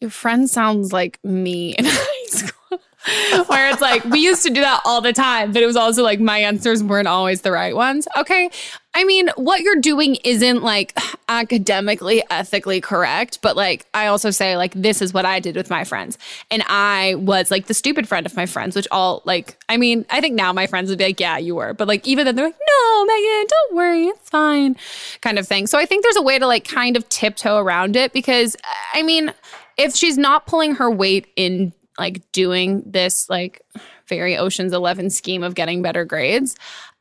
Your 0.00 0.10
friend 0.10 0.48
sounds 0.48 0.92
like 0.92 1.22
me 1.24 1.74
in 1.76 1.84
high 1.88 2.26
school. 2.26 2.80
Where 3.46 3.70
it's 3.70 3.80
like, 3.80 4.04
we 4.04 4.20
used 4.20 4.42
to 4.42 4.50
do 4.50 4.60
that 4.60 4.80
all 4.84 5.00
the 5.00 5.12
time, 5.12 5.52
but 5.52 5.62
it 5.62 5.66
was 5.66 5.76
also 5.76 6.02
like 6.02 6.18
my 6.18 6.38
answers 6.38 6.82
weren't 6.82 7.06
always 7.06 7.42
the 7.42 7.52
right 7.52 7.74
ones. 7.74 8.08
Okay. 8.16 8.50
I 8.94 9.04
mean, 9.04 9.28
what 9.36 9.60
you're 9.60 9.80
doing 9.80 10.16
isn't 10.24 10.62
like 10.62 10.98
academically, 11.28 12.22
ethically 12.30 12.80
correct, 12.80 13.40
but 13.42 13.54
like 13.54 13.86
I 13.94 14.06
also 14.06 14.30
say, 14.30 14.56
like, 14.56 14.72
this 14.74 15.02
is 15.02 15.14
what 15.14 15.24
I 15.24 15.38
did 15.38 15.54
with 15.54 15.70
my 15.70 15.84
friends. 15.84 16.18
And 16.50 16.64
I 16.66 17.14
was 17.16 17.50
like 17.50 17.66
the 17.66 17.74
stupid 17.74 18.08
friend 18.08 18.26
of 18.26 18.34
my 18.34 18.46
friends, 18.46 18.74
which 18.74 18.88
all 18.90 19.22
like, 19.24 19.56
I 19.68 19.76
mean, 19.76 20.04
I 20.10 20.20
think 20.20 20.34
now 20.34 20.52
my 20.52 20.66
friends 20.66 20.88
would 20.90 20.98
be 20.98 21.04
like, 21.04 21.20
yeah, 21.20 21.38
you 21.38 21.54
were. 21.54 21.74
But 21.74 21.86
like, 21.86 22.06
even 22.08 22.24
then 22.24 22.34
they're 22.34 22.46
like, 22.46 22.58
no, 22.58 23.06
Meghan, 23.06 23.48
don't 23.48 23.76
worry, 23.76 24.06
it's 24.06 24.30
fine, 24.30 24.76
kind 25.20 25.38
of 25.38 25.46
thing. 25.46 25.68
So 25.68 25.78
I 25.78 25.86
think 25.86 26.02
there's 26.02 26.16
a 26.16 26.22
way 26.22 26.38
to 26.38 26.46
like 26.46 26.66
kind 26.66 26.96
of 26.96 27.08
tiptoe 27.08 27.58
around 27.58 27.94
it 27.94 28.12
because, 28.12 28.56
I 28.94 29.02
mean, 29.02 29.32
if 29.76 29.94
she's 29.94 30.16
not 30.16 30.46
pulling 30.46 30.76
her 30.76 30.90
weight 30.90 31.26
in 31.36 31.72
like 31.98 32.20
doing 32.32 32.82
this, 32.86 33.28
like, 33.28 33.62
very 34.06 34.36
Ocean's 34.36 34.72
11 34.72 35.10
scheme 35.10 35.42
of 35.42 35.54
getting 35.54 35.82
better 35.82 36.04
grades, 36.04 36.56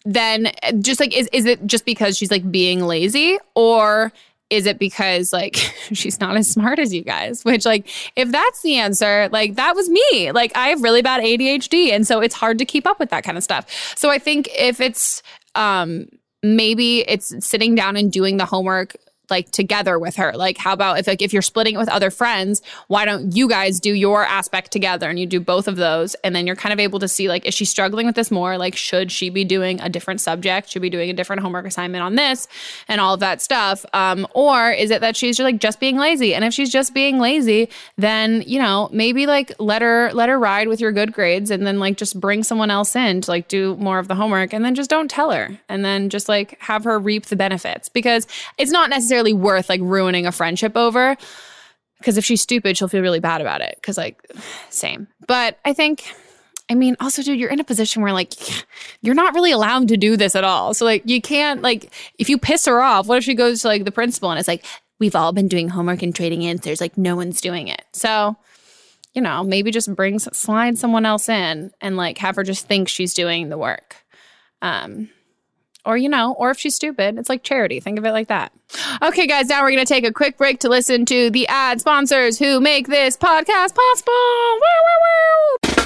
then 0.06 0.52
just 0.80 1.00
like 1.00 1.16
is 1.16 1.28
is 1.34 1.46
it 1.46 1.66
just 1.66 1.86
because 1.86 2.18
she's 2.18 2.32
like 2.32 2.50
being 2.50 2.82
lazy? 2.82 3.38
Or 3.56 4.12
is 4.50 4.66
it 4.68 4.78
because 4.78 5.34
like 5.34 5.56
she's 5.94 6.20
not 6.20 6.38
as 6.38 6.50
smart 6.50 6.80
as 6.80 6.94
you 6.94 7.04
guys? 7.04 7.44
Which 7.44 7.66
like 7.66 7.90
if 8.16 8.32
that's 8.32 8.62
the 8.62 8.78
answer 8.78 9.30
like 9.32 9.56
that 9.56 9.76
was 9.76 9.90
me. 9.90 10.32
Like 10.32 10.56
i 10.56 10.68
have 10.68 10.84
really 10.84 11.02
bad 11.02 11.22
adhd 11.24 11.92
and 11.92 12.06
so 12.06 12.22
it's 12.22 12.36
hard 12.36 12.60
to 12.60 12.66
keep 12.66 12.86
up 12.86 13.00
with 13.00 13.10
that 13.10 13.24
kind 13.24 13.38
of 13.38 13.44
stuff. 13.44 13.94
So 13.98 14.10
i 14.10 14.20
think 14.20 14.48
if 14.56 14.80
it's 14.80 15.24
um 15.56 16.08
maybe 16.44 17.00
it's 17.10 17.34
sitting 17.46 17.74
down 17.74 17.98
and 17.98 18.12
doing 18.12 18.38
the 18.38 18.46
homework 18.46 18.96
like 19.30 19.52
together 19.52 19.98
with 20.00 20.16
her. 20.16 20.34
Like 20.36 20.58
how 20.58 20.74
about 20.74 21.00
if 21.00 21.08
like 21.08 21.22
if 21.22 21.34
you're 21.34 21.42
splitting 21.42 21.76
it 21.76 21.78
with 21.78 21.90
other 21.90 22.12
friends 22.12 22.62
why 22.88 23.06
don't 23.06 23.36
you 23.36 23.48
guys 23.48 23.80
do 23.80 23.94
your 23.94 24.24
aspect 24.24 24.72
together 24.72 25.10
and 25.10 25.20
you 25.20 25.26
do 25.26 25.40
both 25.40 25.68
of 25.68 25.76
those? 25.76 26.16
And 26.24 26.36
then 26.36 26.48
you're 26.48 26.56
kind 26.56 26.74
of 26.74 26.80
able 26.80 27.00
to 27.00 27.08
see 27.08 27.28
like 27.28 27.46
is 27.46 27.54
she 27.54 27.66
struggling 27.66 28.06
with 28.06 28.16
this 28.16 28.32
more? 28.32 28.58
Like 28.58 28.76
should 28.76 29.12
she 29.12 29.30
be 29.30 29.44
doing 29.44 29.80
a 29.82 29.90
different 29.90 30.22
subject? 30.22 30.70
Should 30.70 30.82
be 30.82 30.90
doing 30.90 31.10
a 31.10 31.14
different 31.14 31.42
homework 31.42 31.66
assignment 31.66 32.04
on 32.04 32.16
this 32.16 32.48
and 32.88 33.02
all 33.02 33.14
of 33.14 33.20
that 33.20 33.42
stuff? 33.42 33.86
Um 33.94 34.28
or 34.34 34.72
is 34.72 34.92
it 34.92 35.02
that 35.02 35.16
she's 35.16 35.38
just 35.38 35.46
like 35.46 35.60
just 35.60 35.80
being 35.80 35.98
lazy? 35.98 36.34
And 36.34 36.44
if 36.44 36.54
she's 36.54 36.72
just 36.72 36.94
being 36.94 37.20
lazy 37.20 37.70
then 37.98 38.44
you 38.46 38.60
know 38.60 38.90
maybe 38.92 39.26
like 39.26 39.54
let 39.60 39.82
her 39.82 40.12
let 40.14 40.30
her 40.30 40.40
ride 40.40 40.68
with 40.68 40.80
your 40.80 40.92
good 40.92 41.14
grades 41.14 41.52
and 41.52 41.66
then 41.66 41.80
like 41.80 41.98
just 41.98 42.20
bring 42.20 42.44
someone 42.44 42.72
else 42.72 42.96
in 42.96 43.22
to 43.22 43.32
like 43.32 43.48
do 43.48 43.76
more 43.78 44.00
of 44.00 44.08
the 44.08 44.16
homework 44.16 44.54
and 44.54 44.64
then 44.64 44.76
just 44.76 44.90
don't 44.90 45.10
tell 45.10 45.32
her. 45.32 45.60
And 45.70 45.84
then 45.84 46.10
just 46.10 46.30
like 46.30 46.60
have 46.62 46.84
her 46.84 47.00
reap 47.00 47.28
the 47.28 47.36
benefits. 47.36 47.90
Because 47.90 48.28
it's 48.58 48.72
not 48.72 48.90
necessarily 48.90 49.15
worth 49.34 49.70
like 49.70 49.82
ruining 49.82 50.26
a 50.26 50.32
friendship 50.32 50.76
over. 50.76 51.18
Because 52.00 52.18
if 52.18 52.26
she's 52.26 52.42
stupid 52.42 52.78
she'll 52.78 52.88
feel 52.88 53.02
really 53.02 53.20
bad 53.20 53.42
about 53.42 53.62
it. 53.62 53.76
Because 53.76 53.98
like 53.98 54.22
same. 54.70 55.08
But 55.28 55.60
i 55.66 55.74
think 55.74 56.04
i 56.70 56.74
mean 56.76 56.96
also 57.00 57.22
dude 57.22 57.40
you're 57.40 57.50
in 57.50 57.60
a 57.60 57.64
position 57.64 58.02
where 58.02 58.14
like 58.14 58.34
you're 59.02 59.16
not 59.16 59.36
really 59.36 59.52
allowed 59.52 59.88
to 59.88 59.98
do 59.98 60.18
this 60.18 60.36
at 60.36 60.44
all. 60.44 60.74
So 60.74 60.86
like 60.86 61.04
you 61.06 61.22
can't 61.22 61.62
like 61.62 61.92
if 62.20 62.30
you 62.30 62.38
piss 62.38 62.66
her 62.66 62.82
off 62.82 63.08
what 63.08 63.18
if 63.18 63.24
she 63.24 63.34
goes 63.34 63.62
to 63.62 63.68
like 63.68 63.86
the 63.86 63.92
principal 63.92 64.30
and 64.32 64.40
it's 64.40 64.48
like 64.48 64.66
we've 65.00 65.16
all 65.16 65.34
been 65.34 65.48
doing 65.48 65.70
homework 65.70 66.02
and 66.02 66.16
trading 66.16 66.46
answers 66.46 66.80
like 66.82 66.98
no 66.98 67.16
one's 67.16 67.42
doing 67.42 67.68
it. 67.68 67.84
So 67.94 68.36
you 69.14 69.22
know 69.22 69.44
maybe 69.44 69.72
just 69.72 69.94
bring 69.96 70.20
slide 70.20 70.78
someone 70.78 71.06
else 71.06 71.30
in 71.30 71.72
and 71.82 71.98
like 71.98 72.18
have 72.20 72.36
her 72.36 72.44
just 72.44 72.68
think 72.68 72.88
she's 72.90 73.14
doing 73.14 73.50
the 73.50 73.58
work. 73.58 73.96
Um 74.62 75.10
or 75.86 75.98
you 75.98 76.10
know, 76.10 76.34
or 76.34 76.52
if 76.52 76.58
she's 76.58 76.76
stupid, 76.76 77.18
it's 77.18 77.30
like 77.30 77.44
charity. 77.44 77.80
Think 77.80 78.00
of 78.00 78.06
it 78.06 78.12
like 78.12 78.28
that. 78.28 78.52
Okay, 79.02 79.28
guys, 79.28 79.48
now 79.48 79.62
we're 79.62 79.72
going 79.72 79.86
to 79.86 79.94
take 79.94 80.06
a 80.06 80.12
quick 80.12 80.38
break 80.38 80.60
to 80.60 80.70
listen 80.70 81.06
to 81.06 81.30
the 81.30 81.48
ad 81.48 81.80
sponsors 81.80 82.40
who 82.40 82.60
make 82.60 82.88
this 82.88 83.16
podcast 83.16 83.76
possible. 83.76 84.14
Woo, 84.14 84.60
woo, 84.60 85.00
woo. 85.02 85.86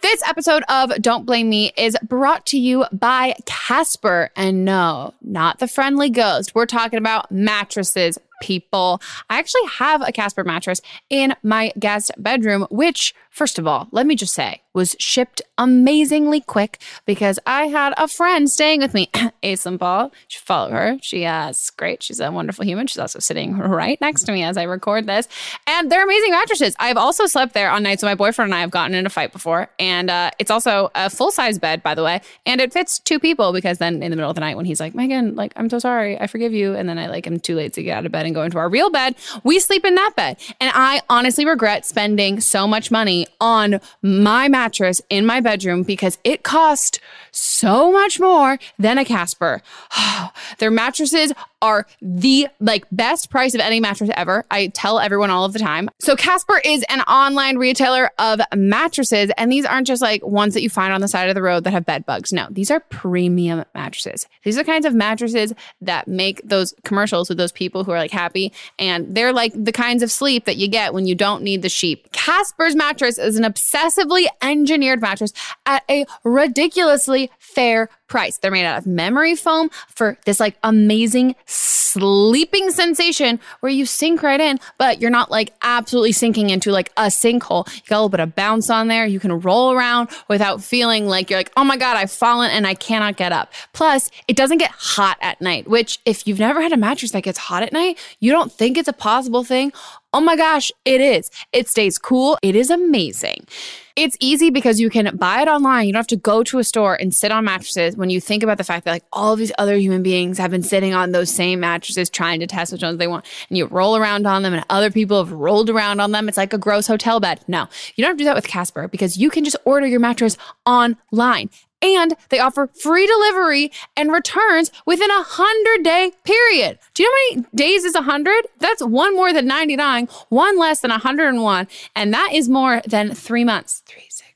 This 0.00 0.22
episode 0.26 0.62
of 0.70 0.90
Don't 1.02 1.26
Blame 1.26 1.50
Me 1.50 1.70
is 1.76 1.96
brought 2.02 2.46
to 2.46 2.58
you 2.58 2.86
by 2.92 3.34
Casper. 3.44 4.30
And 4.36 4.64
no, 4.64 5.12
not 5.20 5.58
the 5.58 5.68
friendly 5.68 6.08
ghost. 6.08 6.54
We're 6.54 6.66
talking 6.66 6.98
about 6.98 7.30
mattresses, 7.30 8.16
people. 8.40 9.00
I 9.30 9.38
actually 9.38 9.66
have 9.78 10.02
a 10.06 10.12
Casper 10.12 10.44
mattress 10.44 10.80
in 11.10 11.34
my 11.42 11.72
guest 11.78 12.10
bedroom, 12.18 12.66
which, 12.70 13.14
first 13.30 13.58
of 13.58 13.66
all, 13.66 13.88
let 13.92 14.06
me 14.06 14.14
just 14.14 14.34
say, 14.34 14.62
was 14.78 14.94
shipped 15.00 15.42
amazingly 15.58 16.40
quick 16.40 16.80
because 17.04 17.40
I 17.44 17.66
had 17.66 17.92
a 17.96 18.06
friend 18.06 18.48
staying 18.48 18.80
with 18.80 18.94
me, 18.94 19.06
Asim 19.42 19.76
Ball. 19.76 20.04
You 20.30 20.38
follow 20.38 20.70
her. 20.70 20.98
She 21.02 21.26
uh, 21.26 21.48
is 21.48 21.70
great. 21.76 22.00
She's 22.00 22.20
a 22.20 22.30
wonderful 22.30 22.64
human. 22.64 22.86
She's 22.86 23.00
also 23.00 23.18
sitting 23.18 23.58
right 23.58 24.00
next 24.00 24.22
to 24.24 24.32
me 24.32 24.44
as 24.44 24.56
I 24.56 24.62
record 24.62 25.06
this. 25.06 25.26
And 25.66 25.90
they're 25.90 26.04
amazing 26.04 26.30
mattresses. 26.30 26.76
I've 26.78 26.96
also 26.96 27.26
slept 27.26 27.54
there 27.54 27.70
on 27.70 27.82
nights 27.82 28.04
when 28.04 28.10
my 28.10 28.14
boyfriend 28.14 28.50
and 28.50 28.54
I 28.54 28.60
have 28.60 28.70
gotten 28.70 28.94
in 28.94 29.04
a 29.04 29.10
fight 29.10 29.32
before. 29.32 29.68
And 29.80 30.10
uh, 30.10 30.30
it's 30.38 30.50
also 30.50 30.92
a 30.94 31.10
full 31.10 31.32
size 31.32 31.58
bed, 31.58 31.82
by 31.82 31.96
the 31.96 32.04
way. 32.04 32.20
And 32.46 32.60
it 32.60 32.72
fits 32.72 33.00
two 33.00 33.18
people 33.18 33.52
because 33.52 33.78
then 33.78 34.00
in 34.00 34.12
the 34.12 34.16
middle 34.16 34.30
of 34.30 34.36
the 34.36 34.40
night 34.40 34.56
when 34.56 34.64
he's 34.64 34.78
like, 34.78 34.94
Meghan, 34.94 35.36
like, 35.36 35.52
I'm 35.56 35.68
so 35.68 35.80
sorry. 35.80 36.20
I 36.20 36.28
forgive 36.28 36.52
you. 36.52 36.76
And 36.76 36.88
then 36.88 37.00
I 37.00 37.08
like 37.08 37.26
am 37.26 37.40
too 37.40 37.56
late 37.56 37.72
to 37.72 37.82
get 37.82 37.98
out 37.98 38.06
of 38.06 38.12
bed 38.12 38.26
and 38.26 38.34
go 38.34 38.44
into 38.44 38.58
our 38.58 38.68
real 38.68 38.90
bed. 38.90 39.16
We 39.42 39.58
sleep 39.58 39.84
in 39.84 39.96
that 39.96 40.12
bed. 40.14 40.38
And 40.60 40.70
I 40.72 41.02
honestly 41.10 41.44
regret 41.44 41.84
spending 41.84 42.40
so 42.40 42.68
much 42.68 42.92
money 42.92 43.26
on 43.40 43.80
my 44.02 44.46
mattress 44.46 44.67
in 45.08 45.26
my 45.26 45.40
bedroom 45.40 45.82
because 45.82 46.18
it 46.24 46.42
cost 46.42 47.00
so 47.30 47.90
much 47.90 48.20
more 48.20 48.58
than 48.78 48.98
a 48.98 49.04
Casper. 49.04 49.62
Their 50.58 50.70
mattresses 50.70 51.32
are 51.62 51.86
the 52.00 52.48
like 52.60 52.86
best 52.92 53.30
price 53.30 53.54
of 53.54 53.60
any 53.60 53.80
mattress 53.80 54.10
ever. 54.16 54.44
I 54.50 54.68
tell 54.68 54.98
everyone 54.98 55.30
all 55.30 55.44
of 55.44 55.52
the 55.52 55.58
time. 55.58 55.88
So 56.00 56.16
Casper 56.16 56.60
is 56.64 56.84
an 56.88 57.00
online 57.02 57.56
retailer 57.56 58.10
of 58.18 58.40
mattresses 58.54 59.30
and 59.36 59.50
these 59.50 59.64
aren't 59.64 59.86
just 59.86 60.02
like 60.02 60.24
ones 60.24 60.54
that 60.54 60.62
you 60.62 60.70
find 60.70 60.92
on 60.92 61.00
the 61.00 61.08
side 61.08 61.28
of 61.28 61.34
the 61.34 61.42
road 61.42 61.64
that 61.64 61.72
have 61.72 61.84
bed 61.84 62.06
bugs. 62.06 62.32
No, 62.32 62.46
these 62.50 62.70
are 62.70 62.80
premium 62.80 63.64
mattresses. 63.74 64.26
These 64.44 64.56
are 64.56 64.62
the 64.62 64.70
kinds 64.70 64.86
of 64.86 64.94
mattresses 64.94 65.52
that 65.80 66.06
make 66.08 66.40
those 66.44 66.74
commercials 66.84 67.28
with 67.28 67.38
those 67.38 67.52
people 67.52 67.84
who 67.84 67.92
are 67.92 67.98
like 67.98 68.10
happy 68.10 68.52
and 68.78 69.14
they're 69.14 69.32
like 69.32 69.52
the 69.54 69.72
kinds 69.72 70.02
of 70.02 70.10
sleep 70.10 70.44
that 70.44 70.56
you 70.56 70.68
get 70.68 70.94
when 70.94 71.06
you 71.06 71.14
don't 71.14 71.42
need 71.42 71.62
the 71.62 71.68
sheep. 71.68 72.10
Casper's 72.12 72.76
mattress 72.76 73.18
is 73.18 73.36
an 73.36 73.44
obsessively 73.44 74.26
engineered 74.42 75.00
mattress 75.00 75.32
at 75.66 75.82
a 75.90 76.06
ridiculously 76.24 77.30
fair 77.38 77.88
price. 78.08 78.38
They're 78.38 78.50
made 78.50 78.64
out 78.64 78.78
of 78.78 78.86
memory 78.86 79.36
foam 79.36 79.70
for 79.88 80.18
this 80.24 80.40
like 80.40 80.56
amazing 80.62 81.36
sleeping 81.48 82.70
sensation 82.70 83.40
where 83.60 83.72
you 83.72 83.86
sink 83.86 84.22
right 84.22 84.40
in, 84.40 84.60
but 84.76 85.00
you're 85.00 85.10
not 85.10 85.30
like 85.30 85.54
absolutely 85.62 86.12
sinking 86.12 86.50
into 86.50 86.70
like 86.70 86.92
a 86.96 87.06
sinkhole. 87.06 87.66
You 87.74 87.82
got 87.88 87.96
a 87.96 87.98
little 87.98 88.08
bit 88.10 88.20
of 88.20 88.34
bounce 88.34 88.68
on 88.68 88.88
there. 88.88 89.06
You 89.06 89.18
can 89.18 89.40
roll 89.40 89.72
around 89.72 90.10
without 90.28 90.62
feeling 90.62 91.06
like 91.06 91.30
you're 91.30 91.38
like, 91.38 91.52
oh 91.56 91.64
my 91.64 91.76
God, 91.76 91.96
I've 91.96 92.12
fallen 92.12 92.50
and 92.50 92.66
I 92.66 92.74
cannot 92.74 93.16
get 93.16 93.32
up. 93.32 93.52
Plus, 93.72 94.10
it 94.28 94.36
doesn't 94.36 94.58
get 94.58 94.70
hot 94.72 95.16
at 95.22 95.40
night, 95.40 95.66
which 95.68 95.98
if 96.04 96.26
you've 96.26 96.38
never 96.38 96.60
had 96.60 96.72
a 96.72 96.76
mattress 96.76 97.12
that 97.12 97.22
gets 97.22 97.38
hot 97.38 97.62
at 97.62 97.72
night, 97.72 97.98
you 98.20 98.30
don't 98.30 98.52
think 98.52 98.76
it's 98.76 98.88
a 98.88 98.92
possible 98.92 99.42
thing. 99.42 99.72
Oh 100.14 100.20
my 100.20 100.36
gosh, 100.36 100.72
it 100.86 101.02
is. 101.02 101.30
It 101.52 101.68
stays 101.68 101.98
cool. 101.98 102.38
It 102.42 102.56
is 102.56 102.70
amazing. 102.70 103.46
It's 103.94 104.16
easy 104.20 104.48
because 104.48 104.80
you 104.80 104.88
can 104.88 105.14
buy 105.18 105.42
it 105.42 105.48
online. 105.48 105.86
You 105.86 105.92
don't 105.92 105.98
have 105.98 106.06
to 106.06 106.16
go 106.16 106.42
to 106.44 106.58
a 106.58 106.64
store 106.64 106.94
and 106.94 107.14
sit 107.14 107.30
on 107.30 107.44
mattresses 107.44 107.94
when 107.94 108.08
you 108.08 108.18
think 108.18 108.42
about 108.42 108.56
the 108.56 108.64
fact 108.64 108.86
that 108.86 108.92
like 108.92 109.04
all 109.12 109.36
these 109.36 109.52
other 109.58 109.76
human 109.76 110.02
beings 110.02 110.38
have 110.38 110.50
been 110.50 110.62
sitting 110.62 110.94
on 110.94 111.12
those 111.12 111.30
same 111.30 111.60
mattresses 111.60 112.08
trying 112.08 112.40
to 112.40 112.46
test 112.46 112.72
which 112.72 112.82
ones 112.82 112.96
they 112.96 113.06
want. 113.06 113.26
And 113.50 113.58
you 113.58 113.66
roll 113.66 113.96
around 113.98 114.26
on 114.26 114.42
them 114.42 114.54
and 114.54 114.64
other 114.70 114.90
people 114.90 115.22
have 115.22 115.32
rolled 115.32 115.68
around 115.68 116.00
on 116.00 116.12
them. 116.12 116.26
It's 116.26 116.38
like 116.38 116.54
a 116.54 116.58
gross 116.58 116.86
hotel 116.86 117.20
bed. 117.20 117.40
No, 117.46 117.68
you 117.96 118.02
don't 118.02 118.10
have 118.10 118.16
to 118.16 118.22
do 118.22 118.26
that 118.26 118.36
with 118.36 118.46
Casper 118.46 118.88
because 118.88 119.18
you 119.18 119.28
can 119.28 119.44
just 119.44 119.56
order 119.66 119.86
your 119.86 120.00
mattress 120.00 120.38
online 120.64 121.50
and 121.82 122.14
they 122.28 122.38
offer 122.38 122.68
free 122.68 123.06
delivery 123.06 123.70
and 123.96 124.12
returns 124.12 124.70
within 124.86 125.10
a 125.10 125.24
100 125.24 125.82
day 125.82 126.12
period. 126.24 126.78
Do 126.94 127.02
you 127.02 127.08
know 127.08 127.36
how 127.36 127.42
many 127.42 127.48
days 127.54 127.84
is 127.84 127.94
100? 127.94 128.46
That's 128.58 128.82
one 128.82 129.14
more 129.14 129.32
than 129.32 129.46
99, 129.46 130.08
one 130.28 130.58
less 130.58 130.80
than 130.80 130.90
101, 130.90 131.68
and 131.94 132.14
that 132.14 132.30
is 132.32 132.48
more 132.48 132.82
than 132.86 133.14
three 133.14 133.44
months. 133.44 133.82
Three, 133.86 134.06
six. 134.08 134.27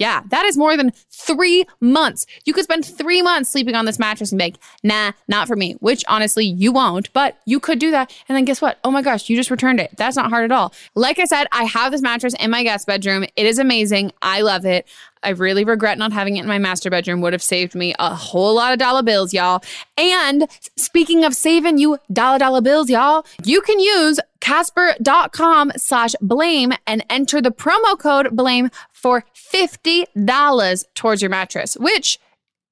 Yeah, 0.00 0.22
that 0.30 0.46
is 0.46 0.56
more 0.56 0.78
than 0.78 0.92
three 1.10 1.66
months. 1.78 2.24
You 2.46 2.54
could 2.54 2.64
spend 2.64 2.86
three 2.86 3.20
months 3.20 3.50
sleeping 3.50 3.74
on 3.74 3.84
this 3.84 3.98
mattress 3.98 4.32
and 4.32 4.38
be 4.38 4.46
like, 4.46 4.56
nah, 4.82 5.12
not 5.28 5.46
for 5.46 5.56
me, 5.56 5.74
which 5.80 6.02
honestly 6.08 6.46
you 6.46 6.72
won't, 6.72 7.12
but 7.12 7.36
you 7.44 7.60
could 7.60 7.78
do 7.78 7.90
that. 7.90 8.10
And 8.26 8.34
then 8.34 8.46
guess 8.46 8.62
what? 8.62 8.78
Oh 8.82 8.90
my 8.90 9.02
gosh, 9.02 9.28
you 9.28 9.36
just 9.36 9.50
returned 9.50 9.78
it. 9.78 9.94
That's 9.98 10.16
not 10.16 10.30
hard 10.30 10.44
at 10.50 10.52
all. 10.52 10.72
Like 10.94 11.18
I 11.18 11.26
said, 11.26 11.48
I 11.52 11.64
have 11.64 11.92
this 11.92 12.00
mattress 12.00 12.34
in 12.40 12.50
my 12.50 12.62
guest 12.62 12.86
bedroom. 12.86 13.24
It 13.36 13.44
is 13.44 13.58
amazing. 13.58 14.12
I 14.22 14.40
love 14.40 14.64
it. 14.64 14.88
I 15.22 15.30
really 15.30 15.64
regret 15.64 15.98
not 15.98 16.12
having 16.12 16.36
it 16.36 16.42
in 16.42 16.48
my 16.48 16.58
master 16.58 16.88
bedroom. 16.88 17.20
Would 17.20 17.34
have 17.34 17.42
saved 17.42 17.74
me 17.74 17.94
a 17.98 18.14
whole 18.14 18.54
lot 18.54 18.72
of 18.72 18.78
dollar 18.78 19.02
bills, 19.02 19.34
y'all. 19.34 19.62
And 19.98 20.48
speaking 20.76 21.24
of 21.24 21.34
saving 21.34 21.76
you 21.76 21.98
dollar 22.10 22.38
dollar 22.38 22.62
bills, 22.62 22.88
y'all, 22.88 23.26
you 23.44 23.60
can 23.60 23.78
use 23.80 24.18
casper.com 24.40 25.72
slash 25.76 26.14
blame 26.22 26.72
and 26.86 27.04
enter 27.10 27.42
the 27.42 27.50
promo 27.50 27.98
code 27.98 28.34
blame 28.34 28.70
for 29.00 29.24
$50 29.34 30.84
towards 30.94 31.22
your 31.22 31.30
mattress, 31.30 31.76
which 31.80 32.18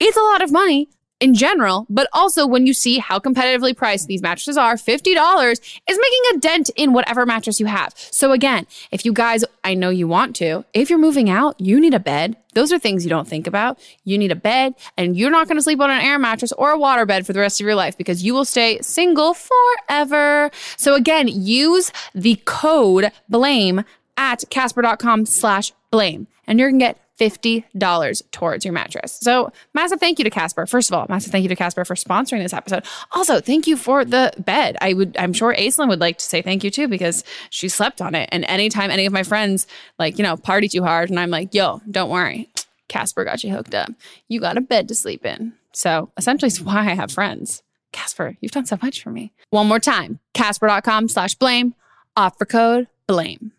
is 0.00 0.16
a 0.16 0.22
lot 0.22 0.42
of 0.42 0.52
money 0.52 0.88
in 1.20 1.34
general, 1.34 1.86
but 1.88 2.08
also 2.12 2.46
when 2.46 2.66
you 2.66 2.72
see 2.72 2.98
how 2.98 3.18
competitively 3.18 3.76
priced 3.76 4.06
these 4.06 4.22
mattresses 4.22 4.56
are, 4.56 4.74
$50 4.74 5.50
is 5.88 5.98
making 5.98 6.22
a 6.34 6.38
dent 6.38 6.70
in 6.76 6.92
whatever 6.92 7.26
mattress 7.26 7.58
you 7.58 7.66
have. 7.66 7.92
So 7.96 8.32
again, 8.32 8.66
if 8.92 9.04
you 9.04 9.12
guys, 9.12 9.44
I 9.64 9.74
know 9.74 9.90
you 9.90 10.06
want 10.06 10.36
to, 10.36 10.64
if 10.74 10.90
you're 10.90 10.98
moving 10.98 11.28
out, 11.28 11.60
you 11.60 11.80
need 11.80 11.94
a 11.94 12.00
bed. 12.00 12.36
Those 12.54 12.72
are 12.72 12.78
things 12.78 13.04
you 13.04 13.10
don't 13.10 13.28
think 13.28 13.46
about. 13.46 13.78
You 14.04 14.16
need 14.16 14.32
a 14.32 14.36
bed 14.36 14.74
and 14.96 15.16
you're 15.16 15.30
not 15.30 15.48
going 15.48 15.58
to 15.58 15.62
sleep 15.62 15.80
on 15.80 15.90
an 15.90 16.00
air 16.00 16.18
mattress 16.18 16.52
or 16.52 16.70
a 16.70 16.78
water 16.78 17.04
bed 17.04 17.26
for 17.26 17.32
the 17.32 17.40
rest 17.40 17.60
of 17.60 17.66
your 17.66 17.74
life 17.74 17.98
because 17.98 18.22
you 18.22 18.32
will 18.32 18.44
stay 18.44 18.78
single 18.80 19.34
forever. 19.34 20.50
So 20.76 20.94
again, 20.94 21.28
use 21.28 21.92
the 22.14 22.40
code 22.44 23.10
BLAME 23.28 23.84
at 24.18 24.44
casper.com 24.50 25.24
slash 25.24 25.72
blame 25.90 26.26
and 26.46 26.58
you're 26.58 26.68
going 26.68 26.80
to 26.80 26.86
get 26.86 27.00
$50 27.18 28.22
towards 28.30 28.64
your 28.64 28.72
mattress. 28.72 29.18
So, 29.20 29.52
massive 29.74 29.98
thank 29.98 30.18
you 30.18 30.24
to 30.24 30.30
Casper. 30.30 30.66
First 30.66 30.90
of 30.90 30.94
all, 30.94 31.06
massive 31.08 31.32
thank 31.32 31.42
you 31.42 31.48
to 31.48 31.56
Casper 31.56 31.84
for 31.84 31.94
sponsoring 31.94 32.42
this 32.42 32.52
episode. 32.52 32.84
Also, 33.12 33.40
thank 33.40 33.66
you 33.66 33.76
for 33.76 34.04
the 34.04 34.32
bed. 34.38 34.76
I 34.80 34.92
would 34.92 35.16
I'm 35.16 35.32
sure 35.32 35.54
Aislinn 35.54 35.88
would 35.88 36.00
like 36.00 36.18
to 36.18 36.24
say 36.24 36.42
thank 36.42 36.62
you 36.62 36.70
too 36.70 36.86
because 36.86 37.24
she 37.50 37.68
slept 37.68 38.00
on 38.00 38.14
it. 38.14 38.28
And 38.30 38.44
anytime 38.44 38.90
any 38.90 39.04
of 39.06 39.12
my 39.12 39.24
friends 39.24 39.66
like, 39.98 40.18
you 40.18 40.22
know, 40.22 40.36
party 40.36 40.68
too 40.68 40.84
hard 40.84 41.10
and 41.10 41.18
I'm 41.18 41.30
like, 41.30 41.54
"Yo, 41.54 41.80
don't 41.90 42.10
worry. 42.10 42.48
Casper 42.86 43.24
got 43.24 43.42
you 43.42 43.52
hooked 43.52 43.74
up. 43.74 43.90
You 44.28 44.40
got 44.40 44.56
a 44.56 44.60
bed 44.60 44.86
to 44.88 44.94
sleep 44.94 45.26
in." 45.26 45.54
So, 45.72 46.10
essentially 46.16 46.48
it's 46.48 46.60
why 46.60 46.78
I 46.78 46.94
have 46.94 47.10
friends. 47.10 47.62
Casper, 47.92 48.36
you've 48.40 48.52
done 48.52 48.66
so 48.66 48.78
much 48.80 49.02
for 49.02 49.10
me. 49.10 49.32
One 49.50 49.66
more 49.66 49.80
time. 49.80 50.20
Casper.com 50.34 51.08
slash 51.08 51.34
blame. 51.34 51.74
Offer 52.16 52.44
code 52.44 52.86
blame. 53.06 53.52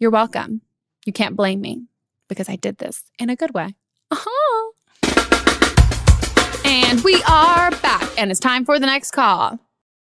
You're 0.00 0.10
welcome. 0.10 0.62
You 1.04 1.12
can't 1.12 1.36
blame 1.36 1.60
me 1.60 1.84
because 2.26 2.48
I 2.48 2.56
did 2.56 2.78
this 2.78 3.04
in 3.18 3.28
a 3.28 3.36
good 3.36 3.52
way. 3.52 3.74
Uh-huh. 4.10 4.72
And 6.64 7.04
we 7.04 7.22
are 7.28 7.70
back, 7.70 8.08
and 8.16 8.30
it's 8.30 8.40
time 8.40 8.64
for 8.64 8.78
the 8.78 8.86
next 8.86 9.10
call. 9.10 9.58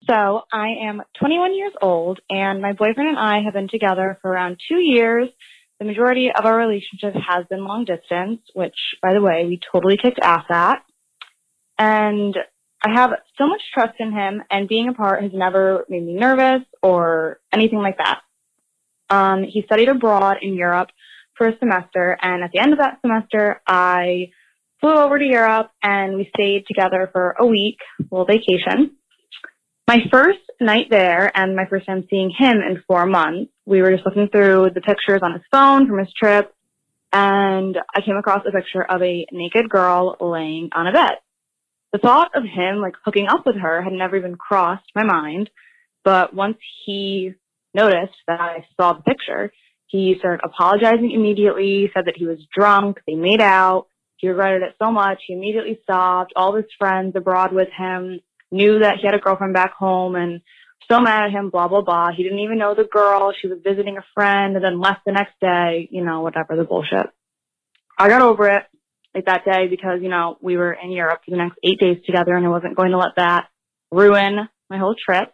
So 0.08 0.44
I 0.50 0.70
am 0.84 1.02
21 1.20 1.58
years 1.58 1.74
old, 1.82 2.22
and 2.30 2.62
my 2.62 2.72
boyfriend 2.72 3.10
and 3.10 3.20
I 3.20 3.42
have 3.44 3.54
been 3.54 3.68
together 3.68 4.18
for 4.22 4.32
around 4.32 4.62
two 4.66 4.78
years. 4.78 5.28
The 5.80 5.86
majority 5.86 6.32
of 6.34 6.46
our 6.46 6.58
relationship 6.58 7.14
has 7.16 7.46
been 7.50 7.66
long 7.66 7.84
distance, 7.84 8.40
which, 8.54 8.78
by 9.02 9.14
the 9.14 9.22
way, 9.22 9.44
we 9.46 9.60
totally 9.74 9.98
kicked 10.02 10.20
ass 10.22 10.46
at. 10.50 10.86
And 11.78 12.38
I 12.82 12.94
have 12.94 13.12
so 13.38 13.46
much 13.46 13.62
trust 13.74 13.96
in 14.00 14.14
him, 14.14 14.42
and 14.50 14.70
being 14.70 14.88
apart 14.88 15.22
has 15.22 15.34
never 15.34 15.84
made 15.90 16.06
me 16.06 16.14
nervous 16.14 16.66
or 16.82 17.42
anything 17.52 17.80
like 17.80 17.98
that. 17.98 18.22
Um, 19.12 19.44
he 19.44 19.62
studied 19.64 19.90
abroad 19.90 20.38
in 20.42 20.56
Europe 20.56 20.90
for 21.38 21.48
a 21.48 21.58
semester. 21.60 22.18
And 22.22 22.44
at 22.44 22.52
the 22.52 22.60
end 22.60 22.74
of 22.74 22.80
that 22.80 23.00
semester, 23.02 23.62
I 23.68 24.32
flew 24.80 24.94
over 24.94 25.20
to 25.20 25.26
Europe 25.26 25.70
and 25.84 26.16
we 26.16 26.30
stayed 26.34 26.66
together 26.68 27.10
for 27.12 27.36
a 27.38 27.46
week, 27.46 27.78
little 28.10 28.26
vacation. 28.26 28.96
My 29.88 30.00
first 30.12 30.40
night 30.60 30.88
there 30.90 31.32
and 31.36 31.56
my 31.56 31.66
first 31.66 31.86
time 31.86 32.08
seeing 32.10 32.32
him 32.36 32.58
in 32.58 32.82
four 32.88 33.06
months, 33.06 33.52
we 33.66 33.82
were 33.82 33.92
just 33.92 34.06
looking 34.06 34.30
through 34.30 34.72
the 34.74 34.82
pictures 34.82 35.20
on 35.22 35.34
his 35.34 35.42
phone 35.52 35.88
from 35.88 36.00
his 36.00 36.12
trip 36.18 36.54
and 37.14 37.78
I 37.94 38.02
came 38.02 38.16
across 38.16 38.46
a 38.48 38.52
picture 38.52 38.84
of 38.84 39.02
a 39.02 39.26
naked 39.32 39.70
girl 39.70 40.16
laying 40.20 40.70
on 40.74 40.88
a 40.88 40.94
bed. 40.94 41.18
The 41.92 42.00
thought 42.00 42.32
of 42.36 42.44
him 42.44 42.78
like 42.78 42.94
hooking 43.04 43.28
up 43.28 43.46
with 43.46 43.58
her 43.58 43.82
had 43.82 43.92
never 43.92 44.16
even 44.16 44.36
crossed 44.36 44.90
my 44.96 45.04
mind, 45.04 45.50
but 46.06 46.34
once 46.34 46.58
he 46.86 47.34
noticed 47.74 48.16
that 48.28 48.40
I 48.40 48.66
saw 48.80 48.94
the 48.94 49.02
picture, 49.02 49.52
he 49.88 50.16
started 50.20 50.42
apologizing 50.44 51.12
immediately, 51.12 51.92
said 51.94 52.06
that 52.06 52.18
he 52.18 52.26
was 52.26 52.40
drunk, 52.56 53.00
they 53.06 53.16
made 53.16 53.42
out, 53.42 53.88
he 54.18 54.30
regretted 54.30 54.62
it 54.62 54.76
so 54.80 54.92
much, 54.92 55.20
he 55.28 55.34
immediately 55.34 55.80
stopped, 55.84 56.34
all 56.36 56.56
his 56.56 56.66
friends 56.78 57.16
abroad 57.16 57.54
with 57.54 57.70
him 57.78 58.20
knew 58.52 58.80
that 58.80 58.98
he 59.02 59.08
had 59.08 59.16
a 59.16 59.20
girlfriend 59.20 59.54
back 59.54 59.74
home 59.74 60.16
and 60.16 60.42
so 60.90 61.00
mad 61.00 61.26
at 61.26 61.32
him, 61.32 61.50
blah, 61.50 61.68
blah, 61.68 61.82
blah. 61.82 62.10
He 62.16 62.24
didn't 62.24 62.40
even 62.40 62.58
know 62.58 62.76
the 62.76 62.84
girl, 62.84 63.34
she 63.40 63.48
was 63.48 63.60
visiting 63.64 63.98
a 63.98 64.06
friend 64.14 64.56
and 64.56 64.64
then 64.64 64.80
left 64.80 65.02
the 65.06 65.12
next 65.12 65.34
day, 65.42 65.88
you 65.92 66.04
know, 66.04 66.22
whatever, 66.22 66.56
the 66.56 66.64
bullshit. 66.64 67.08
I 67.98 68.10
got 68.10 68.22
over 68.22 68.48
it 68.50 68.64
like 69.14 69.26
that 69.26 69.46
day 69.46 69.68
because, 69.70 70.00
you 70.02 70.10
know, 70.10 70.38
we 70.42 70.58
were 70.58 70.74
in 70.74 70.92
Europe 70.92 71.22
for 71.26 71.32
the 71.32 71.38
next 71.38 71.58
eight 71.64 71.80
days 71.80 71.98
together 72.06 72.34
and 72.34 72.46
I 72.46 72.50
wasn't 72.50 72.76
going 72.76 72.92
to 72.92 72.98
let 72.98 73.16
that 73.18 73.48
ruin 73.92 74.48
my 74.70 74.78
whole 74.78 74.96
trip. 74.96 75.34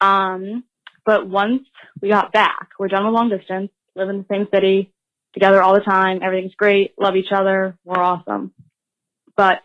Um, 0.00 0.64
but 1.04 1.28
once 1.28 1.62
we 2.00 2.08
got 2.08 2.32
back, 2.32 2.70
we're 2.78 2.88
done 2.88 3.04
with 3.04 3.14
long 3.14 3.28
distance, 3.28 3.70
live 3.94 4.08
in 4.08 4.18
the 4.18 4.26
same 4.30 4.48
city, 4.52 4.92
together 5.32 5.62
all 5.62 5.74
the 5.74 5.80
time. 5.80 6.20
Everything's 6.22 6.54
great. 6.54 6.94
Love 6.98 7.16
each 7.16 7.32
other. 7.32 7.76
We're 7.84 8.02
awesome. 8.02 8.52
But 9.36 9.60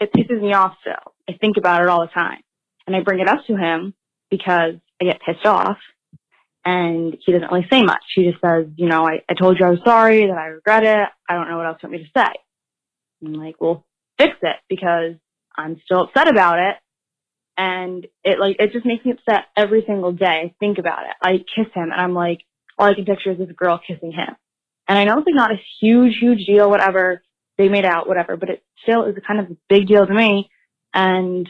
it 0.00 0.12
pisses 0.12 0.40
me 0.40 0.52
off 0.52 0.74
still. 0.80 1.14
I 1.28 1.38
think 1.40 1.56
about 1.56 1.82
it 1.82 1.88
all 1.88 2.00
the 2.00 2.08
time. 2.08 2.40
And 2.86 2.94
I 2.94 3.00
bring 3.00 3.20
it 3.20 3.28
up 3.28 3.44
to 3.46 3.56
him 3.56 3.94
because 4.30 4.74
I 5.00 5.04
get 5.04 5.20
pissed 5.24 5.46
off 5.46 5.78
and 6.64 7.16
he 7.24 7.32
doesn't 7.32 7.50
really 7.50 7.66
say 7.70 7.82
much. 7.82 8.02
He 8.14 8.30
just 8.30 8.40
says, 8.40 8.66
you 8.76 8.88
know, 8.88 9.06
I, 9.06 9.22
I 9.28 9.34
told 9.34 9.58
you 9.58 9.66
I 9.66 9.70
was 9.70 9.80
sorry, 9.84 10.26
that 10.26 10.36
I 10.36 10.46
regret 10.46 10.84
it. 10.84 11.08
I 11.28 11.34
don't 11.34 11.48
know 11.48 11.56
what 11.56 11.66
else 11.66 11.78
you 11.82 11.88
want 11.88 12.02
me 12.02 12.06
to 12.06 12.20
say. 12.20 12.32
I'm 13.24 13.32
like, 13.34 13.56
well, 13.60 13.84
fix 14.18 14.34
it 14.42 14.56
because 14.68 15.14
I'm 15.56 15.80
still 15.84 16.02
upset 16.02 16.28
about 16.28 16.58
it 16.58 16.76
and 17.58 18.06
it 18.22 18.38
like 18.38 18.56
it 18.60 18.72
just 18.72 18.86
makes 18.86 19.04
me 19.04 19.10
upset 19.10 19.46
every 19.56 19.82
single 19.84 20.12
day. 20.12 20.24
I 20.44 20.54
think 20.60 20.78
about 20.78 21.02
it. 21.02 21.12
I 21.20 21.38
kiss 21.38 21.66
him 21.74 21.90
and 21.90 22.00
I'm 22.00 22.14
like, 22.14 22.38
all 22.78 22.86
I 22.86 22.94
can 22.94 23.04
picture 23.04 23.32
is 23.32 23.38
this 23.38 23.50
girl 23.54 23.80
kissing 23.84 24.12
him. 24.12 24.36
And 24.86 24.96
I 24.96 25.04
know 25.04 25.18
it's 25.18 25.26
like 25.26 25.34
not 25.34 25.50
a 25.50 25.60
huge, 25.80 26.14
huge 26.18 26.46
deal, 26.46 26.70
whatever. 26.70 27.22
They 27.58 27.68
made 27.68 27.84
out, 27.84 28.06
whatever, 28.06 28.36
but 28.36 28.48
it 28.48 28.62
still 28.84 29.04
is 29.04 29.16
a 29.16 29.20
kind 29.20 29.40
of 29.40 29.50
a 29.50 29.56
big 29.68 29.88
deal 29.88 30.06
to 30.06 30.14
me. 30.14 30.48
And 30.94 31.48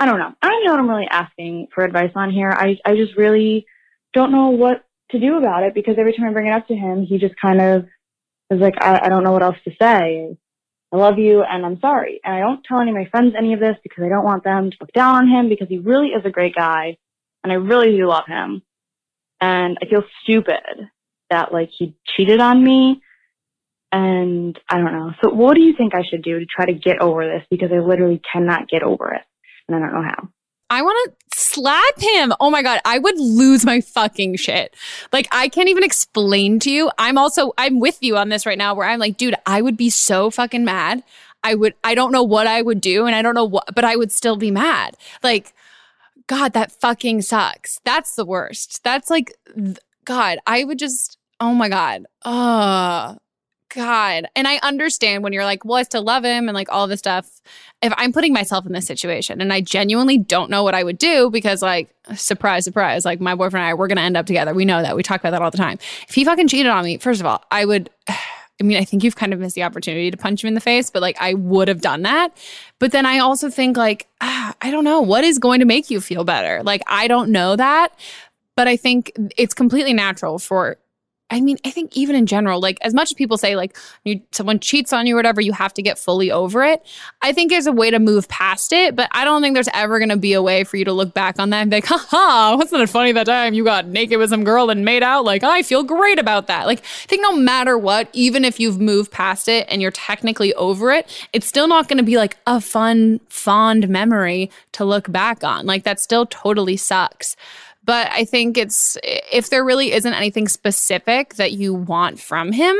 I 0.00 0.06
don't 0.06 0.18
know. 0.18 0.32
I 0.42 0.48
don't 0.48 0.64
know 0.64 0.72
what 0.72 0.80
I'm 0.80 0.90
really 0.90 1.08
asking 1.08 1.68
for 1.72 1.84
advice 1.84 2.10
on 2.16 2.32
here. 2.32 2.50
I 2.50 2.76
I 2.84 2.96
just 2.96 3.16
really 3.16 3.66
don't 4.12 4.32
know 4.32 4.48
what 4.48 4.84
to 5.12 5.20
do 5.20 5.38
about 5.38 5.62
it 5.62 5.74
because 5.74 5.94
every 5.96 6.12
time 6.12 6.26
I 6.26 6.32
bring 6.32 6.48
it 6.48 6.52
up 6.52 6.66
to 6.66 6.74
him, 6.74 7.04
he 7.04 7.18
just 7.18 7.34
kind 7.40 7.60
of 7.60 7.86
is 8.50 8.60
like, 8.60 8.74
I, 8.80 9.00
I 9.04 9.08
don't 9.08 9.22
know 9.22 9.32
what 9.32 9.44
else 9.44 9.56
to 9.64 9.70
say. 9.80 10.36
I 10.92 10.96
love 10.96 11.18
you 11.18 11.42
and 11.42 11.64
I'm 11.64 11.78
sorry. 11.80 12.20
And 12.24 12.34
I 12.34 12.40
don't 12.40 12.62
tell 12.64 12.80
any 12.80 12.90
of 12.90 12.96
my 12.96 13.06
friends 13.06 13.34
any 13.36 13.52
of 13.52 13.60
this 13.60 13.76
because 13.82 14.04
I 14.04 14.08
don't 14.08 14.24
want 14.24 14.44
them 14.44 14.70
to 14.70 14.76
look 14.80 14.92
down 14.92 15.16
on 15.16 15.28
him 15.28 15.48
because 15.48 15.68
he 15.68 15.78
really 15.78 16.08
is 16.08 16.24
a 16.24 16.30
great 16.30 16.54
guy 16.54 16.96
and 17.44 17.52
I 17.52 17.56
really 17.56 17.96
do 17.96 18.06
love 18.06 18.26
him. 18.26 18.62
And 19.40 19.78
I 19.82 19.86
feel 19.86 20.02
stupid 20.22 20.90
that 21.30 21.52
like 21.52 21.70
he 21.76 21.94
cheated 22.16 22.40
on 22.40 22.62
me 22.62 23.00
and 23.92 24.58
I 24.68 24.78
don't 24.78 24.92
know. 24.92 25.12
So 25.22 25.30
what 25.30 25.54
do 25.54 25.62
you 25.62 25.74
think 25.76 25.94
I 25.94 26.02
should 26.08 26.22
do 26.22 26.40
to 26.40 26.46
try 26.46 26.66
to 26.66 26.72
get 26.72 27.00
over 27.00 27.26
this? 27.26 27.46
Because 27.50 27.70
I 27.72 27.78
literally 27.78 28.20
cannot 28.32 28.68
get 28.68 28.82
over 28.82 29.14
it 29.14 29.22
and 29.68 29.76
I 29.76 29.80
don't 29.80 29.94
know 29.94 30.02
how. 30.02 30.28
I 30.70 30.82
want 30.82 31.10
to 31.10 31.38
slap 31.38 32.00
him. 32.00 32.32
Oh 32.40 32.50
my 32.50 32.62
God. 32.62 32.80
I 32.84 32.98
would 32.98 33.18
lose 33.18 33.64
my 33.64 33.80
fucking 33.80 34.36
shit. 34.36 34.74
Like, 35.12 35.26
I 35.32 35.48
can't 35.48 35.68
even 35.68 35.82
explain 35.82 36.60
to 36.60 36.70
you. 36.70 36.90
I'm 36.96 37.18
also, 37.18 37.52
I'm 37.58 37.80
with 37.80 37.98
you 38.00 38.16
on 38.16 38.28
this 38.28 38.46
right 38.46 38.58
now 38.58 38.74
where 38.74 38.88
I'm 38.88 39.00
like, 39.00 39.16
dude, 39.16 39.34
I 39.46 39.60
would 39.60 39.76
be 39.76 39.90
so 39.90 40.30
fucking 40.30 40.64
mad. 40.64 41.02
I 41.42 41.54
would, 41.54 41.74
I 41.82 41.94
don't 41.94 42.12
know 42.12 42.22
what 42.22 42.46
I 42.46 42.62
would 42.62 42.80
do 42.80 43.06
and 43.06 43.14
I 43.14 43.22
don't 43.22 43.34
know 43.34 43.44
what, 43.44 43.74
but 43.74 43.84
I 43.84 43.96
would 43.96 44.12
still 44.12 44.36
be 44.36 44.50
mad. 44.50 44.96
Like, 45.22 45.52
God, 46.26 46.52
that 46.52 46.70
fucking 46.70 47.22
sucks. 47.22 47.80
That's 47.84 48.14
the 48.14 48.24
worst. 48.24 48.84
That's 48.84 49.10
like, 49.10 49.32
God, 50.04 50.38
I 50.46 50.64
would 50.64 50.78
just, 50.78 51.18
oh 51.40 51.54
my 51.54 51.68
God. 51.68 52.06
Oh, 52.24 53.16
God. 53.74 54.26
And 54.36 54.46
I 54.46 54.58
understand 54.62 55.22
when 55.22 55.32
you're 55.32 55.44
like, 55.44 55.64
well, 55.64 55.78
I 55.78 55.82
still 55.84 56.02
love 56.02 56.24
him 56.24 56.48
and 56.48 56.54
like 56.54 56.70
all 56.70 56.86
this 56.86 56.98
stuff. 56.98 57.40
If 57.82 57.92
I'm 57.96 58.12
putting 58.12 58.32
myself 58.32 58.66
in 58.66 58.72
this 58.72 58.86
situation 58.86 59.40
and 59.40 59.52
I 59.52 59.60
genuinely 59.60 60.18
don't 60.18 60.50
know 60.50 60.62
what 60.62 60.74
I 60.74 60.82
would 60.82 60.98
do 60.98 61.30
because, 61.30 61.62
like, 61.62 61.88
surprise, 62.14 62.64
surprise, 62.64 63.04
like 63.04 63.20
my 63.20 63.34
boyfriend 63.34 63.62
and 63.64 63.70
I, 63.70 63.74
we're 63.74 63.86
going 63.86 63.96
to 63.96 64.02
end 64.02 64.16
up 64.16 64.26
together. 64.26 64.52
We 64.52 64.64
know 64.64 64.82
that. 64.82 64.96
We 64.96 65.02
talk 65.02 65.20
about 65.20 65.30
that 65.30 65.42
all 65.42 65.50
the 65.50 65.56
time. 65.56 65.78
If 66.08 66.14
he 66.14 66.24
fucking 66.24 66.48
cheated 66.48 66.70
on 66.70 66.84
me, 66.84 66.98
first 66.98 67.20
of 67.20 67.26
all, 67.26 67.42
I 67.50 67.64
would. 67.64 67.90
I 68.08 68.62
mean, 68.62 68.76
I 68.76 68.84
think 68.84 69.02
you've 69.02 69.16
kind 69.16 69.32
of 69.32 69.40
missed 69.40 69.54
the 69.54 69.62
opportunity 69.62 70.10
to 70.10 70.18
punch 70.18 70.44
him 70.44 70.48
in 70.48 70.52
the 70.52 70.60
face, 70.60 70.90
but 70.90 71.00
like 71.00 71.16
I 71.18 71.32
would 71.32 71.68
have 71.68 71.80
done 71.80 72.02
that. 72.02 72.36
But 72.78 72.92
then 72.92 73.06
I 73.06 73.18
also 73.18 73.48
think 73.48 73.78
like, 73.78 74.06
ah, 74.20 74.54
I 74.60 74.70
don't 74.70 74.84
know, 74.84 75.00
what 75.00 75.24
is 75.24 75.38
going 75.38 75.60
to 75.60 75.64
make 75.64 75.90
you 75.90 75.98
feel 75.98 76.24
better? 76.24 76.62
Like, 76.62 76.82
I 76.86 77.08
don't 77.08 77.30
know 77.30 77.56
that. 77.56 77.98
But 78.56 78.68
I 78.68 78.76
think 78.76 79.12
it's 79.38 79.54
completely 79.54 79.94
natural 79.94 80.38
for 80.38 80.76
I 81.30 81.40
mean, 81.40 81.58
I 81.64 81.70
think 81.70 81.96
even 81.96 82.16
in 82.16 82.26
general, 82.26 82.60
like 82.60 82.78
as 82.82 82.92
much 82.92 83.10
as 83.10 83.14
people 83.14 83.38
say, 83.38 83.54
like 83.54 83.76
you, 84.04 84.20
someone 84.32 84.58
cheats 84.58 84.92
on 84.92 85.06
you 85.06 85.14
or 85.14 85.18
whatever, 85.18 85.40
you 85.40 85.52
have 85.52 85.72
to 85.74 85.82
get 85.82 85.98
fully 85.98 86.30
over 86.30 86.64
it. 86.64 86.84
I 87.22 87.32
think 87.32 87.50
there's 87.50 87.66
a 87.66 87.72
way 87.72 87.90
to 87.90 87.98
move 87.98 88.28
past 88.28 88.72
it, 88.72 88.96
but 88.96 89.08
I 89.12 89.24
don't 89.24 89.40
think 89.40 89.54
there's 89.54 89.68
ever 89.72 89.98
going 89.98 90.08
to 90.08 90.16
be 90.16 90.32
a 90.32 90.42
way 90.42 90.64
for 90.64 90.76
you 90.76 90.84
to 90.86 90.92
look 90.92 91.14
back 91.14 91.38
on 91.38 91.50
that 91.50 91.62
and 91.62 91.70
be 91.70 91.76
like, 91.76 91.86
haha, 91.86 92.56
wasn't 92.56 92.82
it 92.82 92.88
funny 92.88 93.12
that 93.12 93.26
time 93.26 93.54
you 93.54 93.64
got 93.64 93.86
naked 93.86 94.18
with 94.18 94.30
some 94.30 94.44
girl 94.44 94.70
and 94.70 94.84
made 94.84 95.02
out? 95.02 95.24
Like, 95.24 95.44
I 95.44 95.62
feel 95.62 95.84
great 95.84 96.18
about 96.18 96.48
that. 96.48 96.66
Like, 96.66 96.80
I 96.80 97.06
think 97.06 97.22
no 97.22 97.36
matter 97.36 97.78
what, 97.78 98.08
even 98.12 98.44
if 98.44 98.58
you've 98.58 98.80
moved 98.80 99.12
past 99.12 99.48
it 99.48 99.66
and 99.68 99.80
you're 99.80 99.90
technically 99.92 100.52
over 100.54 100.90
it, 100.90 101.06
it's 101.32 101.46
still 101.46 101.68
not 101.68 101.88
going 101.88 101.98
to 101.98 102.04
be 102.04 102.16
like 102.16 102.36
a 102.46 102.60
fun, 102.60 103.20
fond 103.28 103.88
memory 103.88 104.50
to 104.72 104.84
look 104.84 105.10
back 105.12 105.44
on. 105.44 105.66
Like, 105.66 105.84
that 105.84 106.00
still 106.00 106.26
totally 106.26 106.76
sucks. 106.76 107.36
But 107.84 108.10
I 108.12 108.24
think 108.24 108.58
it's 108.58 108.96
if 109.04 109.50
there 109.50 109.64
really 109.64 109.92
isn't 109.92 110.12
anything 110.12 110.48
specific 110.48 111.34
that 111.34 111.52
you 111.52 111.72
want 111.74 112.20
from 112.20 112.52
him 112.52 112.76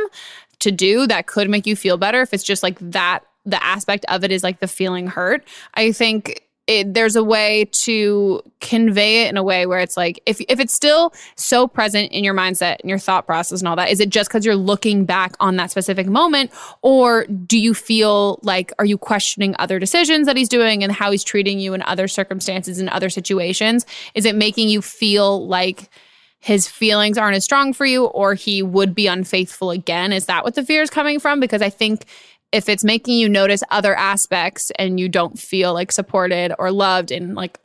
to 0.60 0.70
do 0.70 1.06
that 1.06 1.26
could 1.26 1.48
make 1.48 1.66
you 1.66 1.74
feel 1.74 1.96
better, 1.96 2.20
if 2.20 2.34
it's 2.34 2.44
just 2.44 2.62
like 2.62 2.78
that 2.80 3.20
the 3.46 3.62
aspect 3.64 4.04
of 4.08 4.22
it 4.24 4.30
is 4.30 4.42
like 4.42 4.60
the 4.60 4.68
feeling 4.68 5.06
hurt. 5.06 5.42
I 5.74 5.92
think 5.92 6.42
it, 6.70 6.94
there's 6.94 7.16
a 7.16 7.24
way 7.24 7.64
to 7.72 8.40
convey 8.60 9.24
it 9.24 9.28
in 9.28 9.36
a 9.36 9.42
way 9.42 9.66
where 9.66 9.80
it's 9.80 9.96
like 9.96 10.20
if 10.24 10.40
if 10.48 10.60
it's 10.60 10.72
still 10.72 11.12
so 11.34 11.66
present 11.66 12.12
in 12.12 12.22
your 12.22 12.32
mindset 12.32 12.78
and 12.78 12.88
your 12.88 12.98
thought 12.98 13.26
process 13.26 13.60
and 13.60 13.66
all 13.66 13.74
that 13.74 13.90
is 13.90 13.98
it 13.98 14.08
just 14.08 14.30
because 14.30 14.46
you're 14.46 14.54
looking 14.54 15.04
back 15.04 15.34
on 15.40 15.56
that 15.56 15.72
specific 15.72 16.06
moment? 16.06 16.52
Or 16.82 17.26
do 17.26 17.58
you 17.58 17.74
feel 17.74 18.38
like 18.42 18.72
are 18.78 18.84
you 18.84 18.96
questioning 18.96 19.56
other 19.58 19.80
decisions 19.80 20.26
that 20.26 20.36
he's 20.36 20.48
doing 20.48 20.84
and 20.84 20.92
how 20.92 21.10
he's 21.10 21.24
treating 21.24 21.58
you 21.58 21.74
in 21.74 21.82
other 21.82 22.06
circumstances 22.06 22.78
and 22.78 22.88
other 22.88 23.10
situations? 23.10 23.84
Is 24.14 24.24
it 24.24 24.36
making 24.36 24.68
you 24.68 24.80
feel 24.80 25.48
like 25.48 25.90
his 26.38 26.68
feelings 26.68 27.18
aren't 27.18 27.36
as 27.36 27.44
strong 27.44 27.72
for 27.72 27.84
you 27.84 28.06
or 28.06 28.34
he 28.34 28.62
would 28.62 28.94
be 28.94 29.08
unfaithful 29.08 29.72
again? 29.72 30.12
Is 30.12 30.26
that 30.26 30.44
what 30.44 30.54
the 30.54 30.64
fear 30.64 30.82
is 30.82 30.88
coming 30.88 31.18
from? 31.18 31.40
Because 31.40 31.62
i 31.62 31.68
think 31.68 32.04
if 32.52 32.68
it's 32.68 32.84
making 32.84 33.18
you 33.18 33.28
notice 33.28 33.62
other 33.70 33.94
aspects 33.94 34.72
and 34.78 34.98
you 34.98 35.08
don't 35.08 35.38
feel 35.38 35.72
like 35.72 35.92
supported 35.92 36.52
or 36.58 36.72
loved 36.72 37.10
in 37.10 37.34
like 37.34 37.58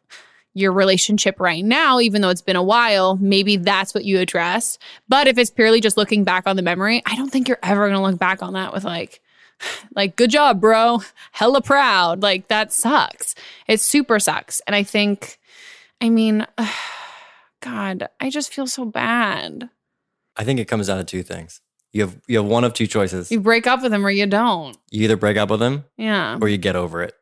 your 0.53 0.71
relationship 0.71 1.39
right 1.39 1.65
now, 1.65 1.99
even 1.99 2.21
though 2.21 2.29
it's 2.29 2.41
been 2.41 2.55
a 2.55 2.63
while, 2.63 3.17
maybe 3.17 3.57
that's 3.57 3.93
what 3.93 4.05
you 4.05 4.19
address. 4.19 4.77
But 5.09 5.27
if 5.27 5.37
it's 5.37 5.49
purely 5.49 5.81
just 5.81 5.97
looking 5.97 6.23
back 6.23 6.47
on 6.47 6.55
the 6.55 6.61
memory, 6.61 7.03
I 7.05 7.15
don't 7.15 7.29
think 7.29 7.47
you're 7.47 7.59
ever 7.61 7.89
to 7.89 7.99
look 7.99 8.17
back 8.17 8.41
on 8.41 8.53
that 8.53 8.73
with 8.73 8.85
like, 8.85 9.21
like, 9.95 10.15
good 10.15 10.29
job, 10.29 10.61
bro. 10.61 11.01
Hella 11.31 11.61
proud. 11.61 12.21
Like, 12.21 12.47
that 12.47 12.71
sucks. 12.71 13.35
It 13.67 13.81
super 13.81 14.19
sucks. 14.19 14.61
And 14.61 14.75
I 14.75 14.83
think, 14.83 15.39
I 16.01 16.09
mean, 16.09 16.47
God, 17.61 18.07
I 18.19 18.29
just 18.29 18.53
feel 18.53 18.67
so 18.67 18.85
bad. 18.85 19.69
I 20.37 20.43
think 20.43 20.59
it 20.59 20.65
comes 20.65 20.87
down 20.87 20.97
to 20.97 21.03
two 21.03 21.23
things. 21.23 21.61
You 21.95 22.01
have 22.01 22.17
you 22.27 22.38
have 22.39 22.45
one 22.45 22.65
of 22.65 22.73
two 22.73 22.88
choices. 22.88 23.31
You 23.31 23.39
break 23.39 23.65
up 23.67 23.81
with 23.81 23.93
him 23.93 24.05
or 24.05 24.10
you 24.10 24.25
don't. 24.25 24.77
You 24.91 25.05
either 25.05 25.15
break 25.15 25.38
up 25.38 25.49
with 25.49 25.62
him 25.62 25.86
Yeah. 25.95 26.38
or 26.41 26.49
you 26.49 26.58
get 26.58 26.75
over 26.75 27.01
it. 27.01 27.13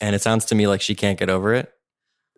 And 0.00 0.16
it 0.16 0.22
sounds 0.22 0.46
to 0.46 0.54
me 0.54 0.66
like 0.66 0.80
she 0.80 0.94
can't 0.94 1.18
get 1.18 1.28
over 1.28 1.52
it. 1.52 1.70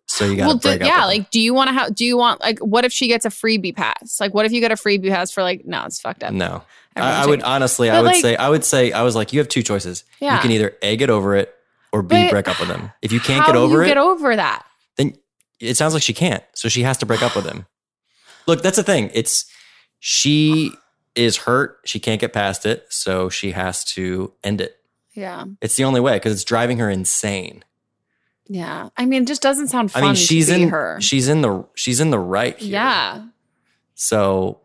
So 0.07 0.25
you 0.25 0.35
got 0.37 0.43
to 0.43 0.47
well, 0.49 0.57
do, 0.57 0.69
break 0.69 0.81
up. 0.81 0.89
yeah. 0.89 1.03
him. 1.03 1.07
Like, 1.07 1.31
do 1.31 1.39
you 1.39 1.55
want 1.55 1.69
to 1.69 1.75
have? 1.75 1.95
Do 1.95 2.05
you 2.05 2.17
want 2.17 2.41
like? 2.41 2.59
What 2.59 2.85
if 2.85 2.93
she 2.93 3.07
gets 3.07 3.25
a 3.25 3.29
freebie 3.29 3.75
pass? 3.75 4.19
Like, 4.19 4.35
what 4.35 4.45
if 4.47 4.51
you 4.51 4.61
get 4.61 4.73
a 4.73 4.75
freebie 4.75 5.11
pass 5.11 5.31
for 5.31 5.45
like? 5.45 5.65
No, 5.65 5.85
it's 5.85 6.01
fucked 6.01 6.25
up. 6.25 6.33
No. 6.33 6.65
I, 6.97 7.23
I 7.23 7.27
would 7.27 7.43
honestly, 7.43 7.89
I 7.89 8.01
would 8.01 8.07
like- 8.07 8.21
say, 8.21 8.35
I 8.35 8.49
would 8.49 8.65
say, 8.65 8.91
I 8.91 9.03
was 9.03 9.15
like, 9.15 9.33
you 9.33 9.39
have 9.39 9.49
two 9.49 9.63
choices. 9.63 10.03
Yeah. 10.19 10.35
You 10.35 10.43
can 10.43 10.51
either 10.51 10.75
A, 10.83 10.97
get 10.97 11.09
over 11.09 11.37
it, 11.37 11.55
or 11.93 12.03
B, 12.03 12.17
But 12.25 12.31
break 12.33 12.49
up 12.49 12.59
with 12.59 12.69
him. 12.69 12.91
If 13.01 13.13
you 13.13 13.21
can't 13.21 13.47
get 13.47 13.55
over 13.55 13.85
it, 13.85 13.87
get 13.87 13.97
over 13.97 14.35
that? 14.35 14.67
then 14.97 15.15
it 15.61 15.77
sounds 15.77 15.95
like 15.95 16.03
she 16.03 16.15
can't. 16.15 16.43
So 16.55 16.69
she 16.69 16.83
has 16.83 16.99
to 16.99 17.07
break 17.07 17.23
up 17.23 17.37
with 17.37 17.47
him. 17.47 17.65
Look, 18.49 18.63
that's 18.63 18.77
the 18.77 18.83
thing. 18.83 19.11
It's 19.15 19.45
she 20.01 20.73
is 21.17 21.39
hurt. 21.39 21.79
She 21.85 21.99
can't 21.99 22.21
get 22.21 22.33
past 22.33 22.67
it. 22.67 22.87
So 22.91 23.29
she 23.29 23.53
has 23.53 23.85
to 23.95 24.33
end 24.45 24.61
it. 24.61 24.77
Yeah. 25.15 25.45
It's 25.61 25.77
the 25.77 25.85
only 25.85 26.01
way 26.01 26.15
because 26.17 26.33
it's 26.33 26.45
driving 26.45 26.79
her 26.79 26.91
insane. 26.91 27.65
Yeah. 28.49 28.91
I 28.97 29.07
mean, 29.07 29.23
it 29.23 29.27
just 29.27 29.43
doesn't 29.43 29.69
sound 29.69 29.91
fun 29.91 30.03
I 30.03 30.07
mean, 30.07 30.15
she's 30.15 30.49
in 30.51 30.69
her. 30.69 30.99
she's 31.01 31.29
in 31.29 31.41
the 31.41 31.65
she's 31.75 32.01
in 32.01 32.11
the 32.11 32.19
right 32.19 32.57
here. 32.59 32.73
yeah. 32.73 33.25
So, 33.95 34.61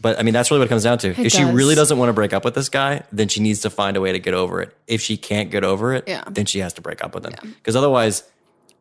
but 0.00 0.18
I 0.18 0.22
mean, 0.22 0.34
that's 0.34 0.50
really 0.50 0.60
what 0.60 0.66
it 0.66 0.68
comes 0.68 0.84
down 0.84 0.98
to. 0.98 1.08
It 1.10 1.18
if 1.18 1.32
she 1.32 1.42
really 1.42 1.74
doesn't 1.74 1.96
want 1.98 2.10
to 2.10 2.12
break 2.12 2.32
up 2.32 2.44
with 2.44 2.54
this 2.54 2.68
guy, 2.68 3.02
then 3.10 3.28
she 3.28 3.40
needs 3.40 3.60
to 3.62 3.70
find 3.70 3.96
a 3.96 4.00
way 4.00 4.12
to 4.12 4.18
get 4.18 4.34
over 4.34 4.60
it. 4.60 4.76
If 4.86 5.00
she 5.00 5.16
can't 5.16 5.50
get 5.50 5.64
over 5.64 5.94
it, 5.94 6.04
Yeah. 6.06 6.24
then 6.30 6.46
she 6.46 6.58
has 6.60 6.74
to 6.74 6.80
break 6.82 7.02
up 7.02 7.14
with 7.14 7.24
him. 7.24 7.32
Because 7.56 7.74
otherwise, 7.74 8.22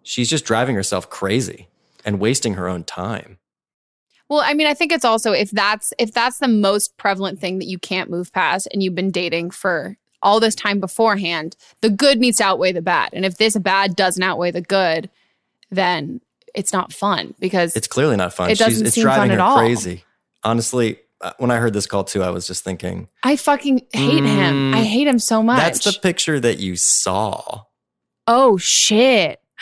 she's 0.03 0.29
just 0.29 0.45
driving 0.45 0.75
herself 0.75 1.09
crazy 1.09 1.69
and 2.05 2.19
wasting 2.19 2.53
her 2.55 2.67
own 2.67 2.83
time. 2.83 3.39
Well, 4.29 4.41
I 4.43 4.53
mean, 4.53 4.67
I 4.67 4.73
think 4.73 4.91
it's 4.91 5.05
also 5.05 5.31
if 5.31 5.51
that's 5.51 5.93
if 5.97 6.11
that's 6.11 6.39
the 6.39 6.47
most 6.47 6.97
prevalent 6.97 7.39
thing 7.39 7.59
that 7.59 7.67
you 7.67 7.79
can't 7.79 8.09
move 8.09 8.33
past 8.33 8.67
and 8.71 8.83
you've 8.83 8.95
been 8.95 9.11
dating 9.11 9.51
for 9.51 9.97
all 10.21 10.39
this 10.39 10.55
time 10.55 10.79
beforehand, 10.79 11.55
the 11.81 11.89
good 11.89 12.19
needs 12.19 12.37
to 12.37 12.43
outweigh 12.43 12.71
the 12.71 12.81
bad. 12.81 13.09
And 13.13 13.25
if 13.25 13.37
this 13.37 13.57
bad 13.57 13.95
doesn't 13.95 14.21
outweigh 14.21 14.51
the 14.51 14.61
good, 14.61 15.09
then 15.71 16.21
it's 16.53 16.73
not 16.73 16.91
fun 16.91 17.35
because 17.39 17.75
It's 17.75 17.87
clearly 17.87 18.17
not 18.17 18.33
fun. 18.33 18.49
It 18.49 18.57
doesn't 18.57 18.87
it's 18.87 18.95
seem 18.95 19.03
driving 19.03 19.21
fun 19.21 19.29
her 19.29 19.35
at 19.35 19.39
all. 19.39 19.57
crazy. 19.59 20.03
Honestly, 20.43 20.99
uh, 21.21 21.33
when 21.37 21.51
I 21.51 21.57
heard 21.57 21.73
this 21.73 21.85
call 21.85 22.03
too, 22.03 22.23
I 22.23 22.29
was 22.29 22.47
just 22.47 22.63
thinking, 22.63 23.07
I 23.23 23.35
fucking 23.37 23.85
hate 23.93 24.23
him. 24.23 24.71
Mm, 24.71 24.75
I 24.75 24.83
hate 24.83 25.07
him 25.07 25.19
so 25.19 25.41
much. 25.41 25.59
that's 25.59 25.83
the 25.83 25.99
picture 25.99 26.39
that 26.39 26.59
you 26.59 26.75
saw. 26.75 27.63
oh 28.27 28.57
shit. 28.57 29.39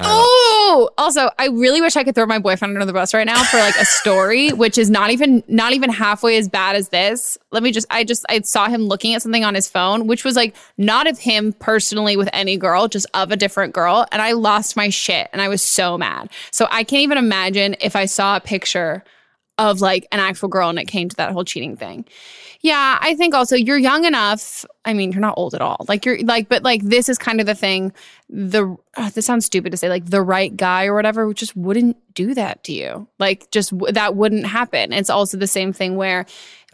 Oh, 0.00 0.90
also, 0.98 1.30
I 1.38 1.46
really 1.46 1.80
wish 1.80 1.96
I 1.96 2.04
could 2.04 2.14
throw 2.14 2.26
my 2.26 2.38
boyfriend 2.38 2.74
under 2.74 2.86
the 2.86 2.92
bus 2.92 3.14
right 3.14 3.26
now 3.26 3.42
for 3.44 3.58
like 3.58 3.76
a 3.76 3.84
story, 3.84 4.52
which 4.52 4.78
is 4.78 4.90
not 4.90 5.10
even 5.10 5.42
not 5.48 5.72
even 5.72 5.90
halfway 5.90 6.36
as 6.36 6.48
bad 6.48 6.76
as 6.76 6.90
this. 6.90 7.38
Let 7.50 7.62
me 7.62 7.72
just 7.72 7.86
I 7.90 8.04
just 8.04 8.24
I 8.28 8.40
saw 8.40 8.68
him 8.68 8.82
looking 8.82 9.14
at 9.14 9.22
something 9.22 9.44
on 9.44 9.54
his 9.54 9.68
phone, 9.68 10.06
which 10.06 10.24
was 10.24 10.36
like 10.36 10.54
not 10.76 11.06
of 11.06 11.18
him 11.18 11.52
personally 11.54 12.16
with 12.16 12.28
any 12.32 12.56
girl, 12.56 12.88
just 12.88 13.06
of 13.14 13.30
a 13.30 13.36
different 13.36 13.74
girl, 13.74 14.06
and 14.12 14.22
I 14.22 14.32
lost 14.32 14.76
my 14.76 14.88
shit 14.88 15.28
and 15.32 15.42
I 15.42 15.48
was 15.48 15.62
so 15.62 15.98
mad. 15.98 16.30
So 16.50 16.66
I 16.70 16.84
can't 16.84 17.02
even 17.02 17.18
imagine 17.18 17.76
if 17.80 17.96
I 17.96 18.04
saw 18.04 18.36
a 18.36 18.40
picture 18.40 19.04
of 19.58 19.80
like 19.80 20.06
an 20.12 20.20
actual 20.20 20.48
girl 20.48 20.68
and 20.68 20.78
it 20.78 20.86
came 20.86 21.08
to 21.08 21.16
that 21.16 21.32
whole 21.32 21.44
cheating 21.44 21.76
thing. 21.76 22.04
Yeah, 22.60 22.98
I 23.00 23.14
think 23.14 23.34
also 23.34 23.54
you're 23.54 23.78
young 23.78 24.04
enough. 24.04 24.64
I 24.84 24.92
mean, 24.92 25.12
you're 25.12 25.20
not 25.20 25.34
old 25.36 25.54
at 25.54 25.60
all. 25.60 25.84
Like 25.88 26.04
you're 26.04 26.18
like, 26.22 26.48
but 26.48 26.62
like 26.62 26.82
this 26.82 27.08
is 27.08 27.16
kind 27.16 27.40
of 27.40 27.46
the 27.46 27.54
thing. 27.54 27.92
The 28.28 28.76
uh, 28.96 29.10
this 29.10 29.26
sounds 29.26 29.46
stupid 29.46 29.70
to 29.70 29.76
say, 29.76 29.88
like 29.88 30.06
the 30.06 30.22
right 30.22 30.56
guy 30.56 30.86
or 30.86 30.94
whatever, 30.94 31.32
just 31.34 31.56
wouldn't 31.56 31.96
do 32.14 32.34
that 32.34 32.64
to 32.64 32.72
you. 32.72 33.06
Like 33.18 33.50
just 33.50 33.72
that 33.92 34.16
wouldn't 34.16 34.46
happen. 34.46 34.92
It's 34.92 35.10
also 35.10 35.36
the 35.36 35.46
same 35.46 35.72
thing 35.72 35.96
where 35.96 36.26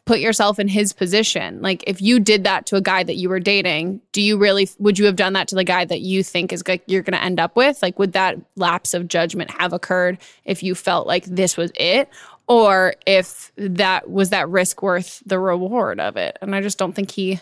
put 0.07 0.21
yourself 0.21 0.59
in 0.59 0.69
his 0.69 0.93
position. 0.93 1.63
Like 1.63 1.83
if 1.87 2.03
you 2.03 2.21
did 2.21 2.45
that 2.45 2.67
to 2.67 2.77
a 2.77 2.81
guy 2.81 3.03
that 3.03 3.17
you 3.17 3.29
were 3.29 3.41
dating, 3.41 4.01
do 4.13 4.21
you 4.21 4.37
really 4.37 4.69
would 4.79 4.99
you 4.99 5.07
have 5.07 5.17
done 5.17 5.33
that 5.33 5.49
to 5.49 5.55
the 5.55 5.65
guy 5.65 5.85
that 5.85 6.01
you 6.01 6.23
think 6.23 6.53
is 6.53 6.67
like 6.67 6.83
you're 6.87 7.03
going 7.03 7.19
to 7.19 7.25
end 7.25 7.41
up 7.41 7.57
with? 7.57 7.81
Like 7.83 7.99
would 7.99 8.13
that 8.13 8.39
lapse 8.57 8.93
of 8.93 9.09
judgment 9.09 9.51
have 9.53 9.73
occurred 9.73 10.19
if 10.45 10.63
you 10.63 10.75
felt 10.75 11.07
like 11.07 11.25
this 11.25 11.57
was 11.57 11.73
it? 11.75 12.09
Or 12.47 12.95
if 13.07 13.53
that 13.57 14.11
was 14.11 14.29
that 14.29 14.51
risk 14.51 14.83
worth 14.83 15.23
the 15.25 15.39
reward 15.39 15.99
of 15.99 16.19
it. 16.19 16.37
And 16.43 16.55
I 16.55 16.61
just 16.61 16.77
don't 16.77 16.93
think 16.93 17.11
he 17.11 17.33
I 17.33 17.41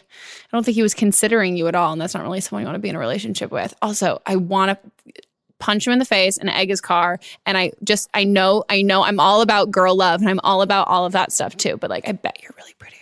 don't 0.52 0.64
think 0.64 0.76
he 0.76 0.82
was 0.82 0.94
considering 0.94 1.56
you 1.56 1.66
at 1.66 1.74
all. 1.74 1.92
And 1.92 2.00
that's 2.00 2.14
not 2.14 2.22
really 2.22 2.40
someone 2.40 2.62
you 2.62 2.66
want 2.66 2.76
to 2.76 2.80
be 2.80 2.88
in 2.88 2.94
a 2.94 3.00
relationship 3.00 3.50
with. 3.50 3.74
Also, 3.82 4.22
I 4.24 4.36
want 4.36 4.78
to 4.80 5.22
punch 5.62 5.86
him 5.86 5.92
in 5.92 6.00
the 6.00 6.04
face 6.04 6.38
and 6.38 6.50
egg 6.50 6.70
his 6.70 6.80
car. 6.80 7.20
And 7.46 7.56
I 7.56 7.70
just, 7.84 8.10
I 8.12 8.24
know, 8.24 8.64
I 8.68 8.82
know 8.82 9.04
I'm 9.04 9.20
all 9.20 9.42
about 9.42 9.70
girl 9.70 9.94
love 9.94 10.20
and 10.20 10.28
I'm 10.28 10.40
all 10.40 10.60
about 10.60 10.88
all 10.88 11.06
of 11.06 11.12
that 11.12 11.30
stuff 11.30 11.56
too. 11.56 11.76
But 11.76 11.88
like, 11.88 12.08
I 12.08 12.12
bet 12.12 12.42
you're 12.42 12.54
really 12.56 12.74
prettier. 12.78 12.98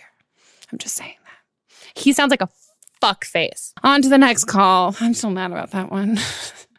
I'm 0.71 0.77
just 0.77 0.95
saying 0.95 1.15
that. 1.25 1.99
He 1.99 2.13
sounds 2.13 2.29
like 2.29 2.41
a 2.41 2.49
fuck 3.01 3.25
face. 3.25 3.73
On 3.83 4.03
to 4.03 4.09
the 4.09 4.19
next 4.19 4.45
call. 4.45 4.95
I'm 4.99 5.15
so 5.15 5.31
mad 5.31 5.51
about 5.51 5.71
that 5.71 5.91
one. 5.91 6.19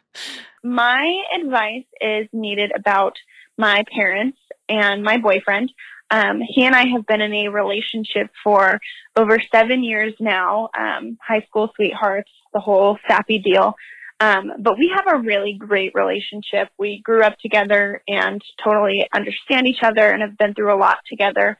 my 0.63 1.21
advice 1.37 1.85
is 1.99 2.29
needed 2.31 2.71
about 2.73 3.17
my 3.57 3.83
parents 3.93 4.37
and 4.69 5.03
my 5.03 5.17
boyfriend. 5.17 5.69
Um, 6.09 6.41
he 6.47 6.63
and 6.63 6.75
I 6.75 6.87
have 6.87 7.05
been 7.05 7.19
in 7.19 7.33
a 7.33 7.49
relationship 7.49 8.29
for 8.41 8.79
over 9.17 9.37
seven 9.51 9.83
years 9.83 10.13
now, 10.19 10.69
um, 10.77 11.17
high 11.21 11.41
school 11.41 11.71
sweethearts, 11.75 12.31
the 12.53 12.61
whole 12.61 12.97
sappy 13.05 13.39
deal. 13.39 13.75
Um, 14.23 14.53
but 14.59 14.77
we 14.77 14.89
have 14.95 15.13
a 15.13 15.19
really 15.19 15.57
great 15.59 15.91
relationship. 15.93 16.69
We 16.79 17.01
grew 17.03 17.23
up 17.23 17.37
together 17.39 18.01
and 18.07 18.41
totally 18.63 19.05
understand 19.13 19.67
each 19.67 19.83
other 19.83 20.09
and 20.09 20.21
have 20.21 20.37
been 20.37 20.53
through 20.53 20.73
a 20.73 20.79
lot 20.79 20.99
together. 21.09 21.59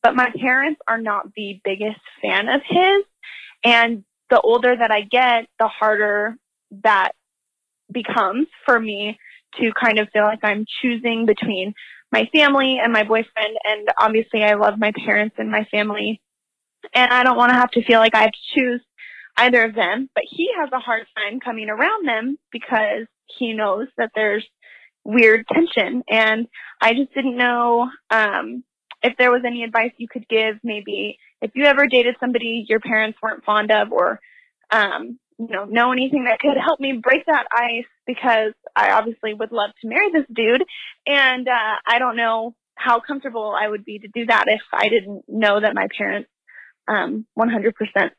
But 0.00 0.14
my 0.14 0.30
parents 0.40 0.80
are 0.86 1.00
not 1.00 1.34
the 1.34 1.60
biggest 1.64 2.00
fan 2.22 2.48
of 2.48 2.60
his. 2.68 3.02
And 3.64 4.04
the 4.30 4.40
older 4.40 4.76
that 4.76 4.92
I 4.92 5.00
get, 5.00 5.48
the 5.58 5.66
harder 5.66 6.36
that 6.84 7.12
becomes 7.90 8.46
for 8.64 8.78
me 8.78 9.18
to 9.60 9.72
kind 9.72 9.98
of 9.98 10.08
feel 10.12 10.22
like 10.22 10.44
I'm 10.44 10.66
choosing 10.82 11.26
between 11.26 11.74
my 12.12 12.28
family 12.32 12.78
and 12.80 12.92
my 12.92 13.02
boyfriend. 13.02 13.56
And 13.64 13.88
obviously, 13.98 14.44
I 14.44 14.54
love 14.54 14.78
my 14.78 14.92
parents 15.04 15.34
and 15.36 15.50
my 15.50 15.64
family. 15.68 16.20
And 16.94 17.12
I 17.12 17.24
don't 17.24 17.36
want 17.36 17.50
to 17.50 17.58
have 17.58 17.72
to 17.72 17.84
feel 17.84 17.98
like 17.98 18.14
I 18.14 18.20
have 18.20 18.30
to 18.30 18.54
choose 18.54 18.82
either 19.36 19.64
of 19.64 19.74
them. 19.74 20.08
But 20.14 20.24
he 20.28 20.50
has 20.58 20.70
a 20.72 20.78
hard 20.78 21.06
time 21.16 21.40
coming 21.40 21.68
around 21.68 22.06
them 22.06 22.38
because 22.50 23.06
he 23.38 23.52
knows 23.52 23.88
that 23.96 24.10
there's 24.14 24.46
weird 25.04 25.46
tension. 25.48 26.02
And 26.08 26.46
I 26.80 26.94
just 26.94 27.14
didn't 27.14 27.36
know 27.36 27.88
um, 28.10 28.64
if 29.02 29.16
there 29.18 29.30
was 29.30 29.42
any 29.46 29.62
advice 29.62 29.92
you 29.98 30.08
could 30.08 30.28
give. 30.28 30.56
Maybe 30.62 31.18
if 31.40 31.52
you 31.54 31.64
ever 31.64 31.86
dated 31.86 32.16
somebody 32.20 32.64
your 32.68 32.80
parents 32.80 33.18
weren't 33.22 33.44
fond 33.44 33.70
of, 33.70 33.92
or 33.92 34.20
um, 34.70 35.18
you 35.38 35.48
know, 35.48 35.64
know 35.64 35.92
anything 35.92 36.24
that 36.24 36.38
could 36.38 36.56
help 36.56 36.80
me 36.80 37.00
break 37.02 37.26
that 37.26 37.46
ice 37.52 37.86
because 38.06 38.52
I 38.74 38.92
obviously 38.92 39.34
would 39.34 39.52
love 39.52 39.70
to 39.82 39.88
marry 39.88 40.10
this 40.12 40.26
dude. 40.32 40.64
And 41.06 41.48
uh, 41.48 41.76
I 41.86 41.98
don't 41.98 42.16
know 42.16 42.54
how 42.76 43.00
comfortable 43.00 43.54
I 43.56 43.68
would 43.68 43.84
be 43.84 43.98
to 43.98 44.08
do 44.08 44.26
that 44.26 44.44
if 44.48 44.62
I 44.72 44.88
didn't 44.88 45.24
know 45.28 45.60
that 45.60 45.74
my 45.74 45.88
parents 45.96 46.28
um, 46.88 47.26
100% 47.38 47.72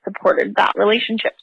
supported 0.03 0.55
that 0.55 0.73
relationship. 0.75 1.33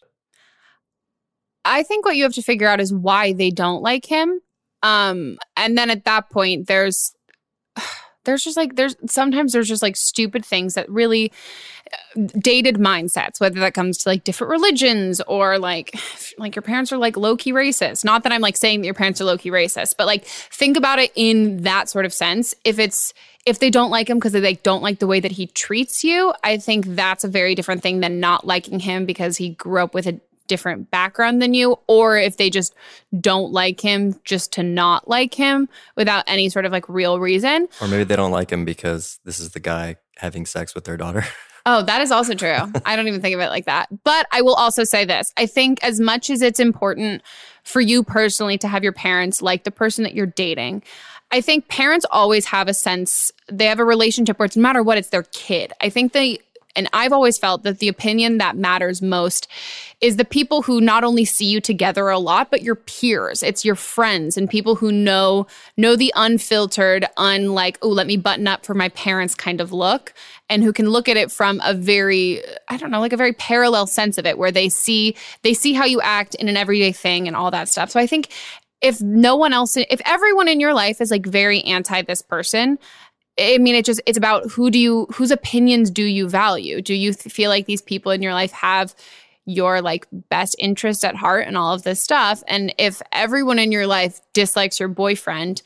I 1.65 1.83
think 1.83 2.05
what 2.05 2.17
you 2.17 2.25
have 2.25 2.35
to 2.35 2.43
figure 2.43 2.67
out 2.67 2.81
is 2.81 2.93
why 2.93 3.33
they 3.33 3.51
don't 3.51 3.83
like 3.83 4.07
him. 4.07 4.41
Um, 4.83 5.39
and 5.57 5.79
then 5.79 5.91
at 5.91 6.05
that 6.05 6.31
point, 6.31 6.67
there's 6.67 7.15
there's 8.25 8.45
just 8.45 8.57
like 8.57 8.77
there's 8.77 8.97
sometimes 9.07 9.53
there's 9.53 9.69
just 9.69 9.83
like 9.83 9.97
stupid 9.97 10.45
things 10.45 10.75
that 10.75 10.89
really 10.89 11.33
uh, 11.93 12.27
dated 12.39 12.77
mindsets 12.77 13.41
whether 13.41 13.59
that 13.59 13.75
comes 13.75 13.99
to 13.99 14.09
like 14.09 14.23
different 14.23 14.51
religions 14.51 15.21
or 15.27 15.59
like 15.59 15.97
like 16.39 16.55
your 16.55 16.63
parents 16.63 16.93
are 16.93 16.99
like 16.99 17.17
low-key 17.17 17.53
racist 17.53 18.05
not 18.05 18.23
that 18.23 18.31
i'm 18.31 18.41
like 18.41 18.57
saying 18.57 18.81
that 18.81 18.85
your 18.85 18.95
parents 18.95 19.21
are 19.21 19.25
low-key 19.25 19.51
racist 19.51 19.97
but 19.99 20.07
like 20.07 20.25
think 20.25 20.77
about 20.77 21.01
it 21.01 21.11
in 21.17 21.63
that 21.63 21.89
sort 21.89 22.05
of 22.05 22.13
sense 22.13 22.55
if 22.65 22.79
it's 22.79 23.13
if 23.45 23.59
they 23.59 23.71
don't 23.71 23.91
like 23.91 24.09
him 24.09 24.19
because 24.19 24.33
they 24.33 24.41
like 24.41 24.63
don't 24.63 24.83
like 24.83 24.99
the 24.99 25.07
way 25.07 25.21
that 25.21 25.33
he 25.33 25.47
treats 25.47 26.05
you 26.05 26.33
i 26.45 26.57
think 26.57 26.87
that's 26.87 27.25
a 27.25 27.29
very 27.29 27.55
different 27.55 27.83
thing 27.83 28.01
than 28.01 28.21
not 28.21 28.47
liking 28.47 28.81
him 28.81 29.05
because 29.07 29.37
he 29.37 29.51
grew 29.51 29.83
up 29.83 29.95
with 29.95 30.07
a 30.07 30.21
different 30.53 30.91
background 30.91 31.41
than 31.41 31.55
you, 31.55 31.79
or 31.87 32.19
if 32.19 32.37
they 32.37 32.51
just 32.51 32.75
don't 33.19 33.53
like 33.53 33.81
him 33.81 34.15
just 34.23 34.53
to 34.53 34.63
not 34.63 35.09
like 35.09 35.33
him 35.33 35.67
without 35.97 36.25
any 36.27 36.51
sort 36.51 36.67
of 36.67 36.73
like 36.73 36.87
real 36.91 37.19
reason. 37.19 37.69
Or 37.81 37.89
maybe 37.89 38.05
they 38.05 38.17
don't 38.17 38.33
like 38.33 38.51
him 38.51 38.67
because 38.67 39.19
this 39.25 39.41
is 39.41 39.53
the 39.53 39.61
guy 39.61 39.97
having 40.19 40.45
sex 40.45 40.75
with 40.75 40.85
their 40.85 40.99
daughter. 40.99 41.25
Oh, 41.65 41.81
that 41.83 42.01
is 42.01 42.11
also 42.11 42.35
true. 42.35 42.57
I 42.85 42.97
don't 42.97 43.07
even 43.07 43.21
think 43.21 43.37
of 43.37 43.41
it 43.41 43.49
like 43.49 43.67
that. 43.67 43.89
But 44.03 44.27
I 44.33 44.43
will 44.43 44.55
also 44.55 44.83
say 44.83 45.05
this 45.05 45.33
I 45.37 45.47
think 45.47 45.83
as 45.85 46.01
much 46.01 46.29
as 46.29 46.43
it's 46.43 46.59
important 46.59 47.23
for 47.63 47.81
you 47.81 48.03
personally 48.03 48.59
to 48.59 48.67
have 48.67 48.83
your 48.83 48.93
parents 48.93 49.41
like 49.41 49.63
the 49.63 49.71
person 49.71 50.03
that 50.03 50.13
you're 50.13 50.27
dating, 50.27 50.83
I 51.33 51.41
think 51.41 51.69
parents 51.69 52.07
always 52.11 52.47
have 52.47 52.69
a 52.69 52.75
sense, 52.75 53.33
they 53.51 53.67
have 53.67 53.81
a 53.81 53.85
relationship 53.85 54.39
where 54.39 54.47
it's 54.47 54.57
no 54.57 54.63
matter 54.63 54.83
what, 54.83 54.99
it's 54.99 55.09
their 55.09 55.25
kid. 55.25 55.73
I 55.81 55.89
think 55.89 56.13
they 56.13 56.39
and 56.75 56.89
I've 56.93 57.13
always 57.13 57.39
felt 57.39 57.65
that 57.65 57.81
the 57.81 57.89
opinion 57.89 58.39
that 58.39 58.57
matters 58.57 59.03
most 59.03 59.47
is 60.01 60.17
the 60.17 60.25
people 60.25 60.63
who 60.63 60.81
not 60.81 61.05
only 61.05 61.25
see 61.25 61.45
you 61.45 61.61
together 61.61 62.09
a 62.09 62.19
lot, 62.19 62.51
but 62.51 62.63
your 62.63 62.75
peers. 62.75 63.43
It's 63.43 63.65
your 63.65 63.75
friends 63.75 64.37
and 64.37 64.49
people 64.49 64.75
who 64.77 64.91
know 64.91 65.47
know 65.77 65.97
the 65.97 66.13
unfiltered, 66.17 67.07
unlike, 67.17 67.79
oh, 67.83 67.89
let 67.89 68.07
me 68.07 68.17
button 68.17 68.49
up 68.49 68.65
for 68.65 68.75
my 68.75 68.89
parents 68.91 69.35
kind 69.35 69.61
of 69.61 69.73
look, 69.73 70.15
and 70.49 70.63
who 70.63 70.73
can 70.73 70.89
look 70.89 71.09
at 71.09 71.17
it 71.17 71.31
from 71.31 71.61
a 71.65 71.75
very, 71.75 72.43
I 72.69 72.77
don't 72.77 72.91
know, 72.91 73.01
like 73.01 73.13
a 73.13 73.19
very 73.19 73.33
parallel 73.35 73.87
sense 73.87 74.19
of 74.19 74.27
it, 74.27 74.39
where 74.39 74.51
they 74.51 74.69
see 74.69 75.15
they 75.43 75.55
see 75.55 75.75
how 75.75 75.85
you 75.85 76.01
act 76.01 76.35
in 76.37 76.49
an 76.49 76.57
everyday 76.57 76.93
thing 76.93 77.27
and 77.29 77.37
all 77.37 77.51
that 77.51 77.69
stuff. 77.69 77.91
So 77.91 78.01
I 78.01 78.07
think 78.07 78.33
if 78.83 79.01
no 79.01 79.37
one 79.37 79.53
else, 79.53 79.77
if 79.77 80.01
everyone 80.05 80.49
in 80.49 80.61
your 80.61 80.75
life 80.75 81.01
is 81.01 81.11
like 81.11 81.25
very 81.25 81.63
anti 81.63 82.03
this 82.03 82.21
person, 82.21 82.79
I 83.39 83.59
mean, 83.59 83.75
it 83.75 83.85
just 83.85 84.03
it's 84.07 84.19
about 84.19 84.51
who 84.51 84.71
do 84.71 84.79
you 84.79 85.07
whose 85.15 85.31
opinions 85.31 85.91
do 85.91 86.05
you 86.05 86.29
value? 86.29 86.83
Do 86.83 86.95
you 86.95 87.15
th- 87.15 87.33
feel 87.33 87.49
like 87.49 87.67
these 87.67 87.81
people 87.81 88.13
in 88.13 88.21
your 88.21 88.35
life 88.35 88.53
have 88.53 88.95
your 89.45 89.81
like 89.81 90.07
best 90.29 90.55
interest 90.59 91.05
at 91.05 91.17
heart 91.17 91.47
and 91.47 91.57
all 91.57 91.73
of 91.73 91.83
this 91.83 92.03
stuff? 92.03 92.43
And 92.47 92.75
if 92.79 93.01
everyone 93.13 93.59
in 93.59 93.73
your 93.73 93.87
life 93.87 94.21
dislikes 94.35 94.79
your 94.79 94.89
boyfriend, 94.89 95.63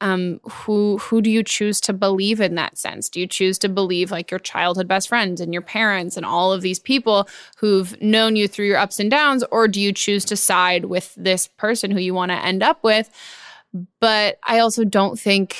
um, 0.00 0.40
who 0.50 0.98
who 0.98 1.20
do 1.20 1.30
you 1.30 1.42
choose 1.42 1.80
to 1.82 1.92
believe 1.92 2.40
in 2.40 2.54
that 2.54 2.78
sense? 2.78 3.08
Do 3.08 3.20
you 3.20 3.26
choose 3.26 3.58
to 3.58 3.68
believe 3.68 4.10
like 4.10 4.30
your 4.30 4.40
childhood 4.40 4.88
best 4.88 5.08
friends 5.08 5.40
and 5.40 5.52
your 5.52 5.62
parents 5.62 6.16
and 6.16 6.24
all 6.24 6.52
of 6.52 6.62
these 6.62 6.78
people 6.78 7.28
who've 7.58 8.00
known 8.00 8.36
you 8.36 8.48
through 8.48 8.66
your 8.66 8.78
ups 8.78 8.98
and 8.98 9.10
downs, 9.10 9.44
or 9.50 9.68
do 9.68 9.80
you 9.80 9.92
choose 9.92 10.24
to 10.26 10.36
side 10.36 10.86
with 10.86 11.14
this 11.16 11.46
person 11.46 11.90
who 11.90 12.00
you 12.00 12.14
want 12.14 12.32
to 12.32 12.44
end 12.44 12.62
up 12.62 12.82
with? 12.82 13.10
But 14.00 14.38
I 14.42 14.60
also 14.60 14.84
don't 14.84 15.18
think 15.18 15.56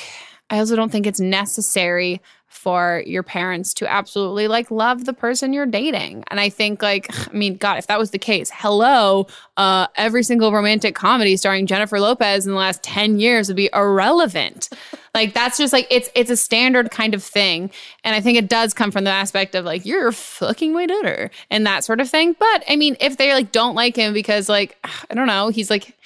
I 0.49 0.59
also 0.59 0.75
don't 0.75 0.91
think 0.91 1.07
it's 1.07 1.21
necessary 1.21 2.21
for 2.51 3.03
your 3.07 3.23
parents 3.23 3.73
to 3.73 3.91
absolutely 3.91 4.49
like 4.49 4.73
love 4.73 5.05
the 5.05 5.13
person 5.13 5.53
you're 5.53 5.65
dating. 5.65 6.25
And 6.29 6.41
I 6.41 6.49
think 6.49 6.83
like 6.83 7.07
I 7.29 7.33
mean 7.33 7.57
god 7.57 7.79
if 7.79 7.87
that 7.87 7.99
was 7.99 8.11
the 8.11 8.19
case, 8.19 8.51
hello, 8.53 9.29
uh 9.57 9.87
every 9.95 10.25
single 10.25 10.53
romantic 10.53 10.97
comedy 10.97 11.37
starring 11.37 11.67
Jennifer 11.67 12.01
Lopez 12.01 12.45
in 12.47 12.53
the 12.53 12.59
last 12.59 12.83
10 12.83 13.21
years 13.21 13.49
would 13.49 13.57
be 13.57 13.71
irrelevant. 13.73 14.69
like 15.15 15.33
that's 15.33 15.59
just 15.59 15.73
like 15.73 15.87
it's 15.91 16.11
it's 16.17 16.31
a 16.31 16.37
standard 16.37 16.91
kind 16.91 17.15
of 17.15 17.23
thing. 17.23 17.71
And 18.03 18.17
I 18.17 18.21
think 18.21 18.37
it 18.37 18.49
does 18.49 18.75
come 18.75 18.91
from 18.91 19.05
the 19.05 19.11
aspect 19.11 19.55
of 19.55 19.65
like 19.65 19.87
you're 19.87 20.11
fucking 20.11 20.73
my 20.73 20.87
daughter 20.87 21.31
and 21.51 21.65
that 21.67 21.85
sort 21.85 22.01
of 22.01 22.11
thing. 22.11 22.35
But 22.37 22.65
I 22.69 22.75
mean 22.75 22.97
if 23.01 23.17
they 23.17 23.33
like 23.33 23.53
don't 23.53 23.77
like 23.77 23.95
him 23.95 24.13
because 24.13 24.49
like 24.49 24.77
I 25.11 25.15
don't 25.15 25.29
know, 25.29 25.49
he's 25.49 25.71
like 25.71 25.97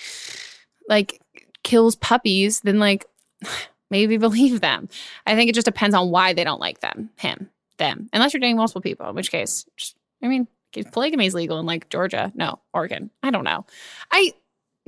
like 0.91 1.23
kills 1.63 1.97
puppies, 1.97 2.61
then 2.61 2.79
like 2.79 3.07
maybe 3.91 4.17
believe 4.19 4.61
them. 4.61 4.89
I 5.27 5.35
think 5.35 5.51
it 5.51 5.55
just 5.55 5.67
depends 5.67 5.95
on 5.95 6.11
why 6.11 6.33
they 6.33 6.45
don't 6.45 6.61
like 6.61 6.81
them, 6.81 7.11
him, 7.17 7.51
them. 7.79 8.09
Unless 8.13 8.33
you're 8.33 8.41
dating 8.41 8.57
multiple 8.57 8.83
people, 8.83 9.09
in 9.09 9.15
which 9.15 9.31
case, 9.31 9.67
just, 9.77 9.97
I 10.23 10.29
mean, 10.29 10.47
polygamy 10.93 11.27
is 11.27 11.35
legal 11.35 11.59
in 11.61 11.67
like 11.67 11.89
Georgia, 11.89 12.33
no, 12.35 12.61
Oregon. 12.73 13.11
I 13.23 13.31
don't 13.31 13.45
know. 13.45 13.67
I 14.11 14.33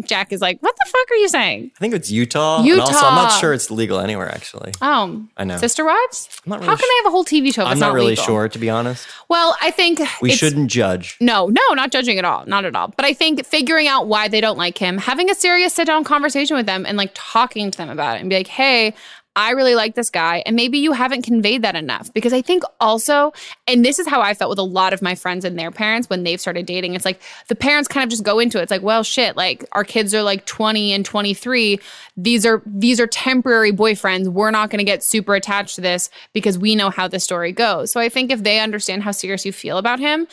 Jack 0.05 0.31
is 0.31 0.43
like, 0.43 0.61
what 0.61 0.75
the 0.77 0.91
fuck 0.91 1.11
are 1.11 1.17
you 1.17 1.29
saying? 1.29 1.71
I 1.75 1.79
think 1.79 1.95
it's 1.95 2.11
Utah. 2.11 2.63
Utah. 2.63 2.73
And 2.73 2.81
also, 2.83 3.07
I'm 3.07 3.15
not 3.15 3.41
sure 3.41 3.55
it's 3.55 3.71
legal 3.71 3.99
anywhere, 3.99 4.29
actually. 4.31 4.73
Oh, 4.83 5.27
I 5.39 5.45
know. 5.45 5.57
Sister 5.57 5.87
Wives? 5.87 6.29
I'm 6.45 6.51
not 6.51 6.57
really 6.61 6.69
How 6.69 6.77
can 6.77 6.87
they 6.87 6.97
have 7.05 7.07
a 7.07 7.11
whole 7.11 7.25
TV 7.25 7.55
show? 7.55 7.65
I'm 7.65 7.79
not, 7.79 7.89
not 7.89 7.95
really 7.95 8.11
legal? 8.11 8.25
sure, 8.25 8.49
to 8.49 8.59
be 8.59 8.69
honest. 8.69 9.09
Well, 9.29 9.57
I 9.63 9.71
think 9.71 10.01
We 10.21 10.33
shouldn't 10.33 10.71
judge. 10.71 11.17
No, 11.21 11.47
no, 11.47 11.63
not 11.73 11.93
judging 11.93 12.19
at 12.19 12.27
all. 12.27 12.45
Not 12.47 12.67
at 12.67 12.77
all. 12.77 12.89
But 12.89 13.07
I 13.07 13.15
think 13.15 13.47
figuring 13.47 13.89
out 13.89 14.07
why 14.07 14.29
they 14.29 14.43
don't 14.43 14.59
like 14.59 14.77
him, 14.77 14.99
having 14.99 15.31
a 15.31 15.35
serious 15.35 15.73
sit 15.73 15.87
down 15.87 16.05
conversation 16.05 16.57
with 16.57 16.67
them 16.67 16.85
and 16.85 16.99
like 16.99 17.13
talking 17.15 17.71
to 17.71 17.79
them 17.79 17.89
about 17.89 18.19
it 18.19 18.21
and 18.21 18.29
be 18.29 18.37
like, 18.37 18.49
hey, 18.49 18.95
I 19.37 19.51
really 19.51 19.75
like 19.75 19.95
this 19.95 20.09
guy. 20.09 20.43
And 20.47 20.57
maybe 20.57 20.79
you 20.79 20.93
haven't 20.93 21.23
conveyed 21.23 21.63
that 21.63 21.77
enough. 21.77 22.13
Because 22.13 22.33
I 22.33 22.41
think 22.43 22.63
also, 22.81 23.33
and 23.69 23.85
this 23.85 23.99
is 23.99 24.09
how 24.09 24.23
I 24.23 24.35
felt 24.35 24.49
with 24.49 24.59
a 24.59 24.63
lot 24.63 24.93
of 24.93 25.03
my 25.03 25.15
friends 25.15 25.45
and 25.45 25.59
their 25.59 25.71
parents 25.71 26.09
when 26.09 26.25
they've 26.25 26.41
started 26.41 26.65
dating. 26.65 26.95
It's 26.95 27.05
like 27.05 27.21
the 27.49 27.55
parents 27.55 27.87
kind 27.87 28.03
of 28.03 28.11
just 28.11 28.25
go 28.25 28.39
into 28.39 28.59
it. 28.59 28.63
It's 28.63 28.71
like, 28.71 28.83
well, 28.83 29.03
shit, 29.03 29.37
like 29.37 29.65
our 29.73 29.85
kids 29.85 30.15
are 30.15 30.23
like 30.23 30.47
20 30.47 30.93
and 30.93 31.05
23. 31.05 31.79
These 32.17 32.47
are 32.47 32.63
these 32.65 32.99
are 32.99 33.07
temporary 33.07 33.73
boyfriends. 33.73 34.29
We're 34.29 34.51
not 34.51 34.71
gonna 34.71 34.85
get 34.85 35.05
super 35.05 35.35
attached 35.35 35.75
to 35.77 35.83
this 35.83 36.09
because 36.33 36.59
we 36.59 36.75
know 36.75 36.89
how 36.89 37.07
the 37.07 37.21
story 37.21 37.53
goes. 37.53 37.91
So 37.91 38.01
I 38.01 38.09
think 38.09 38.31
if 38.31 38.43
they 38.43 38.59
understand 38.59 39.03
how 39.03 39.11
serious 39.11 39.45
you 39.45 39.53
feel 39.53 39.77
about 39.77 40.01
him, 40.01 40.27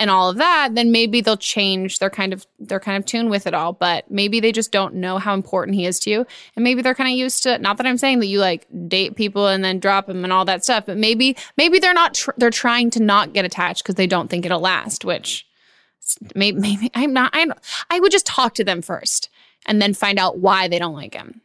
and 0.00 0.10
all 0.10 0.30
of 0.30 0.38
that, 0.38 0.74
then 0.74 0.90
maybe 0.90 1.20
they'll 1.20 1.36
change 1.36 1.98
their 1.98 2.08
kind 2.08 2.32
of 2.32 2.46
their 2.58 2.80
kind 2.80 2.96
of 2.96 3.04
tune 3.04 3.28
with 3.28 3.46
it 3.46 3.52
all. 3.52 3.74
But 3.74 4.10
maybe 4.10 4.40
they 4.40 4.50
just 4.50 4.72
don't 4.72 4.94
know 4.94 5.18
how 5.18 5.34
important 5.34 5.76
he 5.76 5.84
is 5.84 6.00
to 6.00 6.10
you, 6.10 6.26
and 6.56 6.64
maybe 6.64 6.80
they're 6.80 6.94
kind 6.94 7.12
of 7.12 7.16
used 7.16 7.42
to. 7.42 7.58
Not 7.58 7.76
that 7.76 7.86
I'm 7.86 7.98
saying 7.98 8.20
that 8.20 8.26
you 8.26 8.40
like 8.40 8.66
date 8.88 9.14
people 9.14 9.46
and 9.46 9.62
then 9.62 9.78
drop 9.78 10.06
them 10.06 10.24
and 10.24 10.32
all 10.32 10.46
that 10.46 10.64
stuff, 10.64 10.86
but 10.86 10.96
maybe 10.96 11.36
maybe 11.56 11.78
they're 11.78 11.94
not. 11.94 12.14
Tr- 12.14 12.30
they're 12.38 12.50
trying 12.50 12.90
to 12.92 13.02
not 13.02 13.34
get 13.34 13.44
attached 13.44 13.84
because 13.84 13.96
they 13.96 14.06
don't 14.06 14.28
think 14.28 14.46
it'll 14.46 14.60
last. 14.60 15.04
Which 15.04 15.46
maybe 16.34 16.58
maybe 16.58 16.90
I'm 16.94 17.12
not. 17.12 17.30
I 17.34 17.46
I 17.90 18.00
would 18.00 18.10
just 18.10 18.26
talk 18.26 18.54
to 18.54 18.64
them 18.64 18.80
first 18.80 19.28
and 19.66 19.82
then 19.82 19.92
find 19.92 20.18
out 20.18 20.38
why 20.38 20.66
they 20.66 20.78
don't 20.78 20.94
like 20.96 21.14
him. 21.14 21.42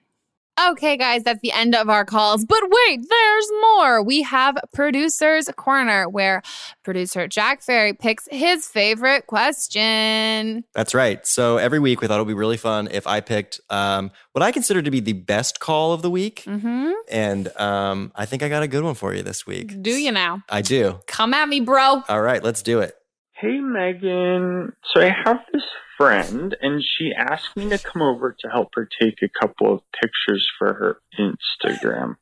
Okay, 0.58 0.96
guys, 0.96 1.24
that's 1.24 1.42
the 1.42 1.52
end 1.52 1.76
of 1.76 1.90
our 1.90 2.06
calls. 2.06 2.46
But 2.46 2.62
wait, 2.64 3.06
there's 3.10 3.52
more. 3.62 4.02
We 4.02 4.22
have 4.22 4.58
Producer's 4.74 5.50
Corner, 5.58 6.08
where 6.08 6.42
producer 6.82 7.28
Jack 7.28 7.62
Ferry 7.62 7.94
picks 7.94 8.28
his 8.32 8.66
favorite 8.66 9.28
question. 9.28 10.64
That's 10.74 10.94
right. 10.94 11.26
So 11.28 11.58
every 11.58 11.80
week 11.80 12.00
we 12.00 12.08
thought 12.08 12.16
it 12.16 12.22
would 12.22 12.28
be 12.28 12.34
really 12.34 12.56
fun 12.56 12.88
if 12.90 13.06
I 13.06 13.20
picked 13.20 13.60
um, 13.70 14.12
what 14.32 14.44
I 14.44 14.54
consider 14.54 14.82
to 14.82 14.92
be 14.92 15.02
the 15.02 15.14
best 15.14 15.60
call 15.60 15.92
of 15.92 16.02
the 16.02 16.10
week. 16.10 16.44
Mm-hmm. 16.46 16.92
And 17.10 17.48
um, 17.58 18.14
I 18.16 18.26
think 18.26 18.42
I 18.42 18.48
got 18.48 18.64
a 18.64 18.68
good 18.68 18.84
one 18.84 18.96
for 18.96 19.14
you 19.14 19.24
this 19.24 19.46
week. 19.46 19.82
Do 19.82 19.92
you 19.92 20.12
now? 20.12 20.44
I 20.48 20.62
do. 20.62 21.02
Come 21.06 21.34
at 21.34 21.50
me, 21.50 21.60
bro. 21.60 22.04
All 22.08 22.22
right, 22.22 22.42
let's 22.42 22.64
do 22.64 22.80
it. 22.80 22.96
Hey 23.46 23.60
Meghan, 23.60 24.72
so 24.84 25.02
I 25.02 25.14
have 25.24 25.38
this 25.54 25.62
friend 26.00 26.58
and 26.62 26.82
she 26.84 27.12
asked 27.16 27.56
me 27.56 27.70
to 27.70 27.78
come 27.78 28.02
over 28.02 28.36
to 28.40 28.48
help 28.50 28.70
her 28.74 28.90
take 29.00 29.20
a 29.22 29.30
couple 29.40 29.72
of 29.72 29.82
pictures 30.02 30.50
for 30.58 30.74
her 30.74 30.98
Instagram. 31.20 32.16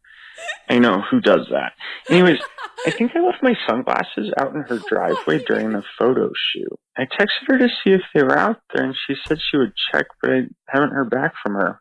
I 0.68 0.80
know, 0.80 1.00
who 1.00 1.22
does 1.22 1.48
that? 1.50 1.76
Anyways, 2.10 2.40
I 2.86 2.92
think 2.92 3.14
I 3.16 3.22
left 3.22 3.42
my 3.42 3.56
sunglasses 3.66 4.34
out 4.38 4.54
in 4.54 4.64
her 4.64 4.82
driveway 4.90 5.42
during 5.46 5.72
the 5.72 5.84
photo 5.98 6.30
shoot. 6.36 6.78
I 6.98 7.04
texted 7.04 7.48
her 7.48 7.58
to 7.58 7.70
see 7.70 7.92
if 7.92 8.02
they 8.14 8.22
were 8.22 8.38
out 8.38 8.60
there 8.74 8.84
and 8.84 8.96
she 9.08 9.16
said 9.26 9.38
she 9.40 9.56
would 9.56 9.72
check, 9.94 10.08
but 10.22 10.30
I 10.30 10.42
haven't 10.68 10.92
heard 10.92 11.10
back 11.10 11.36
from 11.42 11.54
her. 11.54 11.80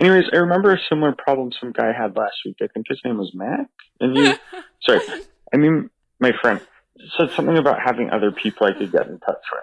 Anyways, 0.00 0.30
I 0.32 0.38
remember 0.38 0.72
a 0.72 0.78
similar 0.88 1.12
problem 1.12 1.50
some 1.60 1.72
guy 1.72 1.92
had 1.92 2.16
last 2.16 2.36
week. 2.46 2.56
I 2.62 2.68
think 2.72 2.86
his 2.88 3.02
name 3.04 3.18
was 3.18 3.32
Mac. 3.34 3.68
And 4.00 4.16
you, 4.16 4.32
sorry, 4.88 5.02
I 5.52 5.58
mean, 5.58 5.90
my 6.20 6.32
friend 6.40 6.62
said 7.16 7.30
something 7.36 7.56
about 7.56 7.80
having 7.80 8.10
other 8.10 8.32
people 8.32 8.66
I 8.66 8.72
could 8.72 8.92
get 8.92 9.06
in 9.06 9.18
touch 9.20 9.42
with. 9.52 9.62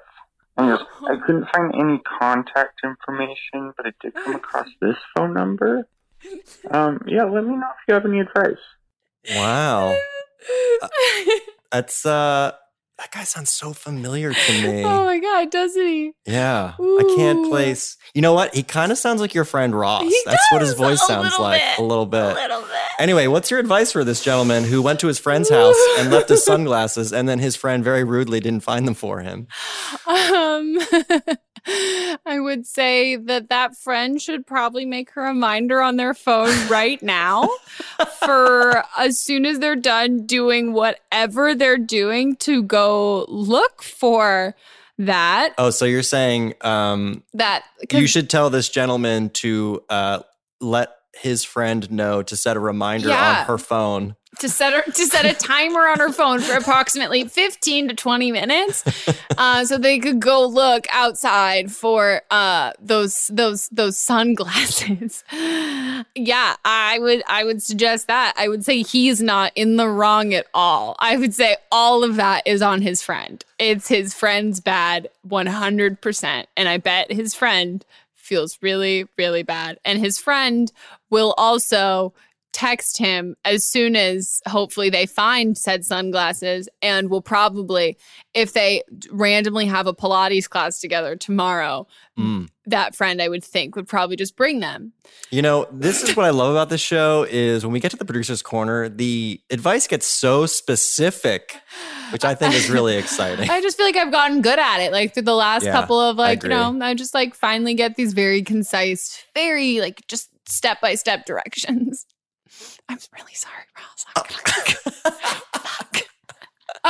Anyways, 0.58 0.80
I 1.08 1.16
couldn't 1.26 1.48
find 1.54 1.74
any 1.76 2.00
contact 2.00 2.80
information, 2.84 3.74
but 3.76 3.88
I 3.88 3.94
did 4.02 4.14
come 4.14 4.36
across 4.44 4.70
this 4.82 4.96
phone 5.16 5.34
number. 5.34 5.88
Um, 6.72 7.02
yeah, 7.08 7.26
let 7.26 7.46
me 7.46 7.56
know 7.56 7.68
if 7.70 7.88
you 7.88 7.94
have 7.94 8.06
any 8.06 8.20
advice. 8.20 8.58
Wow. 9.32 9.96
Uh, 10.80 10.90
that's 11.72 12.06
uh 12.06 12.52
that 12.98 13.12
guy 13.12 13.24
sounds 13.24 13.52
so 13.52 13.74
familiar 13.74 14.34
to 14.34 14.52
me. 14.68 14.84
Oh 14.84 15.06
my 15.06 15.20
god, 15.20 15.52
doesn't 15.52 15.86
he? 15.86 16.14
Yeah. 16.26 16.74
I 16.80 17.14
can't 17.18 17.50
place. 17.50 17.98
You 18.14 18.22
know 18.22 18.34
what? 18.34 18.56
He 18.56 18.64
kind 18.64 18.92
of 18.92 18.98
sounds 18.98 19.20
like 19.20 19.34
your 19.34 19.46
friend 19.46 19.78
Ross. 19.78 20.04
He 20.04 20.22
That's 20.26 20.46
what 20.52 20.62
his 20.62 20.74
voice 20.74 21.06
sounds 21.06 21.38
like 21.40 21.62
bit, 21.62 21.80
a 21.80 21.84
little 21.84 22.06
bit. 22.06 22.24
A 22.24 22.34
little 22.34 22.62
bit. 22.62 22.70
Anyway, 23.00 23.28
what's 23.28 23.52
your 23.52 23.60
advice 23.60 23.92
for 23.92 24.04
this 24.04 24.24
gentleman 24.24 24.64
who 24.64 24.82
went 24.82 25.00
to 25.02 25.08
his 25.08 25.20
friend's 25.20 25.50
house 25.50 25.76
and 26.00 26.10
left 26.12 26.30
his 26.30 26.44
sunglasses 26.46 27.12
and 27.12 27.28
then 27.28 27.40
his 27.40 27.56
friend 27.56 27.84
very 27.84 28.04
rudely 28.06 28.40
didn't 28.40 28.64
find 28.64 28.88
them 28.88 28.94
for 28.96 29.20
him? 29.20 29.48
Um, 30.08 30.78
I 31.68 32.38
would 32.40 32.66
say 32.68 33.16
that 33.16 33.50
that 33.50 33.76
friend 33.76 34.22
should 34.22 34.46
probably 34.46 34.86
make 34.86 35.12
her 35.12 35.24
a 35.26 35.28
reminder 35.30 35.82
on 35.82 35.96
their 35.98 36.14
phone 36.14 36.68
right 36.70 37.02
now 37.02 37.50
for 38.26 38.84
as 38.98 39.20
soon 39.20 39.46
as 39.46 39.60
they're 39.60 39.76
done 39.76 40.26
doing 40.26 40.74
whatever 40.74 41.56
they're 41.56 41.78
doing 41.78 42.36
to 42.38 42.62
go 42.64 43.26
look 43.28 43.82
for 43.82 44.56
that. 44.98 45.54
Oh, 45.58 45.72
so 45.72 45.86
you're 45.86 46.04
saying 46.04 46.54
um, 46.62 47.24
That 47.34 47.64
you 47.92 48.08
should 48.08 48.30
tell 48.30 48.50
this 48.50 48.70
gentleman 48.70 49.30
to 49.32 49.84
uh, 49.90 50.20
let 50.62 50.96
his 51.16 51.44
friend 51.44 51.90
know 51.92 52.22
to 52.24 52.36
set 52.36 52.58
a 52.58 52.60
reminder 52.60 53.10
Yeah. 53.10 53.40
on 53.42 53.46
her 53.48 53.58
phone. 53.58 54.16
To 54.40 54.50
set 54.50 54.74
her 54.74 54.82
to 54.92 55.06
set 55.06 55.26
a 55.26 55.34
timer 55.34 55.88
on 55.88 56.00
her 56.00 56.12
phone 56.12 56.40
for 56.40 56.54
approximately 56.54 57.28
15 57.28 57.90
to 57.90 57.94
20 57.96 58.32
minutes 58.32 58.84
uh, 59.38 59.66
so 59.66 59.78
they 59.78 60.00
could 60.00 60.20
go 60.20 60.46
look 60.46 60.86
outside 60.92 61.72
for 61.72 62.22
uh, 62.32 62.72
those 62.80 63.28
those 63.34 63.70
those 63.70 63.98
sunglasses. 63.98 65.24
Yeah 66.16 66.56
i 66.64 66.98
would 67.00 67.24
i 67.28 67.44
would 67.44 67.62
suggest 67.62 68.08
that. 68.08 68.34
I 68.38 68.48
would 68.48 68.64
say 68.66 68.82
he's 68.84 69.22
not 69.22 69.52
in 69.56 69.76
the 69.78 69.88
wrong 69.88 70.34
at 70.34 70.48
all. 70.54 70.96
I 71.00 71.18
would 71.18 71.34
say 71.34 71.58
all 71.72 72.04
of 72.04 72.16
that 72.16 72.44
is 72.46 72.62
on 72.62 72.82
his 72.82 73.02
friend. 73.02 73.44
It's 73.60 73.88
his 73.88 74.14
friend's 74.14 74.60
bad 74.60 75.10
100% 75.28 76.46
and 76.58 76.70
i 76.70 76.78
bet 76.78 77.12
his 77.12 77.34
friend 77.34 77.86
feels 78.14 78.58
really 78.62 79.08
really 79.18 79.44
bad. 79.44 79.80
And 79.86 80.00
his 80.00 80.20
friend 80.20 80.72
will 81.10 81.34
also 81.38 82.14
text 82.56 82.98
him 82.98 83.36
as 83.44 83.66
soon 83.66 83.98
as 83.98 84.42
hopefully 84.48 84.90
they 84.90 85.06
find 85.06 85.58
said 85.58 85.84
sunglasses 85.84 86.70
and 86.82 87.10
will 87.10 87.22
probably 87.22 87.98
if 88.34 88.54
they 88.54 88.82
randomly 89.12 89.66
have 89.66 89.88
a 89.88 89.94
pilates 89.94 90.50
class 90.50 90.80
together 90.80 91.18
tomorrow 91.18 91.86
Mm. 92.18 92.48
that 92.66 92.96
friend 92.96 93.22
i 93.22 93.28
would 93.28 93.44
think 93.44 93.76
would 93.76 93.90
probably 93.90 94.16
just 94.16 94.38
bring 94.38 94.62
them 94.62 94.94
You 95.32 95.42
know, 95.42 95.68
this 95.70 96.02
is 96.02 96.16
what 96.16 96.26
I 96.26 96.30
love 96.30 96.52
about 96.52 96.70
this 96.70 96.80
show 96.80 97.28
is 97.30 97.66
when 97.66 97.74
we 97.74 97.82
get 97.82 97.92
to 97.92 97.98
the 97.98 98.06
producer's 98.06 98.42
corner, 98.42 98.88
the 98.88 99.42
advice 99.52 99.86
gets 99.86 100.08
so 100.08 100.46
specific, 100.46 101.60
which 102.14 102.24
I 102.24 102.36
think 102.36 102.54
is 102.54 102.70
really 102.70 102.96
exciting. 102.96 103.50
i 103.56 103.60
just 103.60 103.76
feel 103.76 103.86
like 103.86 103.98
i've 103.98 104.14
gotten 104.14 104.42
good 104.42 104.60
at 104.60 104.80
it 104.80 104.94
like 104.94 105.14
through 105.14 105.24
the 105.24 105.36
last 105.36 105.66
Yeah, 105.66 105.74
couple 105.74 106.00
of 106.00 106.16
like 106.16 106.44
you 106.44 106.50
know 106.50 106.78
i 106.82 106.94
just 106.94 107.14
like 107.14 107.36
finally 107.36 107.74
get 107.74 107.98
these 107.98 108.14
very 108.14 108.42
concise 108.44 109.22
very 109.34 109.82
like 109.82 110.08
just 110.08 110.30
step 110.48 110.80
by 110.80 110.96
step 110.96 111.26
directions 111.26 112.06
i'm 112.90 112.98
really 113.14 113.34
sorry 113.34 113.64
ross 113.78 114.06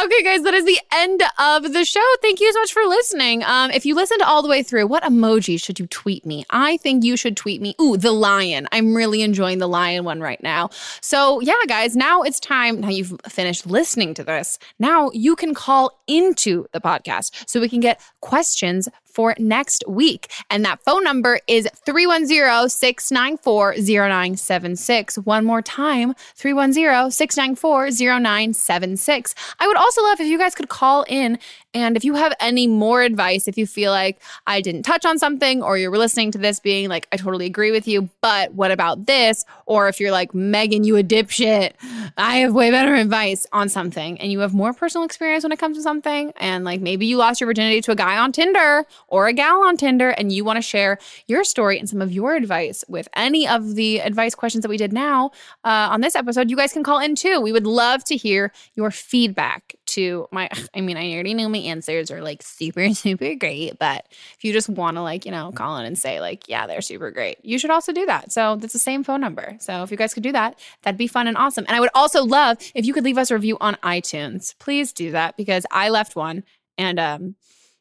Okay, 0.03 0.23
guys, 0.23 0.41
that 0.41 0.53
is 0.53 0.65
the 0.65 0.79
end 0.93 1.23
of 1.39 1.71
the 1.71 1.85
show. 1.85 2.03
Thank 2.21 2.41
you 2.41 2.51
so 2.51 2.59
much 2.59 2.73
for 2.73 2.83
listening. 2.83 3.43
Um, 3.45 3.71
if 3.71 3.85
you 3.85 3.95
listened 3.95 4.21
all 4.23 4.41
the 4.41 4.49
way 4.49 4.61
through, 4.61 4.87
what 4.87 5.03
emoji 5.03 5.61
should 5.61 5.79
you 5.79 5.87
tweet 5.87 6.25
me? 6.25 6.43
I 6.49 6.75
think 6.77 7.05
you 7.05 7.15
should 7.15 7.37
tweet 7.37 7.61
me. 7.61 7.75
Ooh, 7.81 7.95
the 7.95 8.11
lion. 8.11 8.67
I'm 8.73 8.93
really 8.93 9.21
enjoying 9.21 9.59
the 9.59 9.69
lion 9.69 10.03
one 10.03 10.19
right 10.19 10.41
now. 10.43 10.69
So, 10.99 11.39
yeah, 11.39 11.53
guys, 11.69 11.95
now 11.95 12.23
it's 12.23 12.41
time. 12.41 12.81
Now 12.81 12.89
you've 12.89 13.15
finished 13.29 13.67
listening 13.67 14.13
to 14.15 14.23
this. 14.25 14.59
Now 14.79 15.11
you 15.13 15.33
can 15.33 15.53
call 15.53 15.97
into 16.07 16.65
the 16.73 16.81
podcast 16.81 17.47
so 17.49 17.61
we 17.61 17.69
can 17.69 17.79
get 17.79 18.01
questions 18.19 18.89
for 19.15 19.33
next 19.39 19.83
week. 19.87 20.31
And 20.49 20.63
that 20.65 20.81
phone 20.83 21.03
number 21.03 21.39
is 21.47 21.67
310 21.85 22.69
694 22.69 23.75
0976. 23.77 25.17
One 25.19 25.45
more 25.45 25.61
time 25.61 26.13
310 26.35 27.11
694 27.11 27.91
0976. 28.19 29.35
I 29.59 29.67
would 29.67 29.77
also 29.77 30.03
love 30.03 30.19
if 30.19 30.27
you 30.27 30.37
guys 30.37 30.53
could 30.53 30.69
call 30.69 31.05
in 31.07 31.39
and 31.75 31.97
if 31.97 32.05
you 32.05 32.15
have 32.15 32.33
any 32.39 32.67
more 32.67 33.01
advice, 33.01 33.49
if 33.49 33.57
you 33.57 33.67
feel 33.67 33.91
like 33.91 34.21
I 34.47 34.61
didn't 34.61 34.83
touch 34.83 35.03
on 35.05 35.19
something 35.19 35.61
or 35.61 35.77
you 35.77 35.91
were 35.91 35.97
listening 35.97 36.31
to 36.31 36.37
this 36.37 36.61
being 36.61 36.87
like, 36.87 37.05
I 37.11 37.17
totally 37.17 37.45
agree 37.45 37.71
with 37.71 37.85
you, 37.85 38.09
but 38.21 38.53
what 38.53 38.71
about 38.71 39.07
this? 39.07 39.43
Or 39.65 39.89
if 39.89 39.99
you're 39.99 40.13
like, 40.13 40.31
Meghan, 40.31 40.85
you 40.85 40.95
a 40.95 41.03
dipshit, 41.03 41.73
I 42.17 42.37
have 42.37 42.53
way 42.53 42.71
better 42.71 42.95
advice 42.95 43.45
on 43.51 43.67
something 43.67 44.17
and 44.21 44.31
you 44.31 44.39
have 44.39 44.53
more 44.53 44.71
personal 44.71 45.03
experience 45.03 45.43
when 45.43 45.51
it 45.51 45.59
comes 45.59 45.75
to 45.75 45.83
something. 45.83 46.31
And 46.37 46.63
like 46.63 46.79
maybe 46.79 47.05
you 47.07 47.17
lost 47.17 47.41
your 47.41 47.47
virginity 47.47 47.81
to 47.81 47.91
a 47.91 47.95
guy 47.95 48.17
on 48.17 48.31
Tinder 48.31 48.85
or 49.09 49.27
a 49.27 49.33
gal 49.33 49.61
on 49.65 49.75
Tinder 49.75 50.11
and 50.11 50.31
you 50.31 50.45
want 50.45 50.55
to 50.55 50.61
share 50.61 50.97
your 51.27 51.43
story 51.43 51.77
and 51.77 51.89
some 51.89 52.01
of 52.01 52.09
your 52.09 52.35
advice 52.35 52.85
with 52.87 53.09
any 53.17 53.45
of 53.45 53.75
the 53.75 53.99
advice 53.99 54.33
questions 54.33 54.61
that 54.61 54.69
we 54.69 54.77
did 54.77 54.93
now 54.93 55.29
uh, 55.65 55.89
on 55.91 55.99
this 55.99 56.15
episode, 56.15 56.49
you 56.49 56.55
guys 56.55 56.71
can 56.71 56.83
call 56.83 56.99
in 56.99 57.15
too. 57.15 57.41
We 57.41 57.51
would 57.51 57.67
love 57.67 58.05
to 58.05 58.15
hear 58.15 58.53
your 58.75 58.91
feedback 58.91 59.75
to 59.87 60.27
my, 60.31 60.49
I 60.75 60.81
mean, 60.81 60.97
I 60.97 61.13
already 61.13 61.33
know 61.33 61.49
my 61.49 61.59
answers 61.59 62.11
are 62.11 62.21
like 62.21 62.43
super, 62.43 62.89
super 62.93 63.35
great, 63.35 63.77
but 63.79 64.05
if 64.37 64.43
you 64.43 64.53
just 64.53 64.69
want 64.69 64.97
to 64.97 65.01
like, 65.01 65.25
you 65.25 65.31
know, 65.31 65.51
call 65.51 65.77
in 65.77 65.85
and 65.85 65.97
say 65.97 66.19
like, 66.19 66.47
yeah, 66.47 66.67
they're 66.67 66.81
super 66.81 67.11
great, 67.11 67.43
you 67.43 67.59
should 67.59 67.71
also 67.71 67.91
do 67.91 68.05
that. 68.05 68.31
So 68.31 68.55
that's 68.55 68.73
the 68.73 68.79
same 68.79 69.03
phone 69.03 69.21
number. 69.21 69.57
So 69.59 69.83
if 69.83 69.91
you 69.91 69.97
guys 69.97 70.13
could 70.13 70.23
do 70.23 70.31
that, 70.31 70.59
that'd 70.83 70.97
be 70.97 71.07
fun 71.07 71.27
and 71.27 71.37
awesome. 71.37 71.65
And 71.67 71.75
I 71.75 71.79
would 71.79 71.89
also 71.93 72.23
love 72.23 72.57
if 72.73 72.85
you 72.85 72.93
could 72.93 73.03
leave 73.03 73.17
us 73.17 73.31
a 73.31 73.35
review 73.35 73.57
on 73.61 73.75
iTunes. 73.75 74.57
Please 74.59 74.91
do 74.91 75.11
that 75.11 75.37
because 75.37 75.65
I 75.71 75.89
left 75.89 76.15
one 76.15 76.43
and, 76.77 76.99
um, 76.99 77.35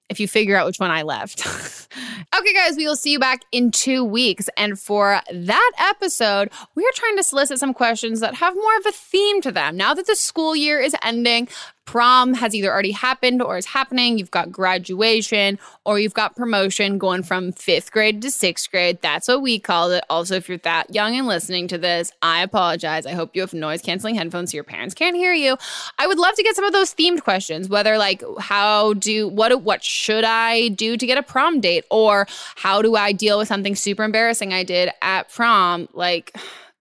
if 0.08 0.20
you 0.20 0.28
figure 0.28 0.56
out 0.56 0.66
which 0.66 0.78
one 0.78 0.90
I 0.90 1.02
left. 1.02 1.46
okay, 2.38 2.52
guys, 2.52 2.76
we 2.76 2.86
will 2.86 2.96
see 2.96 3.12
you 3.12 3.18
back 3.18 3.42
in 3.52 3.70
two 3.70 4.04
weeks. 4.04 4.48
And 4.56 4.78
for 4.78 5.20
that 5.32 5.70
episode, 5.78 6.50
we 6.74 6.84
are 6.84 6.92
trying 6.94 7.16
to 7.16 7.22
solicit 7.22 7.58
some 7.58 7.74
questions 7.74 8.20
that 8.20 8.34
have 8.34 8.54
more 8.54 8.76
of 8.78 8.86
a 8.86 8.92
theme 8.92 9.40
to 9.42 9.52
them. 9.52 9.76
Now 9.76 9.94
that 9.94 10.06
the 10.06 10.16
school 10.16 10.54
year 10.54 10.80
is 10.80 10.94
ending, 11.02 11.48
prom 11.86 12.34
has 12.34 12.54
either 12.54 12.72
already 12.72 12.92
happened 12.92 13.42
or 13.42 13.56
is 13.56 13.66
happening. 13.66 14.18
You've 14.18 14.30
got 14.30 14.50
graduation 14.50 15.58
or 15.84 15.98
you've 15.98 16.14
got 16.14 16.36
promotion 16.36 16.98
going 16.98 17.22
from 17.22 17.52
fifth 17.52 17.92
grade 17.92 18.22
to 18.22 18.30
sixth 18.30 18.70
grade. 18.70 18.98
That's 19.02 19.28
what 19.28 19.42
we 19.42 19.58
call 19.58 19.90
it. 19.90 20.04
Also, 20.08 20.34
if 20.34 20.48
you're 20.48 20.58
that 20.58 20.94
young 20.94 21.16
and 21.16 21.26
listening 21.26 21.68
to 21.68 21.78
this, 21.78 22.12
I 22.22 22.42
apologize. 22.42 23.06
I 23.06 23.12
hope 23.12 23.34
you 23.34 23.42
have 23.42 23.52
noise 23.52 23.82
canceling 23.82 24.14
headphones 24.14 24.52
so 24.52 24.56
your 24.56 24.64
parents 24.64 24.94
can't 24.94 25.16
hear 25.16 25.32
you. 25.32 25.56
I 25.98 26.06
would 26.06 26.18
love 26.18 26.34
to 26.36 26.42
get 26.42 26.56
some 26.56 26.64
of 26.64 26.72
those 26.72 26.94
themed 26.94 27.22
questions, 27.22 27.68
whether 27.68 27.98
like 27.98 28.22
how 28.38 28.94
do 28.94 29.28
what 29.28 29.62
what 29.62 29.82
should 29.94 30.24
I 30.24 30.68
do 30.68 30.96
to 30.96 31.06
get 31.06 31.16
a 31.16 31.22
prom 31.22 31.60
date? 31.60 31.84
Or 31.90 32.26
how 32.56 32.82
do 32.82 32.96
I 32.96 33.12
deal 33.12 33.38
with 33.38 33.48
something 33.48 33.74
super 33.74 34.02
embarrassing 34.02 34.52
I 34.52 34.64
did 34.64 34.90
at 35.00 35.30
prom? 35.30 35.88
Like 35.92 36.36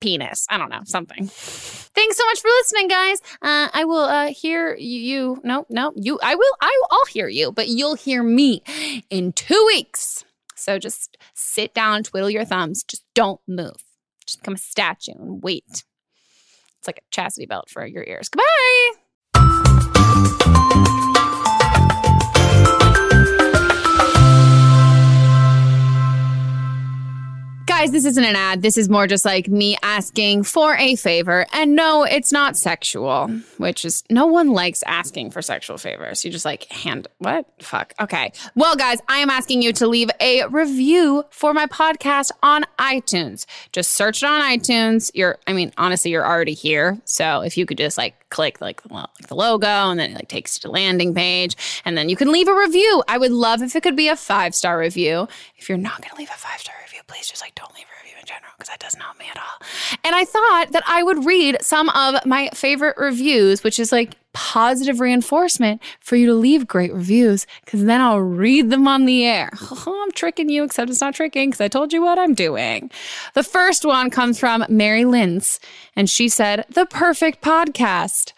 penis. 0.00 0.46
I 0.48 0.56
don't 0.56 0.70
know, 0.70 0.80
something. 0.84 1.26
Thanks 1.30 2.16
so 2.16 2.24
much 2.24 2.40
for 2.40 2.48
listening, 2.48 2.88
guys. 2.88 3.20
Uh, 3.42 3.68
I 3.74 3.84
will 3.84 4.04
uh, 4.04 4.28
hear 4.28 4.74
you, 4.76 5.00
you. 5.00 5.40
No, 5.44 5.66
no, 5.68 5.92
you. 5.94 6.18
I 6.22 6.36
will. 6.36 6.56
I, 6.62 6.82
I'll 6.90 7.06
hear 7.10 7.28
you, 7.28 7.52
but 7.52 7.68
you'll 7.68 7.96
hear 7.96 8.22
me 8.22 8.62
in 9.10 9.32
two 9.32 9.62
weeks. 9.66 10.24
So 10.54 10.78
just 10.78 11.18
sit 11.34 11.74
down, 11.74 12.02
twiddle 12.02 12.30
your 12.30 12.46
thumbs. 12.46 12.82
Just 12.82 13.04
don't 13.14 13.40
move. 13.46 13.76
Just 14.24 14.40
become 14.40 14.54
a 14.54 14.58
statue 14.58 15.12
and 15.12 15.42
wait. 15.42 15.84
It's 16.78 16.86
like 16.86 16.98
a 16.98 17.02
chastity 17.10 17.46
belt 17.46 17.68
for 17.70 17.86
your 17.86 18.04
ears. 18.04 18.28
Goodbye. 18.28 18.44
Guys, 27.78 27.92
this 27.92 28.06
isn't 28.06 28.24
an 28.24 28.34
ad. 28.34 28.60
This 28.60 28.76
is 28.76 28.88
more 28.88 29.06
just 29.06 29.24
like 29.24 29.46
me 29.46 29.76
asking 29.84 30.42
for 30.42 30.74
a 30.74 30.96
favor. 30.96 31.46
And 31.52 31.76
no, 31.76 32.02
it's 32.02 32.32
not 32.32 32.56
sexual, 32.56 33.28
which 33.58 33.84
is 33.84 34.02
no 34.10 34.26
one 34.26 34.48
likes 34.48 34.82
asking 34.82 35.30
for 35.30 35.42
sexual 35.42 35.78
favors. 35.78 36.24
You 36.24 36.32
just 36.32 36.44
like 36.44 36.64
hand 36.72 37.06
what? 37.18 37.46
Fuck. 37.60 37.94
Okay. 38.00 38.32
Well, 38.56 38.74
guys, 38.74 38.98
I 39.06 39.18
am 39.18 39.30
asking 39.30 39.62
you 39.62 39.72
to 39.74 39.86
leave 39.86 40.10
a 40.20 40.44
review 40.48 41.22
for 41.30 41.54
my 41.54 41.66
podcast 41.66 42.32
on 42.42 42.64
iTunes. 42.80 43.46
Just 43.70 43.92
search 43.92 44.24
it 44.24 44.26
on 44.26 44.40
iTunes. 44.40 45.12
You're, 45.14 45.38
I 45.46 45.52
mean, 45.52 45.72
honestly, 45.78 46.10
you're 46.10 46.26
already 46.26 46.54
here. 46.54 46.98
So 47.04 47.42
if 47.42 47.56
you 47.56 47.64
could 47.64 47.78
just 47.78 47.96
like 47.96 48.28
click 48.30 48.60
like, 48.60 48.82
well, 48.90 49.08
like 49.20 49.28
the 49.28 49.36
logo 49.36 49.68
and 49.68 50.00
then 50.00 50.10
it 50.10 50.14
like 50.14 50.28
takes 50.28 50.56
you 50.56 50.62
to 50.62 50.72
landing 50.72 51.14
page 51.14 51.56
and 51.84 51.96
then 51.96 52.08
you 52.08 52.16
can 52.16 52.32
leave 52.32 52.48
a 52.48 52.58
review. 52.58 53.04
I 53.06 53.18
would 53.18 53.30
love 53.30 53.62
if 53.62 53.76
it 53.76 53.84
could 53.84 53.94
be 53.94 54.08
a 54.08 54.16
five 54.16 54.52
star 54.52 54.76
review. 54.80 55.28
If 55.56 55.68
you're 55.68 55.78
not 55.78 56.02
going 56.02 56.10
to 56.10 56.16
leave 56.16 56.30
a 56.30 56.32
five 56.32 56.58
star 56.58 56.74
review, 56.82 56.87
please 57.08 57.28
just 57.28 57.42
like 57.42 57.54
don't 57.54 57.74
leave 57.74 57.84
a 57.84 58.04
review 58.04 58.16
in 58.20 58.26
general 58.26 58.52
because 58.56 58.68
that 58.68 58.78
doesn't 58.78 59.00
help 59.00 59.18
me 59.18 59.26
at 59.30 59.36
all. 59.36 59.66
And 60.04 60.14
I 60.14 60.24
thought 60.24 60.72
that 60.72 60.84
I 60.86 61.02
would 61.02 61.24
read 61.24 61.56
some 61.60 61.88
of 61.88 62.24
my 62.24 62.50
favorite 62.54 62.96
reviews, 62.96 63.64
which 63.64 63.80
is 63.80 63.90
like 63.90 64.14
positive 64.34 65.00
reinforcement 65.00 65.82
for 66.00 66.14
you 66.14 66.26
to 66.26 66.34
leave 66.34 66.66
great 66.66 66.92
reviews 66.92 67.46
because 67.64 67.84
then 67.84 68.00
I'll 68.00 68.20
read 68.20 68.70
them 68.70 68.86
on 68.86 69.06
the 69.06 69.26
air. 69.26 69.50
I'm 69.86 70.12
tricking 70.12 70.48
you, 70.48 70.62
except 70.62 70.90
it's 70.90 71.00
not 71.00 71.14
tricking 71.14 71.50
because 71.50 71.60
I 71.60 71.68
told 71.68 71.92
you 71.92 72.02
what 72.02 72.18
I'm 72.18 72.34
doing. 72.34 72.90
The 73.34 73.42
first 73.42 73.84
one 73.84 74.10
comes 74.10 74.38
from 74.38 74.64
Mary 74.68 75.04
Linz, 75.04 75.58
and 75.96 76.08
she 76.08 76.28
said, 76.28 76.64
The 76.70 76.86
perfect 76.86 77.42
podcast. 77.42 78.32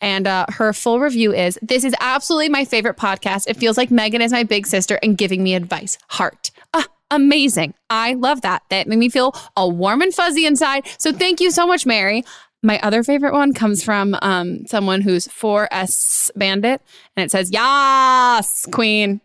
And 0.00 0.26
uh, 0.26 0.46
her 0.50 0.72
full 0.72 1.00
review 1.00 1.32
is 1.32 1.58
This 1.62 1.84
is 1.84 1.94
absolutely 2.00 2.48
my 2.48 2.64
favorite 2.64 2.96
podcast. 2.96 3.46
It 3.48 3.56
feels 3.56 3.76
like 3.76 3.90
Meghan 3.90 4.20
is 4.20 4.32
my 4.32 4.44
big 4.44 4.66
sister 4.66 4.98
and 5.02 5.18
giving 5.18 5.42
me 5.42 5.54
advice. 5.54 5.98
Heart. 6.08 6.50
Ah, 6.72 6.86
amazing. 7.14 7.74
I 7.90 8.14
love 8.14 8.40
that. 8.42 8.62
That 8.70 8.86
made 8.86 8.98
me 8.98 9.08
feel 9.08 9.34
all 9.56 9.72
warm 9.72 10.02
and 10.02 10.14
fuzzy 10.14 10.46
inside. 10.46 10.86
So 10.98 11.12
thank 11.12 11.40
you 11.40 11.50
so 11.50 11.66
much, 11.66 11.86
Mary. 11.86 12.24
My 12.62 12.80
other 12.80 13.02
favorite 13.02 13.34
one 13.34 13.52
comes 13.52 13.84
from 13.84 14.16
um, 14.22 14.66
someone 14.66 15.02
who's 15.02 15.28
4S 15.28 16.30
Bandit, 16.34 16.80
and 17.14 17.24
it 17.24 17.30
says, 17.30 17.50
Yas, 17.50 18.66
Queen. 18.72 19.20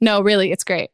No, 0.00 0.20
really, 0.20 0.52
it's 0.52 0.62
great. 0.62 0.90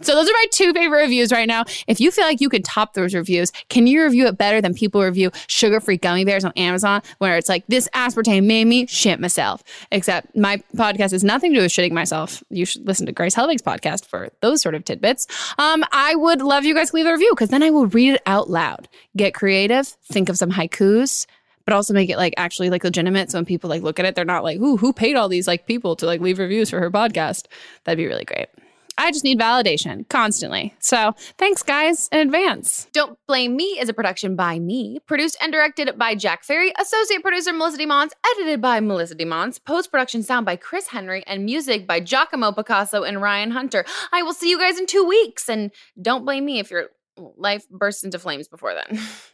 So 0.00 0.14
those 0.14 0.28
are 0.28 0.32
my 0.32 0.46
two 0.50 0.72
favorite 0.72 1.02
reviews 1.02 1.30
right 1.30 1.46
now. 1.46 1.64
If 1.86 2.00
you 2.00 2.10
feel 2.10 2.24
like 2.24 2.40
you 2.40 2.48
could 2.48 2.64
top 2.64 2.94
those 2.94 3.14
reviews, 3.14 3.52
can 3.68 3.86
you 3.86 4.02
review 4.02 4.26
it 4.26 4.36
better 4.36 4.60
than 4.60 4.74
people 4.74 5.00
review 5.00 5.30
sugar-free 5.46 5.98
gummy 5.98 6.24
bears 6.24 6.44
on 6.44 6.52
Amazon 6.56 7.00
where 7.18 7.36
it's 7.36 7.48
like 7.48 7.64
this 7.68 7.88
aspartame 7.94 8.44
made 8.44 8.64
me 8.64 8.86
shit 8.86 9.20
myself. 9.20 9.62
Except 9.92 10.36
my 10.36 10.56
podcast 10.74 11.12
has 11.12 11.22
nothing 11.22 11.52
to 11.52 11.58
do 11.58 11.62
with 11.62 11.70
shitting 11.70 11.92
myself. 11.92 12.42
You 12.50 12.66
should 12.66 12.86
listen 12.86 13.06
to 13.06 13.12
Grace 13.12 13.36
Helbig's 13.36 13.62
podcast 13.62 14.06
for 14.06 14.30
those 14.40 14.60
sort 14.60 14.74
of 14.74 14.84
tidbits. 14.84 15.28
Um, 15.58 15.84
I 15.92 16.16
would 16.16 16.42
love 16.42 16.64
you 16.64 16.74
guys 16.74 16.90
to 16.90 16.96
leave 16.96 17.06
a 17.06 17.12
review 17.12 17.30
because 17.30 17.50
then 17.50 17.62
I 17.62 17.70
will 17.70 17.86
read 17.86 18.14
it 18.14 18.22
out 18.26 18.50
loud. 18.50 18.88
Get 19.16 19.32
creative, 19.32 19.86
think 19.86 20.28
of 20.28 20.36
some 20.36 20.50
haikus 20.50 21.26
but 21.66 21.72
also 21.72 21.94
make 21.94 22.10
it 22.10 22.18
like 22.18 22.34
actually 22.36 22.68
like 22.68 22.84
legitimate. 22.84 23.30
So 23.30 23.38
when 23.38 23.46
people 23.46 23.70
like 23.70 23.80
look 23.80 23.98
at 23.98 24.04
it, 24.04 24.14
they're 24.14 24.26
not 24.26 24.44
like, 24.44 24.60
"Ooh, 24.60 24.76
who 24.76 24.92
paid 24.92 25.16
all 25.16 25.30
these 25.30 25.46
like 25.46 25.66
people 25.66 25.96
to 25.96 26.04
like 26.04 26.20
leave 26.20 26.38
reviews 26.38 26.68
for 26.68 26.78
her 26.78 26.90
podcast?" 26.90 27.46
That'd 27.84 27.96
be 27.96 28.06
really 28.06 28.26
great. 28.26 28.48
I 28.96 29.10
just 29.10 29.24
need 29.24 29.38
validation 29.38 30.08
constantly. 30.08 30.74
So 30.78 31.14
thanks, 31.38 31.62
guys, 31.62 32.08
in 32.12 32.20
advance. 32.20 32.86
Don't 32.92 33.18
Blame 33.26 33.56
Me 33.56 33.78
is 33.78 33.88
a 33.88 33.94
production 33.94 34.36
by 34.36 34.58
me, 34.58 35.00
produced 35.06 35.36
and 35.42 35.52
directed 35.52 35.98
by 35.98 36.14
Jack 36.14 36.44
Ferry, 36.44 36.72
associate 36.78 37.22
producer 37.22 37.52
Melissa 37.52 37.78
DeMons, 37.78 38.10
edited 38.32 38.60
by 38.60 38.80
Melissa 38.80 39.14
DeMons, 39.16 39.62
post 39.64 39.90
production 39.90 40.22
sound 40.22 40.46
by 40.46 40.56
Chris 40.56 40.88
Henry, 40.88 41.24
and 41.26 41.44
music 41.44 41.86
by 41.86 42.00
Giacomo 42.00 42.52
Picasso 42.52 43.02
and 43.02 43.20
Ryan 43.20 43.50
Hunter. 43.50 43.84
I 44.12 44.22
will 44.22 44.34
see 44.34 44.50
you 44.50 44.58
guys 44.58 44.78
in 44.78 44.86
two 44.86 45.04
weeks, 45.04 45.48
and 45.48 45.70
don't 46.00 46.24
blame 46.24 46.44
me 46.44 46.58
if 46.58 46.70
your 46.70 46.90
life 47.16 47.68
bursts 47.68 48.04
into 48.04 48.18
flames 48.18 48.48
before 48.48 48.74
then. 48.74 49.00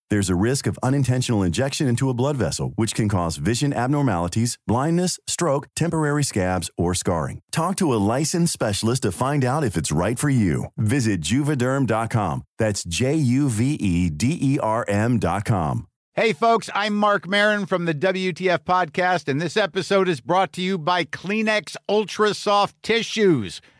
There's 0.11 0.29
a 0.29 0.35
risk 0.35 0.67
of 0.67 0.77
unintentional 0.83 1.41
injection 1.41 1.87
into 1.87 2.09
a 2.09 2.13
blood 2.13 2.35
vessel, 2.35 2.73
which 2.75 2.93
can 2.93 3.07
cause 3.07 3.37
vision 3.37 3.71
abnormalities, 3.71 4.57
blindness, 4.67 5.17
stroke, 5.25 5.67
temporary 5.73 6.25
scabs, 6.25 6.69
or 6.75 6.93
scarring. 6.93 7.39
Talk 7.53 7.77
to 7.77 7.93
a 7.93 8.03
licensed 8.15 8.51
specialist 8.51 9.03
to 9.03 9.13
find 9.13 9.45
out 9.45 9.63
if 9.63 9.77
it's 9.77 9.89
right 9.89 10.19
for 10.19 10.29
you. 10.29 10.65
Visit 10.75 11.21
juvederm.com. 11.21 12.43
That's 12.57 12.83
J 12.83 13.15
U 13.15 13.47
V 13.47 13.75
E 13.75 14.09
D 14.09 14.37
E 14.41 14.59
R 14.59 14.83
M.com. 14.89 15.87
Hey, 16.13 16.33
folks, 16.33 16.69
I'm 16.75 16.93
Marc 16.93 17.25
Maron 17.25 17.65
from 17.65 17.85
the 17.85 17.93
WTF 17.93 18.65
Podcast, 18.65 19.29
and 19.29 19.39
this 19.39 19.55
episode 19.55 20.09
is 20.09 20.19
brought 20.19 20.51
to 20.51 20.61
you 20.61 20.77
by 20.77 21.05
Kleenex 21.05 21.77
Ultra 21.87 22.33
Soft 22.33 22.75
Tissues, 22.83 23.61